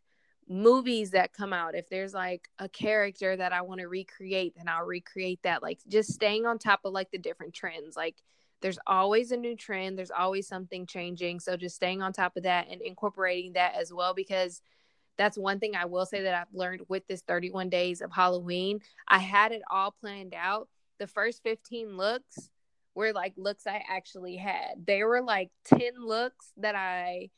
movies 0.49 1.11
that 1.11 1.33
come 1.33 1.53
out 1.53 1.75
if 1.75 1.89
there's 1.89 2.15
like 2.15 2.49
a 2.59 2.69
character 2.69 3.37
that 3.37 3.53
i 3.53 3.61
want 3.61 3.81
to 3.81 3.89
recreate 3.89 4.55
then 4.57 4.69
i'll 4.69 4.85
recreate 4.85 5.41
that 5.43 5.63
like 5.63 5.79
just 5.89 6.13
staying 6.13 6.47
on 6.47 6.59
top 6.59 6.81
of 6.85 6.93
like 6.93 7.11
the 7.11 7.19
different 7.19 7.53
trends 7.53 7.97
like 7.97 8.17
there's 8.61 8.79
always 8.87 9.31
a 9.31 9.37
new 9.37 9.55
trend 9.55 9.99
there's 9.99 10.11
always 10.11 10.49
something 10.49 10.87
changing 10.87 11.39
so 11.39 11.57
just 11.57 11.77
staying 11.77 12.01
on 12.03 12.13
top 12.13 12.37
of 12.37 12.43
that 12.45 12.67
and 12.71 12.81
incorporating 12.81 13.53
that 13.53 13.75
as 13.75 13.93
well 13.93 14.15
because 14.15 14.63
that's 15.19 15.37
one 15.37 15.61
thing 15.61 15.77
i 15.77 15.85
will 15.85 16.07
say 16.07 16.23
that 16.23 16.35
i've 16.35 16.55
learned 16.55 16.81
with 16.89 17.07
this 17.09 17.21
31 17.23 17.69
days 17.69 18.01
of 18.01 18.11
halloween 18.11 18.81
i 19.07 19.19
had 19.19 19.53
it 19.53 19.63
all 19.71 19.95
planned 20.01 20.35
out. 20.35 20.69
The 20.99 21.07
first 21.07 21.43
15 21.45 21.97
looks 21.97 22.51
were 22.95 23.13
like 23.13 23.35
looks 23.37 23.67
i 23.67 23.83
actually 23.89 24.37
had. 24.37 24.85
They 24.85 25.05
were 25.05 25.23
like 25.23 25.51
10 25.67 25.93
looks 26.01 26.53
that 26.57 26.75
i 26.75 27.31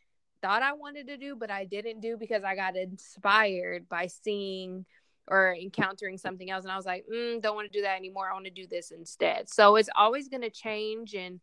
thought 0.43 0.63
I 0.63 0.73
wanted 0.73 1.07
to 1.09 1.17
do, 1.17 1.37
but 1.37 1.51
I 1.51 1.65
didn't 1.65 2.01
do 2.01 2.17
because 2.17 2.45
I 2.45 2.55
got 2.55 2.77
inspired 2.77 3.89
by 3.89 4.07
seeing 4.07 4.85
or 5.27 5.55
encountering 5.55 6.19
something 6.19 6.51
else. 6.51 6.65
And 6.65 6.73
I 6.73 6.77
was 6.77 6.87
like, 6.87 7.05
mm, 7.13 7.41
don't 7.41 7.55
want 7.55 7.71
to 7.71 7.79
do 7.79 7.83
that 7.83 7.97
anymore. 7.97 8.29
I 8.29 8.33
want 8.33 8.47
to 8.47 8.51
do 8.51 8.67
this 8.67 8.91
instead. 8.91 9.49
So 9.49 9.77
it's 9.77 9.89
always 9.97 10.29
going 10.29 10.43
to 10.43 10.51
change. 10.51 11.15
And 11.15 11.41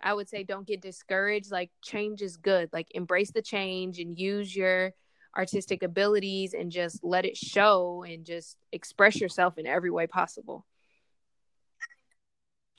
I 0.00 0.14
would 0.14 0.28
say, 0.28 0.44
don't 0.44 0.66
get 0.66 0.80
discouraged. 0.80 1.50
Like, 1.50 1.70
change 1.82 2.22
is 2.22 2.36
good. 2.36 2.70
Like, 2.72 2.88
embrace 2.92 3.32
the 3.32 3.42
change 3.42 3.98
and 3.98 4.16
use 4.18 4.54
your 4.54 4.92
artistic 5.36 5.82
abilities 5.82 6.54
and 6.54 6.70
just 6.70 7.02
let 7.02 7.24
it 7.24 7.36
show 7.36 8.04
and 8.04 8.24
just 8.24 8.56
express 8.72 9.20
yourself 9.20 9.58
in 9.58 9.66
every 9.66 9.90
way 9.90 10.06
possible. 10.06 10.64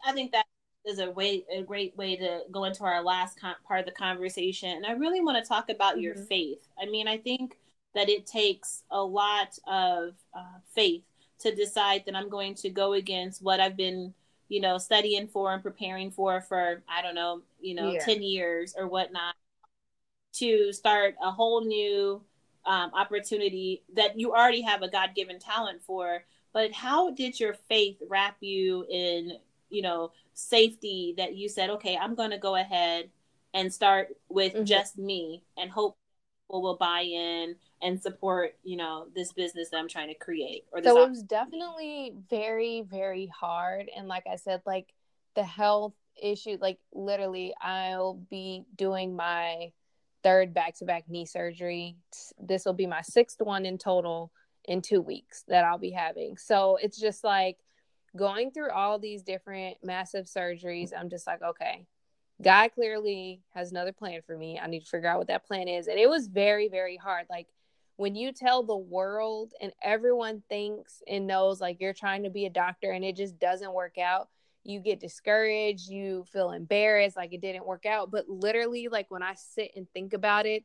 I 0.05 0.13
think 0.13 0.31
that 0.31 0.45
is 0.85 0.99
a 0.99 1.09
way 1.11 1.45
a 1.53 1.61
great 1.61 1.95
way 1.97 2.15
to 2.15 2.41
go 2.51 2.63
into 2.63 2.83
our 2.83 3.03
last 3.03 3.39
con- 3.39 3.55
part 3.67 3.81
of 3.81 3.85
the 3.85 3.91
conversation 3.91 4.69
and 4.69 4.85
i 4.85 4.91
really 4.91 5.21
want 5.21 5.41
to 5.41 5.47
talk 5.47 5.69
about 5.69 5.93
mm-hmm. 5.93 6.03
your 6.03 6.15
faith 6.15 6.67
i 6.81 6.85
mean 6.85 7.07
i 7.07 7.17
think 7.17 7.57
that 7.95 8.09
it 8.09 8.25
takes 8.25 8.83
a 8.91 9.01
lot 9.01 9.57
of 9.67 10.13
uh, 10.33 10.59
faith 10.73 11.03
to 11.39 11.53
decide 11.53 12.03
that 12.05 12.15
i'm 12.15 12.29
going 12.29 12.55
to 12.55 12.69
go 12.69 12.93
against 12.93 13.41
what 13.41 13.59
i've 13.59 13.77
been 13.77 14.13
you 14.47 14.61
know 14.61 14.77
studying 14.77 15.27
for 15.27 15.53
and 15.53 15.63
preparing 15.63 16.11
for 16.11 16.41
for 16.41 16.81
i 16.89 17.01
don't 17.01 17.15
know 17.15 17.41
you 17.61 17.75
know 17.75 17.91
yeah. 17.91 18.03
10 18.03 18.21
years 18.21 18.75
or 18.77 18.87
whatnot 18.87 19.35
to 20.33 20.71
start 20.71 21.15
a 21.21 21.31
whole 21.31 21.65
new 21.65 22.21
um, 22.65 22.91
opportunity 22.93 23.83
that 23.95 24.19
you 24.19 24.31
already 24.31 24.61
have 24.61 24.81
a 24.81 24.89
god-given 24.89 25.39
talent 25.39 25.81
for 25.81 26.23
but 26.53 26.71
how 26.71 27.11
did 27.11 27.39
your 27.39 27.53
faith 27.53 27.97
wrap 28.07 28.37
you 28.41 28.85
in 28.89 29.37
you 29.69 29.81
know 29.81 30.11
safety 30.33 31.13
that 31.17 31.35
you 31.35 31.49
said 31.49 31.69
okay 31.69 31.97
i'm 31.97 32.15
going 32.15 32.31
to 32.31 32.37
go 32.37 32.55
ahead 32.55 33.09
and 33.53 33.73
start 33.73 34.09
with 34.29 34.53
mm-hmm. 34.53 34.63
just 34.63 34.97
me 34.97 35.43
and 35.57 35.71
hope 35.71 35.97
people 36.47 36.61
will 36.61 36.77
buy 36.77 37.01
in 37.01 37.55
and 37.81 38.01
support 38.01 38.55
you 38.63 38.77
know 38.77 39.07
this 39.15 39.31
business 39.33 39.69
that 39.69 39.77
i'm 39.77 39.87
trying 39.87 40.07
to 40.07 40.15
create 40.15 40.65
or 40.71 40.81
so 40.83 41.01
it 41.01 41.09
was 41.09 41.23
definitely 41.23 42.13
very 42.29 42.83
very 42.89 43.27
hard. 43.27 43.89
And 43.95 44.07
like 44.07 44.23
i 44.31 44.35
said 44.35 44.61
like 44.65 44.93
the 45.35 45.43
health 45.43 45.93
issue 46.21 46.57
like 46.59 46.79
literally 46.91 47.53
i'll 47.61 48.15
be 48.29 48.65
doing 48.75 49.15
my 49.15 49.71
third 50.23 50.53
back-to-back 50.53 51.09
knee 51.09 51.25
surgery. 51.25 51.95
This 52.39 52.65
will 52.65 52.73
be 52.73 52.87
my 52.87 53.01
sixth 53.01 53.41
one 53.41 53.65
in 53.65 53.77
total 53.77 54.31
in 54.65 54.81
two 54.81 55.01
weeks 55.01 55.43
that 55.47 55.63
i'll 55.63 55.77
be 55.77 55.91
having. 55.91 56.37
So 56.37 56.77
it's 56.81 56.99
just 56.99 57.23
like 57.23 57.57
going 58.15 58.51
through 58.51 58.71
all 58.71 58.99
these 58.99 59.21
different 59.21 59.77
massive 59.83 60.25
surgeries, 60.25 60.91
I'm 60.97 61.09
just 61.09 61.27
like, 61.27 61.41
okay, 61.41 61.85
God 62.41 62.69
clearly 62.73 63.41
has 63.53 63.71
another 63.71 63.91
plan 63.91 64.21
for 64.25 64.37
me. 64.37 64.59
I 64.59 64.67
need 64.67 64.81
to 64.81 64.85
figure 64.85 65.09
out 65.09 65.17
what 65.17 65.27
that 65.27 65.45
plan 65.45 65.67
is. 65.67 65.87
And 65.87 65.99
it 65.99 66.09
was 66.09 66.27
very, 66.27 66.69
very 66.69 66.95
hard. 66.97 67.25
Like 67.29 67.47
when 67.97 68.15
you 68.15 68.31
tell 68.31 68.63
the 68.63 68.77
world 68.77 69.53
and 69.61 69.73
everyone 69.83 70.41
thinks 70.47 71.03
and 71.07 71.27
knows 71.27 71.59
like 71.59 71.81
you're 71.81 71.93
trying 71.93 72.23
to 72.23 72.29
be 72.29 72.45
a 72.45 72.49
doctor 72.49 72.91
and 72.91 73.03
it 73.03 73.17
just 73.17 73.37
doesn't 73.39 73.73
work 73.73 73.97
out, 73.97 74.29
you 74.63 74.79
get 74.79 75.01
discouraged, 75.01 75.89
you 75.89 76.25
feel 76.31 76.51
embarrassed, 76.51 77.17
like 77.17 77.33
it 77.33 77.41
didn't 77.41 77.65
work 77.65 77.85
out. 77.85 78.09
But 78.11 78.29
literally, 78.29 78.87
like 78.87 79.09
when 79.09 79.23
I 79.23 79.33
sit 79.35 79.71
and 79.75 79.87
think 79.93 80.13
about 80.13 80.45
it, 80.45 80.63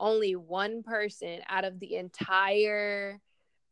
only 0.00 0.36
one 0.36 0.82
person 0.82 1.40
out 1.48 1.64
of 1.64 1.80
the 1.80 1.96
entire 1.96 3.20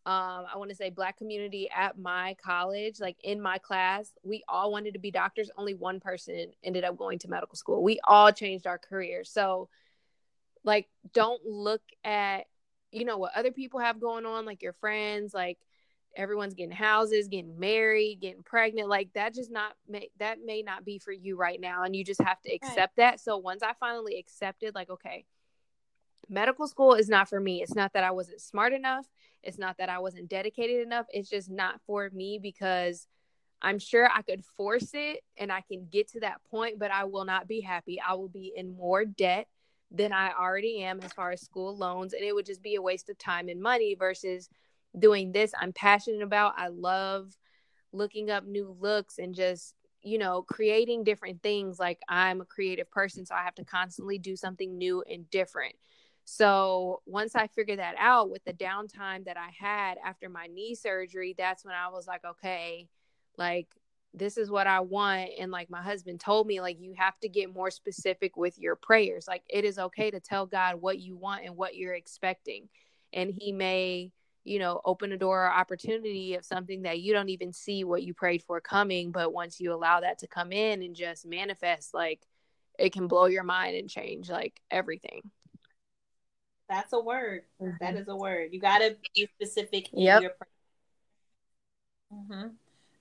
um, 0.07 0.47
I 0.53 0.57
want 0.57 0.71
to 0.71 0.77
say 0.77 0.89
black 0.91 1.19
community 1.19 1.69
at 1.69 1.99
my 1.99 2.37
college, 2.41 3.01
like 3.01 3.17
in 3.25 3.41
my 3.41 3.59
class, 3.59 4.13
we 4.23 4.45
all 4.49 4.71
wanted 4.71 4.95
to 4.95 5.01
be 5.01 5.11
doctors. 5.11 5.51
Only 5.57 5.75
one 5.75 5.99
person 5.99 6.53
ended 6.63 6.85
up 6.85 6.97
going 6.97 7.19
to 7.21 7.29
medical 7.29 7.57
school. 7.57 7.83
We 7.83 7.99
all 8.05 8.31
changed 8.31 8.69
our 8.69 8.79
careers. 8.79 9.29
So, 9.29 9.69
like, 10.63 10.87
don't 11.13 11.45
look 11.45 11.83
at, 12.05 12.43
you 12.93 13.05
know, 13.05 13.19
what 13.19 13.33
other 13.35 13.51
people 13.51 13.81
have 13.81 14.01
going 14.01 14.27
on, 14.27 14.47
like 14.47 14.63
your 14.63 14.75
friends, 14.75 15.35
like 15.35 15.59
everyone's 16.15 16.55
getting 16.55 16.71
houses, 16.71 17.27
getting 17.27 17.59
married, 17.59 18.21
getting 18.21 18.45
pregnant. 18.45 18.89
Like 18.89 19.13
that 19.15 19.35
just 19.35 19.51
not 19.51 19.73
may 19.89 20.11
that 20.21 20.39
may 20.45 20.63
not 20.63 20.85
be 20.85 21.01
for 21.01 21.11
you 21.11 21.37
right 21.37 21.61
now. 21.61 21.83
And 21.83 21.97
you 21.97 22.05
just 22.05 22.23
have 22.23 22.41
to 22.43 22.55
accept 22.55 22.79
right. 22.79 22.91
that. 22.97 23.21
So 23.21 23.39
once 23.39 23.65
I 23.65 23.73
finally 23.81 24.21
accepted, 24.21 24.77
like, 24.77 24.89
okay, 24.89 25.25
medical 26.29 26.67
school 26.67 26.95
is 26.95 27.09
not 27.09 27.29
for 27.29 27.41
me. 27.41 27.63
It's 27.63 27.75
not 27.75 27.93
that 27.95 28.05
I 28.05 28.11
wasn't 28.11 28.41
smart 28.41 28.73
enough 28.73 29.07
it's 29.47 29.59
not 29.59 29.79
that 29.79 29.89
I 29.89 30.01
wasn't 30.01 30.29
dedicated 30.29 30.85
enough. 30.85 31.07
It's 31.11 31.31
just 31.31 31.49
not 31.49 31.81
for 31.87 32.11
me 32.13 32.39
because 32.43 33.07
I'm 33.63 33.79
sure 33.79 34.11
I 34.13 34.23
could 34.23 34.45
force 34.45 34.91
it 34.93 35.21
and 35.37 35.53
I 35.53 35.61
can 35.61 35.87
get 35.91 36.09
to 36.11 36.21
that 36.21 36.43
point, 36.51 36.81
but 36.81 36.91
I 36.91 37.05
will 37.05 37.25
not 37.25 37.47
be 37.47 37.61
happy. 37.61 38.01
I 38.01 38.15
will 38.15 38.29
be 38.29 38.53
in 38.55 38.77
more 38.77 39.05
debt 39.05 39.47
than 39.93 40.13
I 40.13 40.33
already 40.33 40.83
am 40.83 41.01
as 41.01 41.13
far 41.13 41.31
as 41.31 41.43
school 41.43 41.77
loans. 41.77 42.13
And 42.13 42.25
it 42.25 42.35
would 42.35 42.45
just 42.45 42.63
be 42.63 42.75
a 42.75 42.83
waste 42.83 43.09
of 43.09 43.17
time 43.19 43.49
and 43.49 43.63
money 43.63 43.95
versus 43.95 44.51
doing 44.99 45.31
this 45.31 45.53
I'm 45.59 45.73
passionate 45.73 46.23
about. 46.23 46.55
I 46.57 46.69
love 46.69 47.33
looking 47.93 48.31
up 48.31 48.45
new 48.45 48.77
looks 48.81 49.19
and 49.19 49.33
just, 49.33 49.75
you 50.03 50.19
know, 50.19 50.43
creating 50.43 51.05
different 51.05 51.41
things. 51.41 51.79
Like 51.79 52.01
I'm 52.09 52.41
a 52.41 52.47
creative 52.47 52.91
person, 52.91 53.25
so 53.25 53.35
I 53.37 53.45
have 53.45 53.55
to 53.55 53.65
constantly 53.65 54.19
do 54.19 54.35
something 54.35 54.77
new 54.77 55.05
and 55.09 55.31
different. 55.31 55.77
So 56.29 57.03
once 57.07 57.37
I 57.37 57.47
figured 57.47 57.79
that 57.79 57.95
out 57.99 58.31
with 58.31 58.45
the 58.45 58.53
downtime 58.53 59.25
that 59.27 59.37
I 59.37 59.51
had 59.57 59.97
after 60.05 60.29
my 60.29 60.49
knee 60.49 60.75
surgery, 60.75 61.37
that's 61.39 61.65
when 61.65 61.75
I 61.75 61.89
was 61.89 62.09
like, 62.09 62.25
okay, 62.25 62.89
like 63.39 63.69
this 64.13 64.37
is 64.37 64.51
what 64.51 64.67
I 64.67 64.81
want. 64.81 65.31
And 65.39 65.53
like 65.53 65.71
my 65.71 65.83
husband 65.83 66.19
told 66.19 66.49
me, 66.49 66.61
like, 66.61 66.81
you 66.81 66.95
have 66.97 67.17
to 67.21 67.29
get 67.29 67.55
more 67.55 67.71
specific 67.71 68.37
with 68.37 68.59
your 68.59 68.75
prayers. 68.75 69.29
Like, 69.29 69.45
it 69.49 69.65
is 69.65 69.79
okay 69.79 70.11
to 70.11 70.19
tell 70.19 70.47
God 70.47 70.81
what 70.81 70.99
you 70.99 71.17
want 71.17 71.45
and 71.45 71.57
what 71.57 71.77
you're 71.77 71.95
expecting. 71.95 72.69
And 73.13 73.31
He 73.31 73.53
may, 73.53 74.11
you 74.43 74.59
know, 74.59 74.81
open 74.85 75.13
a 75.13 75.17
door 75.17 75.45
or 75.45 75.53
opportunity 75.53 76.35
of 76.35 76.45
something 76.45 76.83
that 76.83 77.01
you 77.01 77.13
don't 77.13 77.29
even 77.29 77.53
see 77.53 77.85
what 77.85 78.03
you 78.03 78.15
prayed 78.15 78.43
for 78.43 78.61
coming. 78.61 79.13
But 79.13 79.33
once 79.33 79.61
you 79.61 79.73
allow 79.73 80.01
that 80.01 80.19
to 80.21 80.27
come 80.27 80.51
in 80.51 80.83
and 80.83 80.97
just 80.97 81.25
manifest, 81.25 81.95
like, 81.95 82.23
it 82.81 82.93
can 82.93 83.07
blow 83.07 83.27
your 83.27 83.45
mind 83.45 83.77
and 83.77 83.89
change 83.89 84.29
like 84.29 84.61
everything. 84.73 85.31
That's 86.69 86.93
a 86.93 87.01
word. 87.01 87.43
Mm-hmm. 87.61 87.77
That 87.81 87.97
is 87.97 88.09
a 88.09 88.17
word. 88.17 88.49
You 88.53 88.61
got 88.61 88.79
to 88.79 88.97
be 89.15 89.29
specific 89.37 89.93
in 89.93 90.01
yep. 90.01 90.23
your. 90.23 90.31
Mm-hmm. 92.13 92.49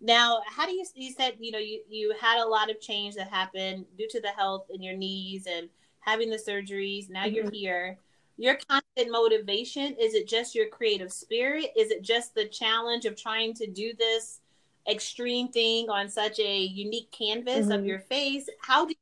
Now, 0.01 0.41
how 0.47 0.66
do 0.66 0.74
you? 0.74 0.86
You 0.93 1.11
said 1.11 1.36
you 1.39 1.51
know 1.51 1.59
you 1.59 1.82
you 1.89 2.13
had 2.20 2.43
a 2.43 2.47
lot 2.47 2.70
of 2.70 2.80
change 2.80 3.16
that 3.16 3.30
happened 3.30 3.86
due 3.97 4.07
to 4.09 4.22
the 4.22 4.30
health 4.30 4.68
in 4.70 4.82
your 4.84 4.95
knees 4.95 5.47
and 5.47 5.70
having 5.99 6.30
the 6.30 6.38
surgeries. 6.38 7.09
Now 7.09 7.26
mm-hmm. 7.26 7.36
you're 7.36 7.51
here. 7.51 7.97
Your 8.38 8.57
constant 8.68 9.11
motivation 9.11 9.95
is 9.99 10.13
it 10.13 10.28
just 10.28 10.55
your 10.55 10.68
creative 10.68 11.11
spirit? 11.11 11.72
Is 11.76 11.91
it 11.91 12.01
just 12.01 12.36
the 12.36 12.45
challenge 12.45 13.05
of 13.05 13.16
trying 13.16 13.53
to 13.55 13.68
do 13.68 13.93
this 13.97 14.41
extreme 14.89 15.47
thing 15.47 15.89
on 15.89 16.09
such 16.09 16.39
a 16.39 16.59
unique 16.59 17.11
canvas 17.11 17.68
of 17.68 17.78
mm-hmm. 17.78 17.86
your 17.86 17.99
face? 17.99 18.49
How 18.61 18.86
do 18.86 18.91
you, 18.91 18.97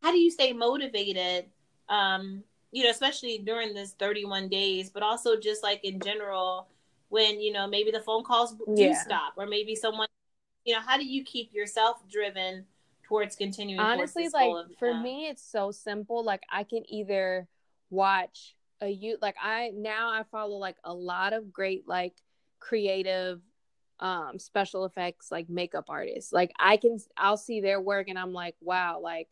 how 0.00 0.12
do 0.12 0.18
you 0.18 0.30
stay 0.30 0.52
motivated 0.52 1.46
um, 1.88 2.44
you 2.72 2.84
know, 2.84 2.90
especially 2.90 3.38
during 3.38 3.74
this 3.74 3.92
31 3.92 4.48
days, 4.48 4.90
but 4.90 5.02
also 5.02 5.38
just 5.38 5.62
like 5.62 5.84
in 5.84 6.00
general, 6.00 6.68
when, 7.08 7.40
you 7.40 7.52
know, 7.52 7.66
maybe 7.66 7.90
the 7.90 8.00
phone 8.00 8.24
calls 8.24 8.54
do 8.54 8.64
yeah. 8.82 9.00
stop 9.02 9.34
or 9.36 9.46
maybe 9.46 9.74
someone, 9.74 10.08
you 10.64 10.74
know, 10.74 10.80
how 10.80 10.96
do 10.96 11.06
you 11.06 11.22
keep 11.24 11.52
yourself 11.54 12.02
driven 12.10 12.64
towards 13.04 13.36
continuing? 13.36 13.80
Honestly, 13.80 14.24
towards 14.24 14.34
like 14.34 14.50
of, 14.50 14.78
for 14.78 14.90
uh, 14.90 15.02
me, 15.02 15.28
it's 15.28 15.42
so 15.42 15.70
simple. 15.70 16.24
Like 16.24 16.42
I 16.50 16.64
can 16.64 16.82
either 16.92 17.46
watch 17.90 18.56
a 18.80 18.88
you 18.88 19.16
like 19.22 19.36
I 19.40 19.70
now 19.74 20.10
I 20.10 20.24
follow 20.24 20.56
like 20.56 20.76
a 20.84 20.92
lot 20.92 21.32
of 21.32 21.52
great 21.52 21.86
like 21.86 22.14
creative 22.58 23.40
um 24.00 24.38
special 24.38 24.84
effects 24.84 25.30
like 25.30 25.48
makeup 25.48 25.86
artists 25.88 26.30
like 26.30 26.52
i 26.58 26.76
can 26.76 26.98
i'll 27.16 27.38
see 27.38 27.62
their 27.62 27.80
work 27.80 28.08
and 28.08 28.18
i'm 28.18 28.34
like 28.34 28.54
wow 28.60 29.00
like 29.02 29.28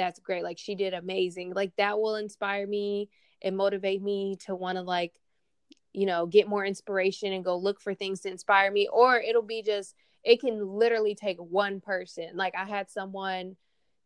that's 0.00 0.18
great. 0.18 0.42
Like 0.42 0.58
she 0.58 0.74
did 0.74 0.94
amazing. 0.94 1.52
Like 1.54 1.74
that 1.76 2.00
will 2.00 2.16
inspire 2.16 2.66
me 2.66 3.08
and 3.42 3.56
motivate 3.56 4.02
me 4.02 4.36
to 4.46 4.54
want 4.54 4.76
to 4.76 4.82
like 4.82 5.14
you 5.92 6.06
know 6.06 6.26
get 6.26 6.48
more 6.48 6.64
inspiration 6.64 7.32
and 7.32 7.44
go 7.44 7.56
look 7.56 7.80
for 7.80 7.94
things 7.94 8.20
to 8.20 8.30
inspire 8.30 8.70
me. 8.70 8.88
Or 8.88 9.16
it'll 9.16 9.42
be 9.42 9.62
just 9.62 9.94
it 10.24 10.40
can 10.40 10.66
literally 10.66 11.14
take 11.14 11.38
one 11.38 11.80
person. 11.80 12.30
Like 12.34 12.54
i 12.56 12.64
had 12.64 12.90
someone 12.90 13.56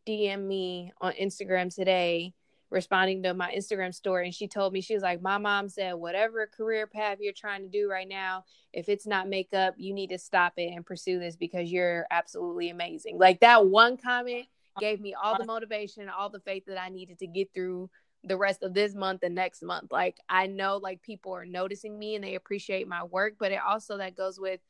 dm 0.06 0.46
me 0.46 0.92
on 1.00 1.14
instagram 1.14 1.74
today 1.74 2.34
responding 2.74 3.22
to 3.22 3.32
my 3.32 3.54
Instagram 3.54 3.94
story 3.94 4.26
and 4.26 4.34
she 4.34 4.48
told 4.48 4.72
me 4.72 4.80
she 4.80 4.94
was 4.94 5.02
like 5.02 5.22
my 5.22 5.38
mom 5.38 5.68
said 5.68 5.94
whatever 5.94 6.46
career 6.46 6.86
path 6.86 7.18
you're 7.20 7.32
trying 7.32 7.62
to 7.62 7.68
do 7.68 7.88
right 7.88 8.08
now 8.08 8.44
if 8.72 8.88
it's 8.88 9.06
not 9.06 9.28
makeup 9.28 9.74
you 9.78 9.94
need 9.94 10.10
to 10.10 10.18
stop 10.18 10.54
it 10.56 10.72
and 10.74 10.84
pursue 10.84 11.18
this 11.20 11.36
because 11.36 11.70
you're 11.70 12.06
absolutely 12.10 12.70
amazing. 12.70 13.16
Like 13.16 13.40
that 13.40 13.66
one 13.66 13.96
comment 13.96 14.46
gave 14.80 15.00
me 15.00 15.14
all 15.14 15.38
the 15.38 15.46
motivation 15.46 16.08
all 16.08 16.30
the 16.30 16.40
faith 16.40 16.64
that 16.66 16.80
I 16.80 16.88
needed 16.88 17.18
to 17.20 17.26
get 17.26 17.52
through 17.54 17.90
the 18.24 18.36
rest 18.36 18.62
of 18.62 18.72
this 18.74 18.94
month 18.94 19.22
and 19.22 19.34
next 19.34 19.62
month. 19.62 19.92
Like 19.92 20.18
I 20.28 20.46
know 20.46 20.78
like 20.78 21.02
people 21.02 21.32
are 21.34 21.44
noticing 21.44 21.98
me 21.98 22.14
and 22.14 22.24
they 22.24 22.34
appreciate 22.34 22.88
my 22.88 23.04
work 23.04 23.34
but 23.38 23.52
it 23.52 23.60
also 23.66 23.98
that 23.98 24.16
goes 24.16 24.40
with 24.40 24.60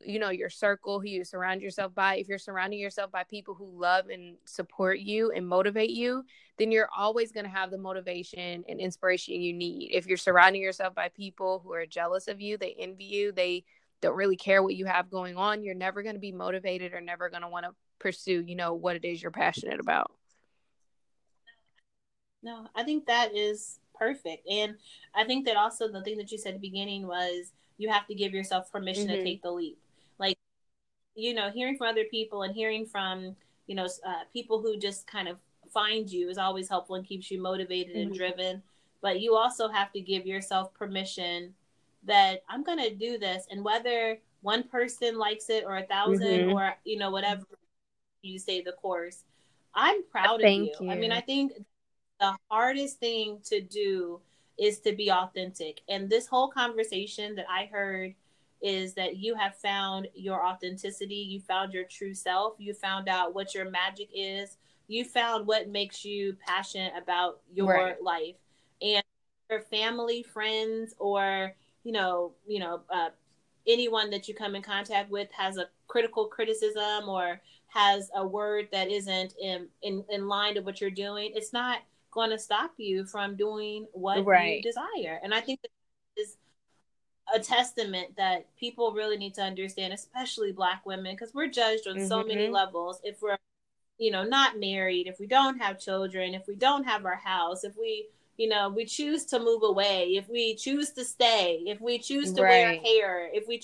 you 0.00 0.20
know 0.20 0.30
your 0.30 0.48
circle 0.48 1.00
who 1.00 1.08
you 1.08 1.24
surround 1.24 1.60
yourself 1.60 1.94
by. 1.94 2.16
If 2.16 2.28
you're 2.28 2.38
surrounding 2.38 2.78
yourself 2.78 3.10
by 3.10 3.24
people 3.24 3.54
who 3.54 3.78
love 3.78 4.08
and 4.08 4.36
support 4.44 5.00
you 5.00 5.32
and 5.32 5.46
motivate 5.46 5.90
you 5.90 6.24
then 6.56 6.72
you're 6.72 6.88
always 6.96 7.30
going 7.30 7.44
to 7.44 7.50
have 7.50 7.70
the 7.70 7.78
motivation 7.78 8.64
and 8.68 8.80
inspiration 8.80 9.40
you 9.40 9.52
need. 9.52 9.90
If 9.92 10.06
you're 10.06 10.16
surrounding 10.16 10.62
yourself 10.62 10.94
by 10.94 11.08
people 11.08 11.60
who 11.64 11.72
are 11.72 11.86
jealous 11.86 12.28
of 12.28 12.40
you 12.40 12.56
they 12.56 12.74
envy 12.78 13.04
you 13.04 13.32
they 13.32 13.64
don't 14.00 14.16
really 14.16 14.36
care 14.36 14.62
what 14.62 14.74
you 14.74 14.86
have 14.86 15.10
going 15.10 15.36
on 15.36 15.62
you're 15.62 15.74
never 15.74 16.02
going 16.02 16.14
to 16.14 16.20
be 16.20 16.32
motivated 16.32 16.92
or 16.92 17.00
never 17.00 17.28
going 17.28 17.42
to 17.42 17.48
want 17.48 17.64
to 17.64 17.72
pursue 17.98 18.44
you 18.46 18.54
know 18.54 18.74
what 18.74 18.96
it 18.96 19.04
is 19.04 19.22
you're 19.22 19.30
passionate 19.30 19.80
about 19.80 20.12
no 22.42 22.66
i 22.74 22.82
think 22.82 23.06
that 23.06 23.36
is 23.36 23.80
perfect 23.94 24.46
and 24.48 24.76
i 25.14 25.24
think 25.24 25.44
that 25.44 25.56
also 25.56 25.90
the 25.90 26.02
thing 26.02 26.16
that 26.16 26.30
you 26.30 26.38
said 26.38 26.54
at 26.54 26.60
the 26.60 26.68
beginning 26.68 27.06
was 27.06 27.52
you 27.78 27.88
have 27.88 28.06
to 28.08 28.14
give 28.14 28.32
yourself 28.32 28.70
permission 28.70 29.06
mm-hmm. 29.06 29.16
to 29.16 29.24
take 29.24 29.42
the 29.42 29.50
leap 29.50 29.78
Like, 30.18 30.36
you 31.14 31.32
know, 31.32 31.50
hearing 31.50 31.78
from 31.78 31.86
other 31.86 32.04
people 32.10 32.42
and 32.42 32.54
hearing 32.54 32.84
from, 32.84 33.34
you 33.66 33.74
know, 33.74 33.86
uh, 34.06 34.24
people 34.32 34.60
who 34.60 34.76
just 34.76 35.06
kind 35.06 35.28
of 35.28 35.38
find 35.72 36.10
you 36.10 36.28
is 36.28 36.38
always 36.38 36.68
helpful 36.68 36.96
and 36.96 37.06
keeps 37.06 37.30
you 37.30 37.40
motivated 37.40 37.94
mm-hmm. 37.94 38.08
and 38.08 38.16
driven. 38.16 38.62
But 39.00 39.20
you 39.20 39.36
also 39.36 39.68
have 39.68 39.92
to 39.92 40.00
give 40.00 40.26
yourself 40.26 40.74
permission 40.74 41.54
that 42.04 42.42
I'm 42.48 42.64
going 42.64 42.78
to 42.78 42.94
do 42.94 43.18
this. 43.18 43.46
And 43.50 43.64
whether 43.64 44.18
one 44.40 44.62
person 44.64 45.18
likes 45.18 45.50
it 45.50 45.64
or 45.64 45.76
a 45.76 45.86
1000 45.88 46.20
mm-hmm. 46.20 46.52
or, 46.52 46.74
you 46.84 46.98
know, 46.98 47.10
whatever 47.10 47.44
you 48.22 48.38
say 48.38 48.62
the 48.62 48.72
course, 48.72 49.24
I'm 49.74 50.04
proud 50.04 50.40
Thank 50.40 50.74
of 50.74 50.80
you. 50.80 50.86
you. 50.86 50.92
I 50.92 50.96
mean, 50.96 51.12
I 51.12 51.20
think 51.20 51.52
the 52.20 52.36
hardest 52.50 52.98
thing 52.98 53.38
to 53.44 53.60
do 53.60 54.20
is 54.58 54.80
to 54.80 54.92
be 54.92 55.10
authentic. 55.10 55.82
And 55.88 56.10
this 56.10 56.26
whole 56.26 56.48
conversation 56.48 57.36
that 57.36 57.46
I 57.48 57.68
heard 57.72 58.14
is 58.60 58.94
that 58.94 59.16
you 59.16 59.36
have 59.36 59.54
found 59.56 60.08
your 60.14 60.44
authenticity, 60.44 61.14
you 61.14 61.40
found 61.40 61.72
your 61.72 61.84
true 61.84 62.14
self, 62.14 62.54
you 62.58 62.74
found 62.74 63.08
out 63.08 63.34
what 63.34 63.54
your 63.54 63.70
magic 63.70 64.08
is, 64.12 64.56
you 64.88 65.04
found 65.04 65.46
what 65.46 65.68
makes 65.68 66.04
you 66.04 66.36
passionate 66.44 66.92
about 67.00 67.40
your 67.54 67.68
right. 67.68 68.02
life. 68.02 68.34
And 68.82 69.02
your 69.50 69.60
family, 69.60 70.22
friends, 70.22 70.94
or 70.98 71.54
you 71.88 71.94
know, 71.94 72.32
you 72.46 72.60
know, 72.60 72.82
uh, 72.90 73.08
anyone 73.66 74.10
that 74.10 74.28
you 74.28 74.34
come 74.34 74.54
in 74.54 74.60
contact 74.60 75.10
with 75.10 75.32
has 75.32 75.56
a 75.56 75.70
critical 75.86 76.26
criticism 76.26 77.08
or 77.08 77.40
has 77.68 78.10
a 78.14 78.26
word 78.26 78.68
that 78.72 78.90
isn't 78.90 79.32
in 79.40 79.68
in, 79.80 80.04
in 80.10 80.28
line 80.28 80.54
to 80.56 80.60
what 80.60 80.82
you're 80.82 80.90
doing, 80.90 81.32
it's 81.34 81.54
not 81.54 81.78
going 82.10 82.28
to 82.28 82.38
stop 82.38 82.72
you 82.76 83.06
from 83.06 83.36
doing 83.36 83.86
what 83.92 84.22
right. 84.26 84.58
you 84.58 84.62
desire. 84.62 85.18
And 85.22 85.32
I 85.32 85.40
think 85.40 85.62
that 85.62 85.70
is 86.20 86.36
a 87.34 87.40
testament 87.40 88.08
that 88.18 88.54
people 88.58 88.92
really 88.92 89.16
need 89.16 89.32
to 89.36 89.42
understand, 89.42 89.94
especially 89.94 90.52
Black 90.52 90.84
women, 90.84 91.14
because 91.14 91.32
we're 91.32 91.48
judged 91.48 91.88
on 91.88 91.96
mm-hmm. 91.96 92.06
so 92.06 92.22
many 92.22 92.44
mm-hmm. 92.44 92.52
levels. 92.52 93.00
If 93.02 93.22
we're, 93.22 93.38
you 93.96 94.10
know, 94.10 94.24
not 94.24 94.60
married, 94.60 95.06
if 95.06 95.18
we 95.18 95.26
don't 95.26 95.58
have 95.58 95.80
children, 95.80 96.34
if 96.34 96.46
we 96.46 96.54
don't 96.54 96.84
have 96.84 97.06
our 97.06 97.16
house, 97.16 97.64
if 97.64 97.78
we, 97.78 98.08
you 98.38 98.48
know, 98.48 98.70
we 98.70 98.86
choose 98.86 99.26
to 99.26 99.38
move 99.38 99.62
away, 99.64 100.14
if 100.16 100.28
we 100.28 100.54
choose 100.54 100.92
to 100.92 101.04
stay, 101.04 101.64
if 101.66 101.80
we 101.80 101.98
choose 101.98 102.32
to 102.32 102.42
right. 102.42 102.50
wear 102.50 102.74
hair, 102.80 103.28
if 103.32 103.46
we, 103.46 103.60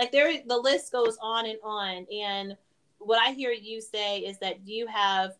like, 0.00 0.10
there, 0.10 0.32
the 0.44 0.56
list 0.56 0.90
goes 0.90 1.18
on 1.20 1.46
and 1.46 1.58
on. 1.62 2.06
And 2.12 2.56
what 2.98 3.20
I 3.20 3.32
hear 3.32 3.52
you 3.52 3.80
say 3.80 4.20
is 4.20 4.38
that 4.38 4.66
you 4.66 4.86
have 4.86 5.32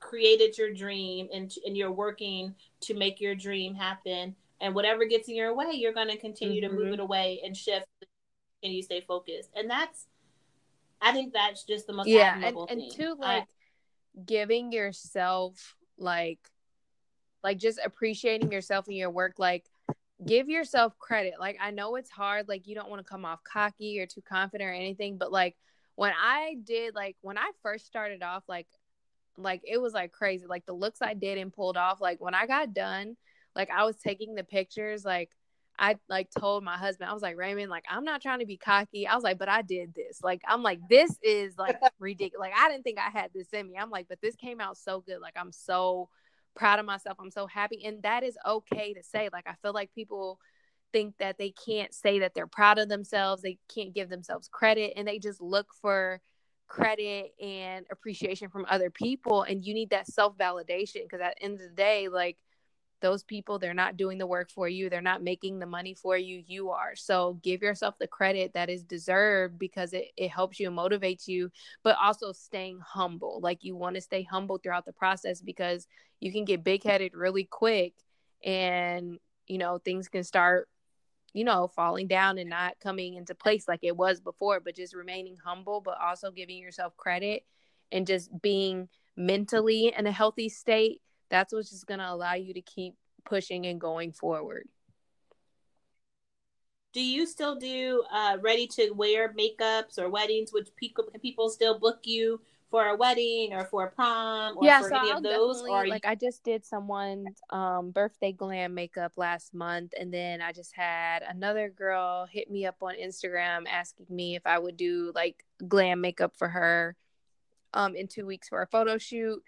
created 0.00 0.58
your 0.58 0.74
dream 0.74 1.28
and, 1.32 1.54
and 1.64 1.76
you're 1.76 1.92
working 1.92 2.54
to 2.80 2.94
make 2.94 3.20
your 3.20 3.34
dream 3.34 3.74
happen 3.74 4.34
and 4.60 4.74
whatever 4.74 5.04
gets 5.04 5.28
in 5.28 5.36
your 5.36 5.54
way 5.54 5.70
you're 5.72 5.92
going 5.92 6.08
to 6.08 6.18
continue 6.18 6.60
mm-hmm. 6.60 6.70
to 6.70 6.76
move 6.76 6.86
mm-hmm. 6.86 6.94
it 6.94 7.00
away 7.00 7.40
and 7.44 7.56
shift 7.56 7.86
and 8.62 8.72
you 8.72 8.82
stay 8.82 9.00
focused 9.00 9.50
and 9.54 9.68
that's 9.70 10.06
i 11.00 11.12
think 11.12 11.32
that's 11.32 11.64
just 11.64 11.86
the 11.86 11.92
most 11.92 12.08
yeah 12.08 12.36
and, 12.42 12.56
and 12.70 12.90
to 12.92 13.14
like 13.14 13.42
I, 13.42 13.46
giving 14.24 14.72
yourself 14.72 15.76
like 15.98 16.40
like 17.46 17.58
just 17.58 17.78
appreciating 17.84 18.50
yourself 18.50 18.86
and 18.88 18.96
your 18.96 19.10
work 19.10 19.34
like 19.38 19.64
give 20.24 20.48
yourself 20.48 20.98
credit 20.98 21.34
like 21.38 21.56
i 21.60 21.70
know 21.70 21.96
it's 21.96 22.10
hard 22.10 22.48
like 22.48 22.66
you 22.66 22.74
don't 22.74 22.90
want 22.90 23.04
to 23.04 23.10
come 23.10 23.24
off 23.24 23.44
cocky 23.44 24.00
or 24.00 24.06
too 24.06 24.22
confident 24.22 24.68
or 24.68 24.72
anything 24.72 25.16
but 25.18 25.30
like 25.30 25.56
when 25.94 26.12
i 26.20 26.56
did 26.64 26.94
like 26.94 27.16
when 27.20 27.38
i 27.38 27.50
first 27.62 27.86
started 27.86 28.22
off 28.22 28.42
like 28.48 28.66
like 29.38 29.60
it 29.64 29.80
was 29.80 29.92
like 29.92 30.12
crazy 30.12 30.46
like 30.46 30.64
the 30.66 30.72
looks 30.72 31.02
i 31.02 31.14
did 31.14 31.38
and 31.38 31.52
pulled 31.52 31.76
off 31.76 32.00
like 32.00 32.20
when 32.20 32.34
i 32.34 32.46
got 32.46 32.72
done 32.72 33.16
like 33.56 33.70
I 33.70 33.84
was 33.84 33.96
taking 33.96 34.34
the 34.34 34.44
pictures, 34.44 35.04
like 35.04 35.30
I 35.78 35.96
like 36.08 36.28
told 36.30 36.62
my 36.62 36.76
husband, 36.76 37.10
I 37.10 37.14
was 37.14 37.22
like, 37.22 37.36
Raymond, 37.36 37.70
like 37.70 37.84
I'm 37.88 38.04
not 38.04 38.22
trying 38.22 38.40
to 38.40 38.46
be 38.46 38.58
cocky. 38.58 39.06
I 39.06 39.14
was 39.14 39.24
like, 39.24 39.38
but 39.38 39.48
I 39.48 39.62
did 39.62 39.94
this. 39.94 40.20
Like 40.22 40.42
I'm 40.46 40.62
like, 40.62 40.80
this 40.88 41.10
is 41.22 41.58
like 41.58 41.78
ridiculous. 41.98 42.48
Like 42.48 42.56
I 42.56 42.68
didn't 42.70 42.84
think 42.84 42.98
I 42.98 43.10
had 43.10 43.30
this 43.34 43.48
in 43.52 43.66
me. 43.66 43.76
I'm 43.80 43.90
like, 43.90 44.06
but 44.08 44.20
this 44.20 44.36
came 44.36 44.60
out 44.60 44.76
so 44.76 45.00
good. 45.00 45.20
Like 45.20 45.34
I'm 45.36 45.52
so 45.52 46.08
proud 46.56 46.78
of 46.78 46.86
myself. 46.86 47.18
I'm 47.20 47.30
so 47.30 47.46
happy. 47.46 47.84
And 47.84 48.02
that 48.02 48.24
is 48.24 48.36
okay 48.46 48.94
to 48.94 49.02
say. 49.02 49.28
Like 49.32 49.46
I 49.46 49.54
feel 49.62 49.72
like 49.72 49.94
people 49.94 50.40
think 50.92 51.14
that 51.18 51.38
they 51.38 51.50
can't 51.50 51.92
say 51.94 52.20
that 52.20 52.34
they're 52.34 52.46
proud 52.46 52.78
of 52.78 52.88
themselves. 52.88 53.42
They 53.42 53.58
can't 53.72 53.94
give 53.94 54.08
themselves 54.08 54.48
credit 54.48 54.94
and 54.96 55.06
they 55.06 55.18
just 55.18 55.40
look 55.40 55.68
for 55.80 56.20
credit 56.68 57.32
and 57.40 57.86
appreciation 57.90 58.48
from 58.48 58.66
other 58.68 58.90
people. 58.90 59.42
And 59.42 59.64
you 59.64 59.74
need 59.74 59.90
that 59.90 60.06
self 60.06 60.36
validation 60.36 61.02
because 61.04 61.20
at 61.20 61.36
the 61.38 61.44
end 61.44 61.60
of 61.60 61.68
the 61.68 61.76
day, 61.76 62.08
like 62.08 62.36
those 63.06 63.22
people 63.22 63.56
they're 63.56 63.72
not 63.72 63.96
doing 63.96 64.18
the 64.18 64.26
work 64.26 64.50
for 64.50 64.68
you 64.68 64.90
they're 64.90 65.00
not 65.00 65.22
making 65.22 65.60
the 65.60 65.66
money 65.66 65.94
for 65.94 66.16
you 66.16 66.42
you 66.44 66.70
are. 66.70 66.96
So 66.96 67.38
give 67.40 67.62
yourself 67.62 67.94
the 68.00 68.08
credit 68.08 68.54
that 68.54 68.68
is 68.68 68.82
deserved 68.82 69.60
because 69.60 69.92
it, 69.92 70.06
it 70.16 70.28
helps 70.28 70.58
you 70.58 70.66
and 70.66 70.76
motivates 70.76 71.28
you 71.28 71.52
but 71.84 71.96
also 72.02 72.32
staying 72.32 72.80
humble. 72.80 73.38
Like 73.40 73.62
you 73.62 73.76
want 73.76 73.94
to 73.94 74.00
stay 74.00 74.24
humble 74.24 74.58
throughout 74.58 74.86
the 74.86 74.92
process 74.92 75.40
because 75.40 75.86
you 76.18 76.32
can 76.32 76.44
get 76.44 76.64
big 76.64 76.82
headed 76.82 77.14
really 77.14 77.44
quick 77.44 77.94
and 78.44 79.20
you 79.46 79.58
know 79.58 79.78
things 79.78 80.08
can 80.08 80.24
start 80.24 80.68
you 81.32 81.44
know 81.44 81.68
falling 81.68 82.08
down 82.08 82.38
and 82.38 82.50
not 82.50 82.74
coming 82.82 83.14
into 83.14 83.36
place 83.36 83.68
like 83.68 83.80
it 83.84 83.96
was 83.96 84.20
before 84.20 84.58
but 84.58 84.74
just 84.74 84.96
remaining 84.96 85.36
humble 85.44 85.80
but 85.80 85.96
also 86.02 86.32
giving 86.32 86.58
yourself 86.58 86.96
credit 86.96 87.44
and 87.92 88.04
just 88.04 88.30
being 88.42 88.88
mentally 89.16 89.94
in 89.96 90.06
a 90.08 90.12
healthy 90.12 90.48
state 90.48 91.00
that's 91.28 91.52
what's 91.52 91.70
just 91.70 91.86
going 91.86 92.00
to 92.00 92.10
allow 92.10 92.34
you 92.34 92.54
to 92.54 92.60
keep 92.60 92.94
pushing 93.24 93.66
and 93.66 93.80
going 93.80 94.12
forward. 94.12 94.68
Do 96.92 97.02
you 97.02 97.26
still 97.26 97.56
do 97.56 98.04
uh, 98.10 98.38
ready 98.40 98.66
to 98.68 98.90
wear 98.92 99.34
makeups 99.34 99.98
or 99.98 100.08
weddings? 100.08 100.52
Which 100.52 100.68
people 100.76 101.04
people 101.20 101.50
still 101.50 101.78
book 101.78 102.00
you 102.04 102.40
for 102.70 102.88
a 102.88 102.96
wedding 102.96 103.52
or 103.52 103.64
for 103.64 103.84
a 103.84 103.90
prom 103.90 104.56
or 104.56 104.64
yeah, 104.64 104.80
for 104.80 104.88
so 104.88 104.96
any 104.96 105.10
I'll 105.10 105.18
of 105.18 105.22
those 105.22 105.62
or 105.62 105.86
like 105.86 106.04
you... 106.04 106.10
i 106.10 106.14
just 106.14 106.42
did 106.42 106.64
someone's 106.64 107.40
um, 107.50 107.90
birthday 107.90 108.32
glam 108.32 108.74
makeup 108.74 109.12
last 109.16 109.54
month 109.54 109.92
and 109.98 110.12
then 110.12 110.42
i 110.42 110.52
just 110.52 110.74
had 110.74 111.22
another 111.22 111.68
girl 111.68 112.26
hit 112.26 112.50
me 112.50 112.66
up 112.66 112.76
on 112.82 112.94
instagram 112.96 113.66
asking 113.70 114.06
me 114.10 114.34
if 114.34 114.46
i 114.46 114.58
would 114.58 114.76
do 114.76 115.12
like 115.14 115.44
glam 115.68 116.00
makeup 116.00 116.34
for 116.36 116.48
her 116.48 116.96
um, 117.72 117.94
in 117.94 118.08
two 118.08 118.26
weeks 118.26 118.48
for 118.48 118.62
a 118.62 118.66
photo 118.66 118.98
shoot 118.98 119.42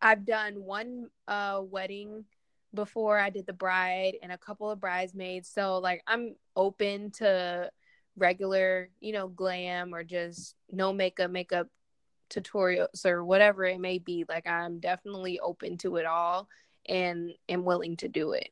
I've 0.00 0.24
done 0.24 0.62
one 0.62 1.08
uh 1.26 1.60
wedding 1.62 2.24
before 2.74 3.18
I 3.18 3.30
did 3.30 3.46
the 3.46 3.52
bride 3.52 4.16
and 4.22 4.30
a 4.30 4.38
couple 4.38 4.70
of 4.70 4.80
bridesmaids. 4.80 5.48
So 5.48 5.78
like 5.78 6.02
I'm 6.06 6.36
open 6.54 7.10
to 7.12 7.70
regular, 8.16 8.90
you 9.00 9.12
know, 9.12 9.28
glam 9.28 9.94
or 9.94 10.04
just 10.04 10.54
no 10.70 10.92
makeup 10.92 11.30
makeup 11.30 11.68
tutorials 12.30 13.06
or 13.06 13.24
whatever 13.24 13.64
it 13.64 13.80
may 13.80 13.98
be. 13.98 14.24
Like 14.28 14.46
I'm 14.46 14.78
definitely 14.78 15.40
open 15.40 15.78
to 15.78 15.96
it 15.96 16.06
all 16.06 16.48
and 16.88 17.32
am 17.48 17.64
willing 17.64 17.96
to 17.98 18.08
do 18.08 18.32
it. 18.32 18.50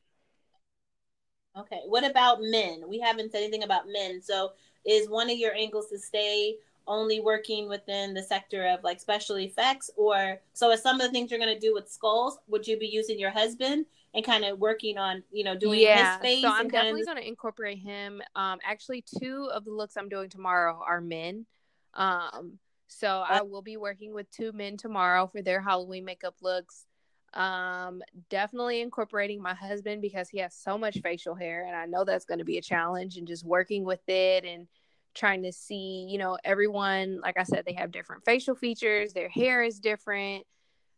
Okay. 1.57 1.81
What 1.85 2.03
about 2.03 2.39
men? 2.41 2.83
We 2.87 2.99
haven't 2.99 3.31
said 3.31 3.41
anything 3.41 3.63
about 3.63 3.87
men. 3.87 4.21
So 4.21 4.51
is 4.85 5.09
one 5.09 5.29
of 5.29 5.37
your 5.37 5.53
angles 5.53 5.87
to 5.89 5.97
stay 5.97 6.55
only 6.87 7.19
working 7.19 7.67
within 7.67 8.13
the 8.13 8.21
sector 8.21 8.67
of 8.67 8.83
like 8.83 8.99
special 8.99 9.37
effects 9.37 9.89
or 9.97 10.39
so 10.53 10.71
as 10.71 10.81
some 10.81 10.99
of 10.99 11.01
the 11.01 11.11
things 11.11 11.31
you're 11.31 11.39
going 11.39 11.53
to 11.53 11.59
do 11.59 11.73
with 11.73 11.89
skulls 11.89 12.37
would 12.47 12.67
you 12.67 12.77
be 12.77 12.87
using 12.87 13.19
your 13.19 13.31
husband 13.31 13.85
and 14.13 14.23
kind 14.23 14.45
of 14.45 14.59
working 14.59 14.97
on 14.97 15.21
you 15.31 15.43
know 15.43 15.55
doing 15.55 15.79
yeah, 15.81 16.13
his 16.13 16.21
face 16.21 16.41
so 16.41 16.49
i'm 16.49 16.69
definitely 16.69 17.03
going 17.03 17.17
to 17.17 17.27
incorporate 17.27 17.79
him. 17.79 18.21
Um 18.35 18.59
actually 18.63 19.03
two 19.19 19.49
of 19.53 19.65
the 19.65 19.71
looks 19.71 19.97
i'm 19.97 20.09
doing 20.09 20.29
tomorrow 20.29 20.81
are 20.85 21.01
men. 21.01 21.45
Um 21.93 22.59
so 22.87 23.23
i 23.27 23.41
will 23.41 23.61
be 23.61 23.77
working 23.77 24.13
with 24.13 24.29
two 24.31 24.51
men 24.53 24.77
tomorrow 24.77 25.27
for 25.27 25.41
their 25.41 25.61
halloween 25.61 26.05
makeup 26.05 26.35
looks. 26.41 26.85
Um 27.33 28.01
definitely 28.29 28.79
incorporating 28.79 29.41
my 29.41 29.53
husband 29.53 30.01
because 30.01 30.29
he 30.29 30.37
has 30.39 30.55
so 30.55 30.77
much 30.77 31.01
facial 31.01 31.35
hair 31.35 31.65
and 31.65 31.75
i 31.75 31.85
know 31.85 32.05
that's 32.05 32.25
going 32.25 32.39
to 32.39 32.45
be 32.45 32.57
a 32.57 32.61
challenge 32.61 33.17
and 33.17 33.27
just 33.27 33.43
working 33.43 33.83
with 33.83 34.07
it 34.07 34.45
and 34.45 34.67
trying 35.15 35.41
to 35.43 35.51
see 35.51 36.05
you 36.09 36.17
know 36.17 36.37
everyone 36.43 37.19
like 37.21 37.37
i 37.37 37.43
said 37.43 37.63
they 37.65 37.73
have 37.73 37.91
different 37.91 38.23
facial 38.25 38.53
features 38.53 39.13
their 39.13 39.29
hair 39.29 39.63
is 39.63 39.79
different 39.79 40.45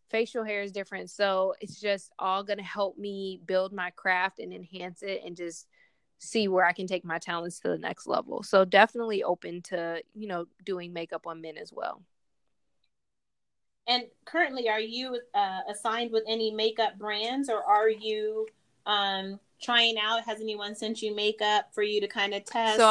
facial 0.09 0.43
hair 0.43 0.61
is 0.61 0.71
different. 0.71 1.09
So 1.09 1.53
it's 1.59 1.79
just 1.79 2.11
all 2.19 2.43
going 2.43 2.57
to 2.57 2.63
help 2.63 2.97
me 2.97 3.39
build 3.45 3.73
my 3.73 3.91
craft 3.91 4.39
and 4.39 4.53
enhance 4.53 5.03
it 5.03 5.21
and 5.25 5.35
just 5.35 5.67
see 6.19 6.47
where 6.47 6.65
i 6.65 6.73
can 6.73 6.87
take 6.87 7.05
my 7.05 7.19
talents 7.19 7.59
to 7.59 7.67
the 7.67 7.77
next 7.77 8.07
level. 8.07 8.41
So 8.41 8.65
definitely 8.65 9.23
open 9.23 9.61
to 9.63 10.01
you 10.15 10.27
know 10.27 10.45
doing 10.65 10.93
makeup 10.93 11.27
on 11.27 11.41
men 11.41 11.57
as 11.57 11.71
well. 11.71 12.01
And 13.87 14.03
currently, 14.25 14.67
are 14.67 14.81
you 14.81 15.19
uh, 15.33 15.59
assigned 15.69 16.11
with 16.11 16.23
any 16.27 16.51
makeup 16.51 16.97
brands, 16.97 17.49
or 17.49 17.63
are 17.63 17.89
you 17.89 18.47
um, 18.85 19.39
trying 19.61 19.97
out? 19.97 20.23
Has 20.23 20.39
anyone 20.41 20.75
sent 20.75 21.01
you 21.01 21.15
makeup 21.15 21.69
for 21.73 21.83
you 21.83 22.01
to 22.01 22.07
kind 22.07 22.33
of 22.33 22.45
test? 22.45 22.77
So 22.77 22.85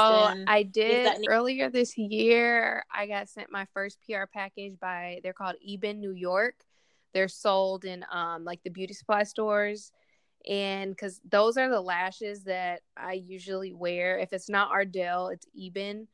I 0.47 0.63
did 0.63 1.07
any- 1.07 1.29
earlier 1.29 1.71
this 1.71 1.97
year. 1.97 2.85
I 2.93 3.07
got 3.07 3.29
sent 3.29 3.51
my 3.51 3.67
first 3.73 3.99
PR 4.07 4.25
package 4.33 4.79
by 4.81 5.21
they're 5.23 5.33
called 5.33 5.57
Ebin 5.67 5.99
New 5.99 6.13
York. 6.13 6.57
They're 7.13 7.29
sold 7.29 7.85
in 7.85 8.05
um, 8.13 8.45
like 8.45 8.63
the 8.63 8.71
beauty 8.71 8.95
supply 8.95 9.23
stores 9.23 9.93
and 10.49 10.91
because 10.91 11.21
those 11.29 11.57
are 11.57 11.69
the 11.69 11.81
lashes 11.81 12.45
that 12.45 12.83
I 12.97 13.15
usually 13.15 13.73
wear. 13.73 14.19
If 14.19 14.33
it's 14.33 14.49
not 14.49 14.71
Ardell, 14.71 15.29
it's 15.29 15.47
Ebin. 15.59 16.07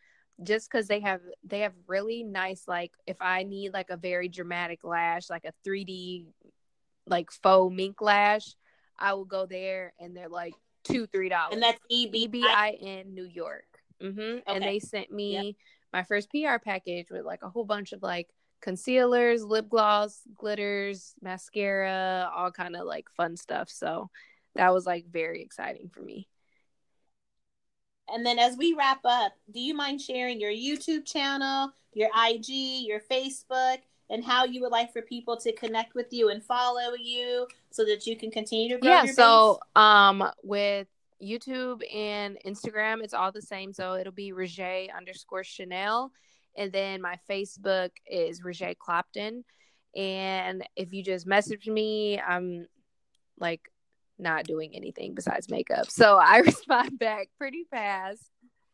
just 0.42 0.70
because 0.70 0.86
they 0.88 1.00
have 1.00 1.20
they 1.44 1.60
have 1.60 1.74
really 1.86 2.22
nice 2.22 2.64
like 2.66 2.90
if 3.06 3.16
i 3.20 3.42
need 3.42 3.72
like 3.72 3.90
a 3.90 3.96
very 3.96 4.28
dramatic 4.28 4.80
lash 4.82 5.28
like 5.28 5.44
a 5.44 5.52
3d 5.68 6.24
like 7.06 7.30
faux 7.30 7.72
mink 7.72 8.00
lash 8.00 8.56
i 9.02 9.12
will 9.12 9.24
go 9.24 9.46
there 9.46 9.92
and 10.00 10.16
they're 10.16 10.28
like 10.28 10.54
two 10.84 11.06
three 11.06 11.28
dollars 11.28 11.52
and 11.52 11.62
that's 11.62 11.80
ebin 11.92 13.12
new 13.12 13.24
york 13.24 13.66
mm-hmm. 14.02 14.20
okay. 14.20 14.42
and 14.46 14.62
they 14.62 14.78
sent 14.78 15.10
me 15.10 15.32
yep. 15.32 15.54
my 15.92 16.02
first 16.02 16.30
pr 16.30 16.58
package 16.64 17.10
with 17.10 17.24
like 17.24 17.42
a 17.42 17.50
whole 17.50 17.64
bunch 17.64 17.92
of 17.92 18.02
like 18.02 18.28
concealers 18.60 19.44
lip 19.44 19.68
gloss 19.68 20.20
glitters 20.36 21.14
mascara 21.20 22.30
all 22.34 22.50
kind 22.50 22.76
of 22.76 22.86
like 22.86 23.06
fun 23.16 23.36
stuff 23.36 23.68
so 23.68 24.08
that 24.54 24.72
was 24.72 24.86
like 24.86 25.04
very 25.10 25.42
exciting 25.42 25.90
for 25.92 26.00
me 26.00 26.28
and 28.12 28.26
then 28.26 28.38
as 28.38 28.56
we 28.56 28.74
wrap 28.74 29.00
up, 29.04 29.32
do 29.50 29.58
you 29.58 29.74
mind 29.74 30.00
sharing 30.00 30.38
your 30.38 30.50
YouTube 30.50 31.06
channel, 31.06 31.72
your 31.94 32.10
IG, 32.28 32.86
your 32.86 33.00
Facebook, 33.00 33.78
and 34.10 34.24
how 34.24 34.44
you 34.44 34.60
would 34.62 34.72
like 34.72 34.92
for 34.92 35.02
people 35.02 35.36
to 35.38 35.52
connect 35.52 35.94
with 35.94 36.12
you 36.12 36.28
and 36.28 36.44
follow 36.44 36.94
you 36.98 37.46
so 37.70 37.84
that 37.84 38.06
you 38.06 38.16
can 38.16 38.30
continue 38.30 38.74
to 38.74 38.78
grow 38.78 38.90
yeah, 38.90 39.04
so 39.06 39.58
um 39.74 40.24
with 40.42 40.88
YouTube 41.22 41.82
and 41.94 42.36
Instagram, 42.44 43.02
it's 43.02 43.14
all 43.14 43.32
the 43.32 43.42
same. 43.42 43.72
So 43.72 43.94
it'll 43.94 44.12
be 44.12 44.32
Rajay 44.32 44.90
underscore 44.94 45.44
Chanel. 45.44 46.10
And 46.56 46.72
then 46.72 47.00
my 47.00 47.18
Facebook 47.30 47.90
is 48.06 48.42
Rajay 48.44 48.76
Clopton. 48.76 49.44
And 49.94 50.66
if 50.76 50.92
you 50.92 51.02
just 51.02 51.26
message 51.26 51.66
me, 51.66 52.20
I'm 52.20 52.66
like 53.38 53.60
not 54.18 54.44
doing 54.44 54.74
anything 54.74 55.14
besides 55.14 55.48
makeup. 55.48 55.90
So 55.90 56.18
I 56.22 56.38
respond 56.38 56.98
back 56.98 57.28
pretty 57.38 57.64
fast. 57.70 58.22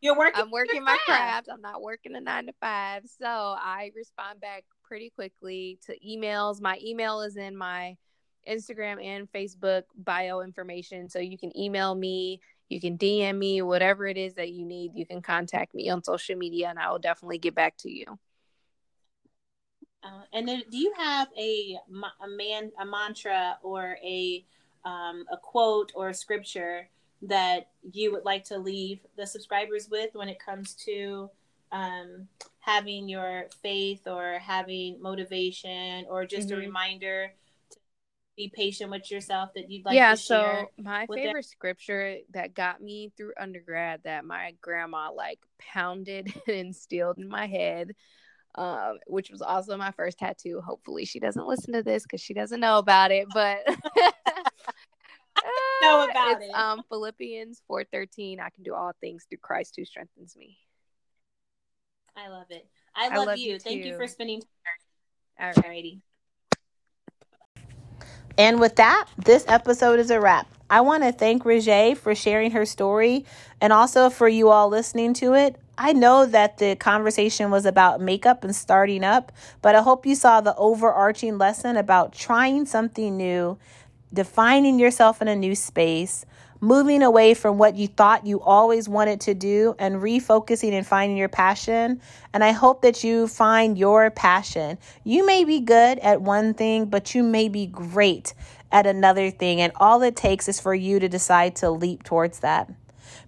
You're 0.01 0.16
working. 0.16 0.41
I'm 0.41 0.51
working 0.51 0.85
my 0.85 0.97
craft. 1.07 1.49
I'm 1.53 1.61
not 1.61 1.83
working 1.83 2.14
a 2.14 2.20
nine 2.20 2.47
to 2.47 2.53
five. 2.61 3.03
So 3.20 3.26
I 3.26 3.91
respond 3.97 4.41
back 4.41 4.64
pretty 4.89 5.11
quickly 5.11 5.78
to 5.86 5.97
emails. 6.01 6.61
My 6.61 6.78
email 6.82 7.20
is 7.20 7.36
in 7.36 7.57
my 7.57 7.97
Instagram 8.49 9.05
and 9.05 9.30
Facebook 9.30 9.82
bio 9.95 10.41
information. 10.41 11.09
So 11.11 11.18
you 11.18 11.36
can 11.36 11.57
email 11.57 11.95
me, 11.95 12.41
you 12.70 12.80
can 12.80 12.97
DM 12.97 13.36
me, 13.36 13.61
whatever 13.62 14.07
it 14.07 14.16
is 14.16 14.34
that 14.34 14.51
you 14.51 14.64
need. 14.64 14.93
You 14.95 15.05
can 15.05 15.20
contact 15.20 15.74
me 15.74 15.91
on 15.91 16.03
social 16.03 16.36
media 16.36 16.70
and 16.70 16.78
I 16.78 16.91
will 16.91 16.99
definitely 16.99 17.39
get 17.39 17.55
back 17.55 17.76
to 17.78 17.91
you. 17.91 18.18
Uh, 20.03 20.22
and 20.32 20.49
then 20.49 20.62
do 20.70 20.78
you 20.78 20.93
have 20.97 21.28
a, 21.39 21.76
a 22.22 22.28
man, 22.28 22.70
a 22.80 22.86
mantra 22.86 23.59
or 23.62 23.99
a 24.03 24.45
um, 24.84 25.26
a 25.30 25.36
quote 25.36 25.93
or 25.95 26.09
a 26.09 26.14
scripture 26.14 26.89
that 27.20 27.70
you 27.93 28.12
would 28.12 28.24
like 28.24 28.45
to 28.45 28.57
leave 28.57 29.01
the 29.16 29.26
subscribers 29.26 29.89
with 29.91 30.14
when 30.14 30.28
it 30.28 30.39
comes 30.39 30.74
to 30.74 31.28
um, 31.72 32.28
having 32.68 33.08
your 33.08 33.46
faith 33.62 34.06
or 34.06 34.38
having 34.40 35.00
motivation 35.00 36.04
or 36.08 36.26
just 36.26 36.48
mm-hmm. 36.48 36.58
a 36.58 36.60
reminder 36.60 37.32
to 37.70 37.78
be 38.36 38.52
patient 38.54 38.90
with 38.90 39.10
yourself 39.10 39.50
that 39.54 39.70
you'd 39.70 39.86
like 39.86 39.94
yeah, 39.94 40.14
to 40.14 40.20
share? 40.20 40.68
so 40.76 40.82
my 40.82 41.06
favorite 41.06 41.32
them? 41.32 41.42
scripture 41.42 42.18
that 42.34 42.54
got 42.54 42.82
me 42.82 43.10
through 43.16 43.32
undergrad 43.40 44.00
that 44.04 44.24
my 44.24 44.54
grandma 44.60 45.10
like 45.10 45.38
pounded 45.58 46.32
and 46.46 46.56
instilled 46.56 47.16
in 47.16 47.28
my 47.28 47.46
head 47.46 47.94
um, 48.54 48.98
which 49.06 49.30
was 49.30 49.40
also 49.40 49.76
my 49.76 49.92
first 49.92 50.18
tattoo. 50.18 50.60
Hopefully, 50.60 51.04
she 51.04 51.20
doesn't 51.20 51.46
listen 51.46 51.74
to 51.74 51.82
this 51.82 52.02
because 52.02 52.20
she 52.20 52.34
doesn't 52.34 52.58
know 52.58 52.78
about 52.78 53.12
it. 53.12 53.28
But 53.32 53.58
know 55.82 56.08
about 56.10 56.42
it. 56.42 56.50
Um, 56.50 56.82
Philippians 56.88 57.62
four 57.68 57.84
thirteen. 57.84 58.40
I 58.40 58.50
can 58.50 58.64
do 58.64 58.74
all 58.74 58.92
things 59.00 59.26
through 59.28 59.38
Christ 59.38 59.74
who 59.76 59.84
strengthens 59.84 60.34
me. 60.36 60.58
I 62.18 62.28
love 62.28 62.46
it. 62.50 62.66
I 62.96 63.08
love, 63.08 63.12
I 63.12 63.24
love 63.26 63.38
you. 63.38 63.52
you 63.52 63.58
Thank 63.60 63.84
you 63.84 63.96
for 63.96 64.08
spending 64.08 64.40
time. 64.40 65.54
Alrighty. 65.54 66.00
And 68.36 68.60
with 68.60 68.76
that, 68.76 69.08
this 69.16 69.44
episode 69.46 70.00
is 70.00 70.10
a 70.10 70.20
wrap. 70.20 70.48
I 70.70 70.80
want 70.80 71.02
to 71.04 71.12
thank 71.12 71.44
Rajay 71.44 71.94
for 71.96 72.14
sharing 72.14 72.50
her 72.52 72.66
story 72.66 73.24
and 73.60 73.72
also 73.72 74.10
for 74.10 74.28
you 74.28 74.48
all 74.48 74.68
listening 74.68 75.14
to 75.14 75.34
it. 75.34 75.56
I 75.78 75.92
know 75.92 76.26
that 76.26 76.58
the 76.58 76.74
conversation 76.74 77.50
was 77.52 77.64
about 77.64 78.00
makeup 78.00 78.42
and 78.42 78.54
starting 78.54 79.04
up, 79.04 79.30
but 79.62 79.76
I 79.76 79.82
hope 79.82 80.04
you 80.04 80.16
saw 80.16 80.40
the 80.40 80.56
overarching 80.56 81.38
lesson 81.38 81.76
about 81.76 82.12
trying 82.12 82.66
something 82.66 83.16
new 83.16 83.58
defining 84.12 84.78
yourself 84.78 85.20
in 85.22 85.28
a 85.28 85.36
new 85.36 85.54
space, 85.54 86.24
moving 86.61 87.02
away 87.02 87.34
from 87.34 87.59
what 87.59 87.76
you 87.76 87.86
thought 87.86 88.26
you 88.26 88.40
always 88.40 88.88
wanted 88.88 89.20
to 89.20 89.34
do, 89.34 89.74
and 89.78 89.96
refocusing 89.96 90.72
and 90.72 90.86
finding 90.86 91.16
your 91.16 91.28
passion. 91.28 92.00
And 92.32 92.42
I 92.42 92.52
hope 92.52 92.82
that 92.82 93.04
you 93.04 93.28
find 93.28 93.78
your 93.78 94.11
passion. 94.11 94.78
You 95.04 95.24
may 95.24 95.44
be 95.44 95.61
good 95.61 95.98
at 96.00 96.20
one 96.20 96.54
thing, 96.54 96.86
but 96.86 97.14
you 97.14 97.22
may 97.22 97.48
be 97.48 97.66
great 97.66 98.34
at 98.72 98.86
another 98.86 99.30
thing. 99.30 99.61
And 99.61 99.72
all 99.76 100.02
it 100.02 100.16
takes 100.16 100.48
is 100.48 100.61
for 100.61 100.74
you 100.74 100.98
to 100.98 101.09
decide 101.09 101.56
to 101.56 101.70
leap 101.70 102.02
towards 102.02 102.40
that. 102.40 102.70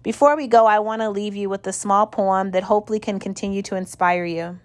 Before 0.03 0.35
we 0.35 0.47
go, 0.47 0.65
I 0.65 0.79
want 0.79 1.01
to 1.01 1.09
leave 1.09 1.35
you 1.35 1.47
with 1.47 1.65
a 1.67 1.73
small 1.73 2.07
poem 2.07 2.51
that 2.51 2.63
hopefully 2.63 2.99
can 2.99 3.19
continue 3.19 3.61
to 3.63 3.75
inspire 3.75 4.25
you. 4.25 4.59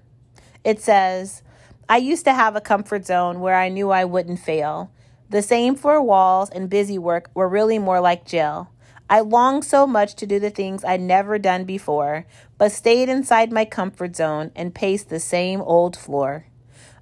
It 0.65 0.81
says, 0.81 1.43
I 1.89 1.99
used 1.99 2.25
to 2.25 2.33
have 2.33 2.57
a 2.57 2.61
comfort 2.61 3.07
zone 3.07 3.41
where 3.41 3.55
I 3.55 3.69
knew 3.69 3.91
I 3.91 4.05
wouldn't 4.05 4.41
fail. 4.41 4.91
The 5.29 5.43
same 5.43 5.75
four 5.75 6.01
walls 6.01 6.51
and 6.51 6.71
busy 6.71 6.99
work 6.99 7.31
were 7.35 7.49
really 7.49 7.79
more 7.79 8.01
like 8.01 8.25
jail. 8.25 8.71
I 9.11 9.21
longed 9.21 9.65
so 9.65 9.87
much 9.87 10.15
to 10.17 10.27
do 10.27 10.39
the 10.39 10.51
things 10.51 10.85
I'd 10.85 11.01
never 11.01 11.39
done 11.39 11.65
before, 11.65 12.27
but 12.59 12.73
stayed 12.73 13.09
inside 13.09 13.53
my 13.53 13.65
comfort 13.65 14.17
zone 14.17 14.51
and 14.55 14.75
paced 14.75 15.09
the 15.09 15.21
same 15.21 15.61
old 15.61 15.97
floor. 15.97 16.47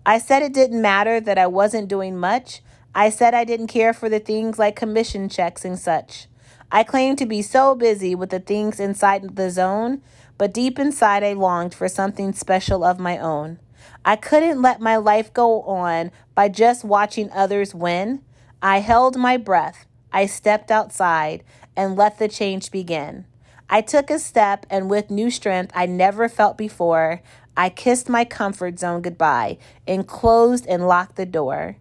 I 0.06 0.18
said 0.18 0.42
it 0.42 0.52
didn't 0.52 0.82
matter 0.82 1.20
that 1.20 1.38
I 1.38 1.46
wasn't 1.46 1.88
doing 1.88 2.16
much. 2.16 2.62
I 2.94 3.10
said 3.10 3.34
I 3.34 3.44
didn't 3.44 3.68
care 3.68 3.92
for 3.92 4.08
the 4.08 4.20
things 4.20 4.58
like 4.58 4.76
commission 4.76 5.28
checks 5.28 5.64
and 5.64 5.78
such. 5.78 6.28
I 6.70 6.82
claimed 6.82 7.18
to 7.18 7.26
be 7.26 7.40
so 7.40 7.74
busy 7.74 8.14
with 8.14 8.30
the 8.30 8.40
things 8.40 8.80
inside 8.80 9.36
the 9.36 9.50
zone, 9.50 10.02
but 10.36 10.52
deep 10.52 10.78
inside 10.78 11.22
I 11.22 11.34
longed 11.34 11.74
for 11.74 11.88
something 11.88 12.32
special 12.32 12.84
of 12.84 12.98
my 12.98 13.16
own. 13.16 13.58
I 14.04 14.16
couldn't 14.16 14.60
let 14.60 14.80
my 14.80 14.96
life 14.96 15.32
go 15.32 15.62
on 15.62 16.10
by 16.34 16.48
just 16.48 16.84
watching 16.84 17.30
others 17.30 17.74
win. 17.74 18.22
I 18.60 18.78
held 18.78 19.16
my 19.16 19.36
breath. 19.36 19.86
I 20.12 20.26
stepped 20.26 20.70
outside 20.70 21.42
and 21.76 21.96
let 21.96 22.18
the 22.18 22.28
change 22.28 22.70
begin. 22.70 23.26
I 23.68 23.80
took 23.80 24.10
a 24.10 24.18
step, 24.18 24.66
and 24.68 24.90
with 24.90 25.10
new 25.10 25.30
strength 25.30 25.72
I 25.74 25.86
never 25.86 26.28
felt 26.28 26.58
before, 26.58 27.22
I 27.56 27.70
kissed 27.70 28.08
my 28.08 28.24
comfort 28.24 28.78
zone 28.78 29.00
goodbye 29.00 29.58
and 29.86 30.06
closed 30.06 30.66
and 30.66 30.86
locked 30.86 31.16
the 31.16 31.26
door. 31.26 31.76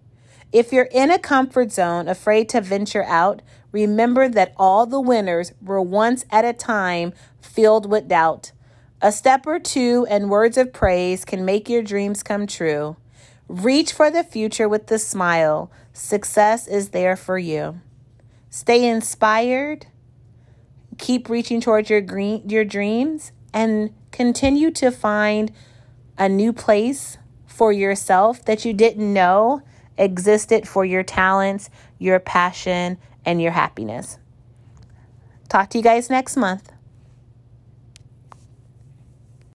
If 0.52 0.72
you're 0.72 0.90
in 0.92 1.12
a 1.12 1.20
comfort 1.20 1.72
zone, 1.72 2.08
afraid 2.08 2.48
to 2.50 2.62
venture 2.62 3.04
out, 3.04 3.42
remember 3.72 4.30
that 4.30 4.54
all 4.56 4.86
the 4.86 5.02
winners 5.02 5.52
were 5.62 5.82
once 5.82 6.26
at 6.32 6.46
a 6.46 6.54
time 6.54 7.12
filled 7.42 7.90
with 7.90 8.08
doubt. 8.08 8.52
A 9.04 9.12
step 9.12 9.46
or 9.46 9.60
two 9.60 10.08
and 10.10 10.30
words 10.30 10.58
of 10.58 10.72
praise 10.72 11.26
can 11.26 11.44
make 11.44 11.68
your 11.68 11.84
dreams 11.84 12.24
come 12.24 12.48
true. 12.48 12.96
Reach 13.50 13.92
for 13.92 14.10
the 14.10 14.24
future 14.24 14.70
with 14.70 14.90
a 14.90 14.98
smile. 14.98 15.70
Success 15.92 16.70
is 16.70 16.92
there 16.92 17.18
for 17.18 17.38
you. 17.38 17.82
Stay 18.50 18.88
inspired. 18.88 19.88
Keep 20.98 21.28
reaching 21.28 21.60
towards 21.60 21.90
your 21.90 22.00
green, 22.00 22.48
your 22.50 22.64
dreams 22.64 23.34
and 23.54 23.94
continue 24.14 24.72
to 24.72 24.90
find 24.90 25.52
a 26.18 26.30
new 26.30 26.54
place 26.54 27.18
for 27.46 27.74
yourself 27.74 28.46
that 28.46 28.64
you 28.64 28.72
didn't 28.72 29.12
know 29.12 29.62
existed 29.98 30.66
for 30.66 30.86
your 30.86 31.04
talents, 31.04 31.70
your 32.00 32.22
passion, 32.22 32.98
and 33.26 33.42
your 33.42 33.52
happiness. 33.52 34.18
Talk 35.50 35.70
to 35.72 35.78
you 35.78 35.84
guys 35.84 36.10
next 36.10 36.38
month. 36.38 36.72